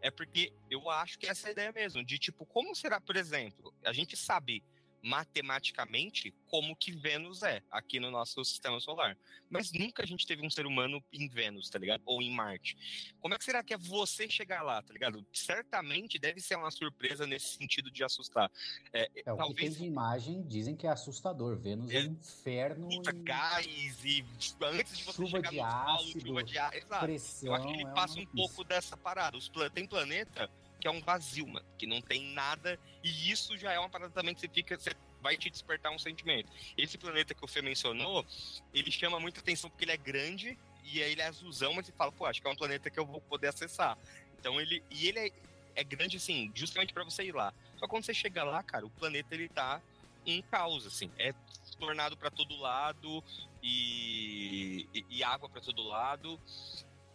[0.00, 3.16] é porque eu acho que essa é a ideia mesmo, de tipo, como será, por
[3.16, 4.62] exemplo, a gente sabe
[5.02, 9.16] matematicamente como que Vênus é aqui no nosso sistema solar.
[9.50, 12.02] Mas nunca a gente teve um ser humano em Vênus, tá ligado?
[12.04, 12.76] Ou em Marte.
[13.20, 15.24] Como é que será que é você chegar lá, tá ligado?
[15.32, 18.50] Certamente deve ser uma surpresa nesse sentido de assustar.
[18.92, 21.56] É, É, o que tem talvez de imagem dizem que é assustador.
[21.56, 24.24] Vênus é É- um inferno puta, e gás e
[24.62, 27.04] antes de você Chuva chegar de no solo, ácido, chuva de ar, exato.
[27.04, 27.48] pressão.
[27.48, 29.36] Eu acho que ele é passa um pouco dessa parada.
[29.36, 30.50] Os pla- Tem planeta
[30.88, 34.12] que é um vazio, mano, que não tem nada, e isso já é uma parada
[34.12, 34.78] também que você fica.
[34.78, 34.90] Você
[35.20, 36.50] vai te despertar um sentimento.
[36.76, 38.24] Esse planeta que o Fê mencionou,
[38.72, 41.92] ele chama muita atenção porque ele é grande e aí ele é azulzão, mas você
[41.92, 43.98] fala, pô, acho que é um planeta que eu vou poder acessar.
[44.38, 44.82] Então ele.
[44.90, 45.32] E ele é,
[45.74, 47.52] é grande, assim, justamente pra você ir lá.
[47.78, 49.82] Só quando você chega lá, cara, o planeta ele tá
[50.26, 51.10] um caos, assim.
[51.18, 51.34] É
[51.78, 53.22] tornado pra todo lado
[53.62, 56.40] e, e, e água pra todo lado.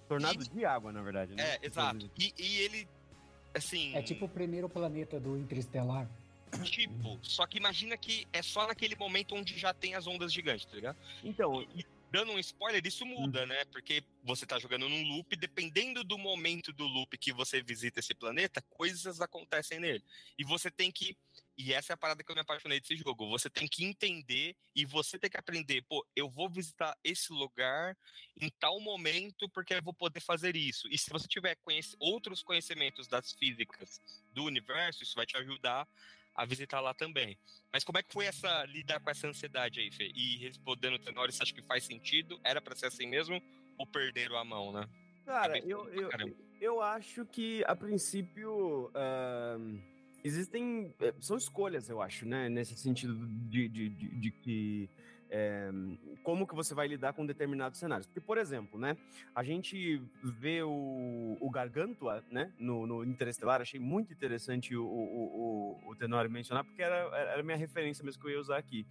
[0.07, 1.55] Tornado de água, na verdade, né?
[1.55, 2.09] É, exato.
[2.17, 2.87] E, e ele,
[3.53, 3.95] assim.
[3.95, 6.09] É tipo o primeiro planeta do Interestelar.
[6.63, 10.65] tipo, só que imagina que é só naquele momento onde já tem as ondas gigantes,
[10.65, 10.97] tá ligado?
[11.23, 11.65] Então,
[12.13, 13.65] Dando um spoiler, isso muda, né?
[13.71, 18.13] Porque você tá jogando num loop, dependendo do momento do loop que você visita esse
[18.13, 20.03] planeta, coisas acontecem nele.
[20.37, 21.17] E você tem que.
[21.57, 23.29] E essa é a parada que eu me apaixonei desse jogo.
[23.29, 25.83] Você tem que entender e você tem que aprender.
[25.83, 27.95] Pô, eu vou visitar esse lugar
[28.39, 30.87] em tal momento porque eu vou poder fazer isso.
[30.89, 34.01] E se você tiver conhec outros conhecimentos das físicas
[34.31, 35.87] do universo, isso vai te ajudar
[36.35, 37.37] a visitar lá também.
[37.71, 40.11] Mas como é que foi essa lidar com essa ansiedade aí, Fê?
[40.15, 42.39] E respondendo o Tenório, você acha que faz sentido?
[42.43, 43.41] Era para ser assim mesmo?
[43.77, 44.89] Ou perderam a mão, né?
[45.25, 46.09] Cara, eu, eu,
[46.59, 49.79] eu acho que, a princípio, ahn,
[50.23, 50.93] existem.
[50.99, 52.49] eh, São escolhas, eu acho, né?
[52.49, 53.13] Nesse sentido
[53.49, 54.89] de, de, de, de que.
[55.29, 55.71] eh,
[56.23, 58.05] como que você vai lidar com determinados cenários.
[58.07, 58.95] Porque, por exemplo, né?
[59.35, 62.53] A gente vê o, o Gargantua, né?
[62.59, 67.39] No, no Interestelar, achei muito interessante o, o, o, o Tenório mencionar, porque era, era
[67.39, 68.85] a minha referência mesmo que eu ia usar aqui.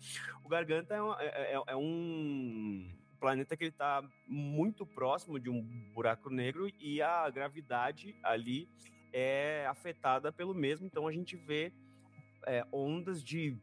[0.44, 2.90] O Garganta é, um- é- é- é um
[3.20, 5.62] planeta que ele está muito próximo de um
[5.94, 8.68] buraco negro e a gravidade ali
[9.12, 10.86] é afetada pelo mesmo.
[10.86, 11.72] Então a gente vê
[12.46, 13.56] é, ondas de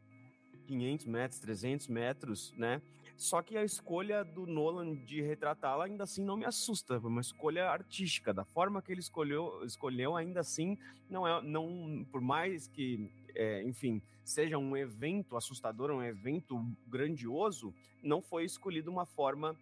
[0.66, 2.80] 500 metros, 300 metros, né?
[3.16, 7.20] Só que a escolha do Nolan de retratá-la ainda assim não me assusta, foi uma
[7.20, 10.78] escolha artística, da forma que ele escolheu, escolheu ainda assim
[11.10, 17.74] não é, não por mais que, é, enfim, seja um evento assustador, um evento grandioso,
[18.02, 19.54] não foi escolhido uma forma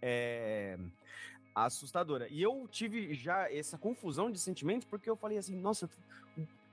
[0.00, 0.78] é,
[1.64, 2.28] assustadora.
[2.28, 5.88] E eu tive já essa confusão de sentimentos porque eu falei assim, nossa,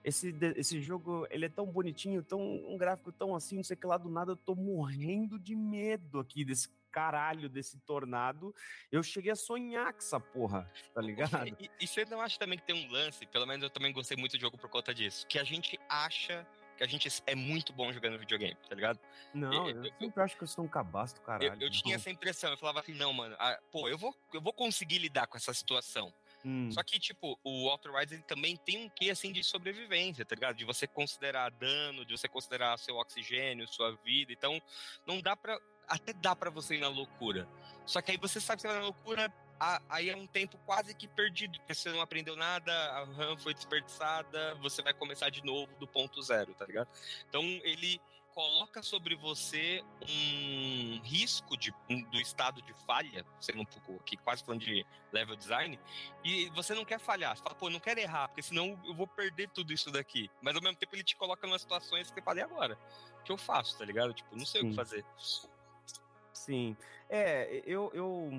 [0.04, 3.80] esse, esse jogo ele é tão bonitinho, tão um gráfico tão assim, não sei o
[3.80, 8.56] que lá do nada, eu tô morrendo de medo aqui desse caralho desse tornado.
[8.90, 11.46] Eu cheguei a sonhar com essa porra, tá ligado?
[11.60, 14.16] E, e você não acha também que tem um lance, pelo menos eu também gostei
[14.16, 17.72] muito do jogo por conta disso, que a gente acha que a gente é muito
[17.74, 19.00] bom jogando videogame, tá ligado?
[19.34, 21.62] Não, eu- eu eu- sempre acho que eu sou um cabaço do Eu, caralho.
[21.64, 24.54] eu tinha essa impressão, eu falava assim, não, mano, ah, pô, eu vou, eu vou
[24.54, 26.14] conseguir lidar com essa situação.
[26.44, 30.24] Hum, Só que, tipo, o Outer Wilds ele também tem um quê, assim, de sobrevivência,
[30.24, 30.56] tá ligado?
[30.56, 34.32] De você considerar dano, de você considerar seu oxigênio, sua vida.
[34.32, 34.62] Então,
[35.08, 35.58] não dá pra...
[35.88, 37.48] Até dá pra você ir na loucura.
[37.86, 40.58] Só que aí você sabe que você vai na loucura, a- aí é um tempo
[40.66, 45.30] quase que perdido, porque você não aprendeu nada, a RAM foi desperdiçada, você vai começar
[45.30, 46.90] de novo do ponto zero, tá ligado?
[47.30, 48.02] Então, ele
[48.34, 54.18] coloca sobre você um risco de, um- do estado de falha, sendo um pouco aqui
[54.18, 55.80] quase falando de level design,
[56.22, 57.38] e você não quer falhar.
[57.38, 60.30] Você fala, pô, eu não quero errar, porque senão eu vou perder tudo isso daqui.
[60.42, 62.78] Mas ao mesmo tempo ele te coloca em situações que você fala, e agora?
[63.22, 64.14] O que eu faço, tá ligado?
[64.14, 64.70] Tipo, não sei o Sim.
[64.72, 65.06] que fazer.
[66.34, 66.76] Sim.
[67.10, 68.30] É, eu, eu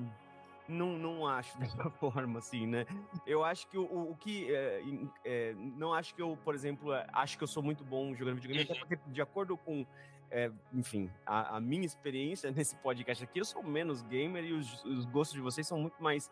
[0.68, 2.86] não, não acho dessa forma, assim, né?
[3.26, 4.52] Eu acho que o, o, que.
[4.54, 4.82] é,
[5.24, 8.36] é, não acho que eu, por exemplo, é, acho que eu sou muito bom jogando
[8.36, 8.80] videogame, até Uhum.
[8.80, 9.86] porque, de acordo com.
[10.30, 14.84] é, enfim, a, a minha experiência nesse podcast aqui, eu sou menos gamer e os,
[14.84, 16.30] os gostos de vocês são muito mais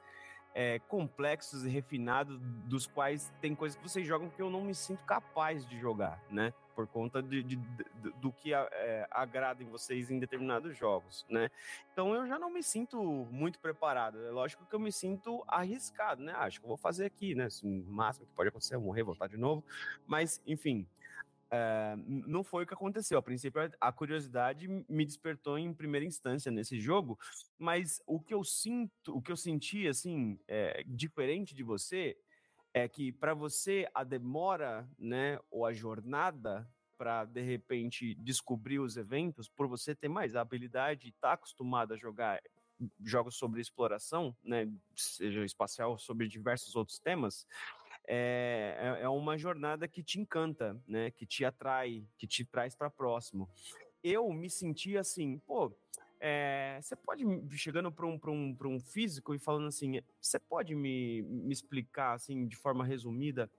[0.86, 5.04] complexos e refinados, dos quais tem coisas que vocês jogam que eu não me sinto
[5.04, 6.54] capaz de jogar, né?
[6.74, 11.50] Por conta de, de- de- do que é, agrada em vocês em determinados jogos, né?
[11.92, 14.18] Então eu já não me sinto muito preparado.
[14.26, 16.32] É lógico que eu me sinto arriscado, né?
[16.32, 17.46] Acho que eu vou fazer aqui, né?
[17.62, 19.64] O máximo que pode acontecer é morrer, voltar de novo.
[20.06, 20.86] Mas, enfim,
[21.50, 23.18] é, não foi o que aconteceu.
[23.18, 27.18] A princípio, a curiosidade me despertou em primeira instância nesse jogo,
[27.58, 32.16] mas o que eu sinto, o que eu senti, assim, é, diferente de você,
[32.74, 36.68] é que para você a demora, né, ou a jornada
[36.98, 41.96] para de repente descobrir os eventos, por você ter mais habilidade e estar acostumado a
[41.96, 42.42] jogar
[43.00, 47.46] jogos sobre exploração, né, seja espacial, sobre diversos outros temas,
[48.06, 52.74] é, é- é uma jornada que te encanta, né, que te atrai, que te traz
[52.74, 53.48] para próximo.
[54.02, 55.72] Eu me senti assim, pô,
[56.20, 57.24] é, você pode
[57.56, 61.52] chegando para um, pra um, pra um físico e falando assim, você pode me, me
[61.52, 63.50] explicar assim de forma resumida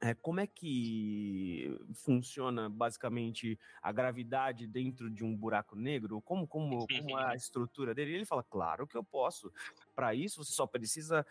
[0.00, 6.20] é, como é que funciona basicamente a gravidade dentro de um buraco negro?
[6.20, 8.12] Como, como, como é a estrutura dele?
[8.14, 9.50] Ele fala, claro que eu posso.
[9.94, 11.26] Para isso, você só precisa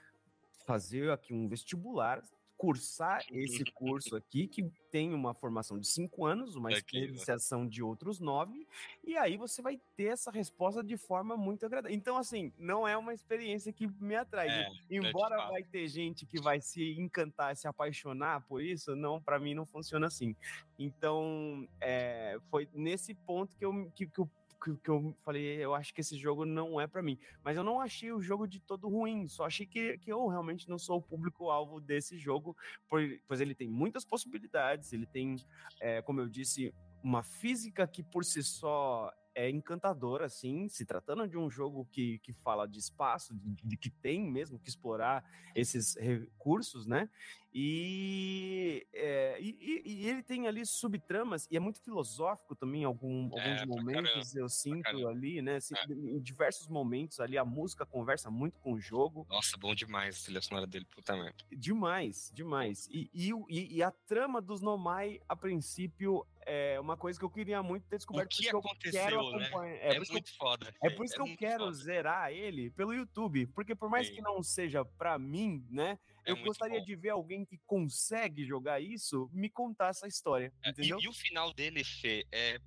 [0.65, 2.23] fazer aqui um vestibular,
[2.57, 7.05] cursar esse curso aqui, que tem uma formação de cinco anos, uma Aqui, né?
[7.05, 8.65] especialização de outros nove,
[9.03, 11.95] e aí você vai ter essa resposta de forma muito agradável.
[11.95, 14.47] Então, assim, não é uma experiência que me atrai.
[14.47, 15.51] É, Embora fato.
[15.51, 19.65] vai ter gente que vai se encantar, se apaixonar por isso, não, para mim não
[19.65, 20.35] funciona assim.
[20.79, 24.29] Então, é, foi nesse ponto que eu, que, que eu
[24.61, 27.17] que, que eu falei, eu acho que esse jogo não é para mim.
[27.43, 30.69] Mas eu não achei o jogo de todo ruim, só achei que, que eu realmente
[30.69, 32.55] não sou o público-alvo desse jogo,
[32.89, 35.35] pois ele tem muitas possibilidades, ele tem,
[35.79, 36.73] é, como eu disse,
[37.03, 42.19] uma física que por si só é encantadora, assim, se tratando de um jogo que,
[42.19, 47.09] que fala de espaço, de, de, que tem mesmo que explorar esses recursos, né?
[47.57, 53.29] E, é, e, e, ele tem ali subtramas, e é muito filosófico também em algum,
[53.37, 55.55] é, alguns momentos, caramba, eu sinto ali, né?
[55.55, 55.93] Assim, é.
[55.93, 59.25] Em diversos momentos ali, a música conversa muito com o jogo.
[59.29, 61.45] Nossa, bom demais a trilha sonora dele, puta merda.
[61.49, 62.89] Demais, demais.
[62.91, 67.61] E, e, e, a trama dos Nomai, a princípio, é uma coisa que eu queria
[67.63, 68.33] muito ter descoberto.
[68.33, 69.49] O que aconteceu, né?
[69.81, 70.73] É, é muito eu, foda.
[70.81, 71.73] É por isso que eu é quero foda.
[71.73, 74.15] zerar ele pelo YouTube, porque por mais Sim.
[74.15, 75.97] que não seja para mim, né?
[76.23, 76.85] É eu gostaria bom.
[76.85, 80.53] de ver alguém que consegue jogar isso me contar essa história.
[80.63, 80.99] É, entendeu?
[80.99, 82.59] E, e o final dele, Fê, é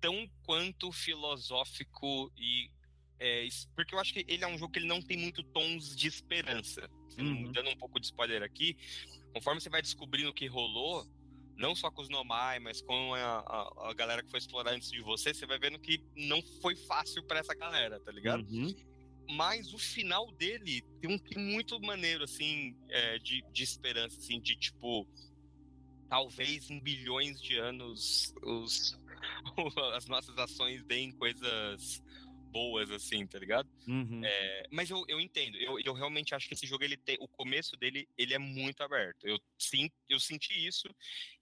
[0.00, 2.70] tão quanto filosófico e.
[3.18, 3.46] É,
[3.76, 6.08] porque eu acho que ele é um jogo que ele não tem muito tons de
[6.08, 6.90] esperança.
[7.16, 7.52] Uhum.
[7.52, 8.76] Dando um pouco de spoiler aqui,
[9.32, 11.06] conforme você vai descobrindo o que rolou,
[11.56, 14.90] não só com os Nomai, mas com a, a, a, galera que foi explorar antes
[14.90, 18.46] de você, você vai vendo que não foi fácil para essa galera, tá ligado?
[18.50, 18.74] Uhum
[19.30, 24.40] mas o final dele tem um tem muito maneiro, assim, é, de, de esperança, assim,
[24.40, 25.06] de tipo.
[26.08, 28.98] Talvez em bilhões de anos os,
[29.96, 32.02] as nossas ações deem coisas
[32.52, 33.68] boas, assim, tá ligado?
[33.88, 34.20] Uhum.
[34.22, 37.26] É, mas eu, eu entendo, eu, eu realmente acho que esse jogo, ele tem, o
[37.26, 39.26] começo dele, ele é muito aberto.
[39.26, 40.88] Eu, sim, eu senti isso,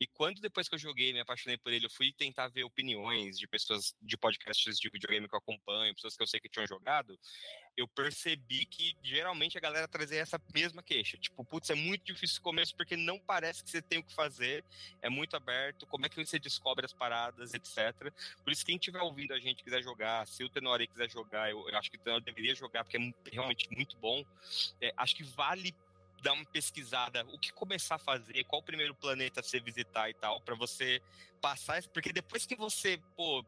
[0.01, 3.37] e quando depois que eu joguei, me apaixonei por ele, eu fui tentar ver opiniões
[3.37, 6.66] de pessoas de podcasts de videogame que eu acompanho, pessoas que eu sei que tinham
[6.66, 7.19] jogado,
[7.76, 11.16] eu percebi que geralmente a galera trazia essa mesma queixa.
[11.16, 14.14] Tipo, putz, é muito difícil o começo porque não parece que você tem o que
[14.14, 14.64] fazer,
[15.01, 18.12] é muito aberto, como é que você descobre as paradas, etc.
[18.42, 21.68] Por isso, quem estiver ouvindo a gente quiser jogar, se o Tenori quiser jogar, eu,
[21.68, 24.24] eu acho que o Tenori deveria jogar porque é realmente muito bom.
[24.80, 25.74] É, acho que vale
[26.22, 30.14] dar uma pesquisada, o que começar a fazer, qual o primeiro planeta você visitar e
[30.14, 31.01] tal, para você
[31.40, 33.44] passar, porque depois que você, pô,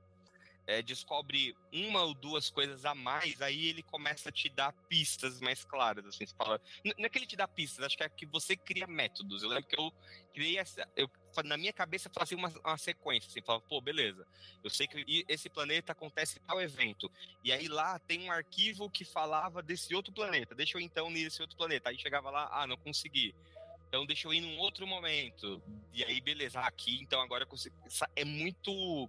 [0.67, 5.41] é, descobre uma ou duas coisas a mais, aí ele começa a te dar pistas
[5.41, 8.09] mais claras, assim, você fala, não é que ele te dá pistas, acho que é
[8.09, 9.93] que você cria métodos, eu lembro que eu
[10.33, 11.11] criei essa, eu,
[11.45, 14.27] na minha cabeça fazia uma, uma sequência, assim, falava, pô, beleza,
[14.63, 17.11] eu sei que esse planeta acontece tal evento,
[17.43, 21.41] e aí lá tem um arquivo que falava desse outro planeta, deixa eu então nesse
[21.43, 23.35] outro planeta, aí chegava lá, ah, não consegui,
[23.93, 25.63] então deixa eu ir num outro momento.
[25.93, 27.77] E aí, beleza, aqui, então agora eu consigo.
[28.17, 29.07] É muito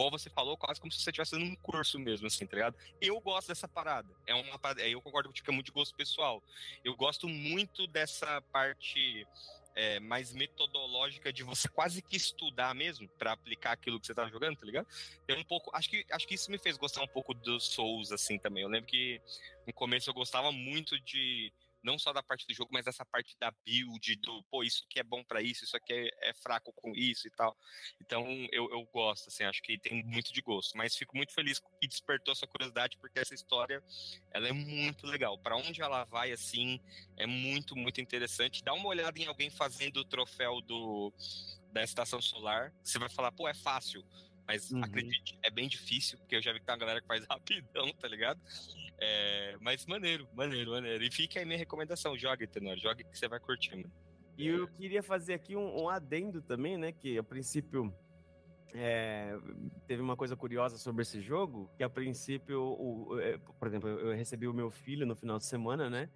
[0.00, 2.76] igual você falou, quase como se você estivesse num curso mesmo, assim, tá ligado?
[3.00, 4.08] Eu gosto dessa parada.
[4.26, 6.42] É uma parada, eu concordo que é muito de gosto pessoal.
[6.82, 9.26] Eu gosto muito dessa parte
[9.74, 14.26] é, mais metodológica de você quase que estudar mesmo para aplicar aquilo que você tá
[14.28, 14.86] jogando, tá ligado?
[15.26, 18.10] Tem um pouco, acho que acho que isso me fez gostar um pouco dos Souls
[18.10, 18.62] assim também.
[18.62, 19.20] Eu lembro que
[19.66, 21.52] no começo eu gostava muito de
[21.82, 25.00] não só da parte do jogo, mas dessa parte da build, do, pô, isso aqui
[25.00, 27.56] é bom para isso, isso aqui é, é, fraco com isso e tal.
[28.00, 31.58] Então, eu, eu gosto, assim, acho que tem muito de gosto, mas fico muito feliz
[31.58, 33.82] que despertou essa curiosidade, porque essa história,
[34.30, 35.38] ela é muito legal.
[35.38, 36.80] Para onde ela vai, assim,
[37.16, 38.62] é muito, muito interessante.
[38.62, 41.12] Dá uma olhada em alguém fazendo o troféu do,
[41.72, 44.04] da estação solar, você vai falar, pô, é fácil.
[44.46, 44.82] Mas uhum.
[44.82, 47.92] acredite, é bem difícil, porque eu já vi que tem uma galera que faz rapidão,
[47.92, 48.40] tá ligado?
[49.00, 51.02] É, mas maneiro, maneiro, maneiro.
[51.02, 53.90] E fica aí minha recomendação: jogue, Tenor, jogue que você vai curtir, mano.
[54.36, 56.92] E eu queria fazer aqui um, um adendo também, né?
[56.92, 57.94] Que a princípio
[58.74, 59.36] é,
[59.86, 64.14] teve uma coisa curiosa sobre esse jogo, que a princípio, o, é, por exemplo, eu
[64.14, 66.08] recebi o meu filho no final de semana, né?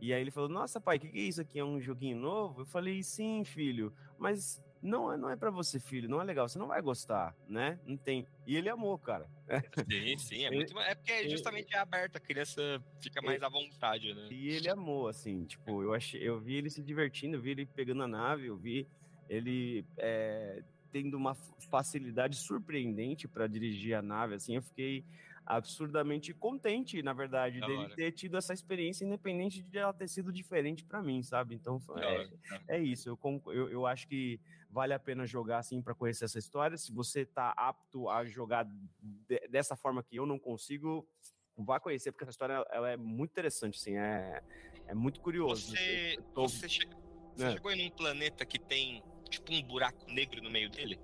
[0.00, 1.58] E aí ele falou: Nossa, pai, o que, que é isso aqui?
[1.58, 2.62] É um joguinho novo?
[2.62, 6.48] Eu falei: Sim, filho, mas não é, não é para você, filho, não é legal,
[6.48, 7.78] você não vai gostar, né?
[7.84, 8.26] Não tem.
[8.46, 9.28] E ele amou, cara.
[9.90, 14.12] Sim, sim, é muito É porque justamente é aberto, a criança fica mais à vontade,
[14.12, 14.28] né?
[14.30, 17.66] E ele amou, assim, tipo, eu achei, eu vi ele se divertindo, eu vi ele
[17.66, 18.88] pegando a nave, eu vi
[19.28, 21.34] ele é, tendo uma
[21.70, 25.04] facilidade surpreendente para dirigir a nave, assim, eu fiquei
[25.46, 27.94] absurdamente contente, na verdade, da dele hora.
[27.94, 31.54] ter tido essa experiência, independente de ela ter sido diferente para mim, sabe?
[31.54, 32.28] Então, é,
[32.66, 33.08] é, isso.
[33.08, 34.40] Eu, eu, eu acho que
[34.76, 36.76] vale a pena jogar assim para conhecer essa história.
[36.76, 38.66] Se você está apto a jogar
[39.00, 41.08] de, dessa forma que eu não consigo,
[41.56, 44.42] vá conhecer, porque essa história ela é muito interessante, assim, é,
[44.86, 45.70] é muito curioso.
[45.70, 46.46] Você, tô...
[46.46, 46.86] você, che...
[47.34, 47.52] você é.
[47.52, 51.00] chegou em um planeta que tem tipo um buraco negro no meio dele?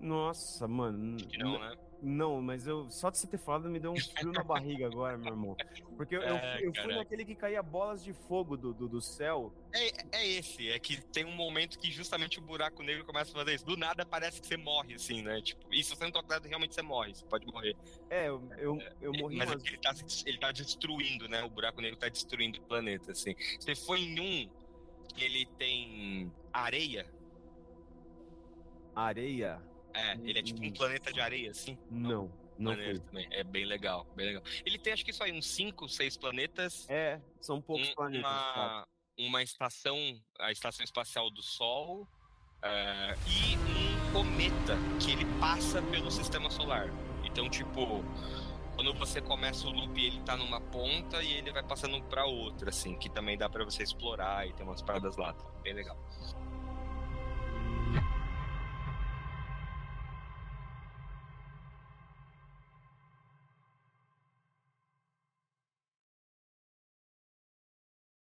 [0.00, 1.14] Nossa, mano.
[1.14, 1.76] Acho que não, né?
[2.06, 5.16] Não, mas eu só de você ter falado me deu um frio na barriga agora,
[5.16, 5.56] meu irmão.
[5.96, 6.96] Porque eu, eu- É, eu fui cara.
[6.96, 9.50] naquele que caía bolas de fogo do, do, do céu.
[9.72, 13.34] É, é esse, é que tem um momento que justamente o buraco negro começa a
[13.34, 13.64] fazer isso.
[13.64, 15.40] Do nada parece que você morre, assim, né?
[15.40, 17.76] Tipo, e se você não tocar cuidado, realmente você morre, você pode morrer.
[18.10, 19.62] É, eu, eu, eu morri Mas é umas...
[19.62, 19.94] porque ele tá,
[20.26, 21.42] ele tá destruindo, né?
[21.42, 23.34] O buraco negro tá destruindo o planeta, assim.
[23.58, 24.50] Você foi em um
[25.14, 27.06] que ele tem areia.
[28.94, 29.62] areia.
[29.94, 31.78] É, ele é tipo um planeta de areia, assim.
[31.90, 33.06] Não, não Maneiro foi.
[33.06, 33.28] também.
[33.30, 34.42] É bem legal, bem legal.
[34.66, 36.88] Ele tem acho que isso aí, uns 5, 6 planetas.
[36.90, 38.20] É, são poucos um- planetas.
[38.28, 38.86] uma,
[39.18, 39.96] uma estação,
[40.40, 42.06] a Estação Espacial do Sol.
[42.66, 46.88] é, e um cometa que ele passa pelo sistema solar.
[47.22, 48.02] Então, tipo,
[48.74, 52.70] quando você começa o loop, ele tá numa ponta e ele vai passando pra outra,
[52.70, 55.44] assim, que também dá pra você explorar e tem umas paradas lá, tá?
[55.62, 55.96] bem legal.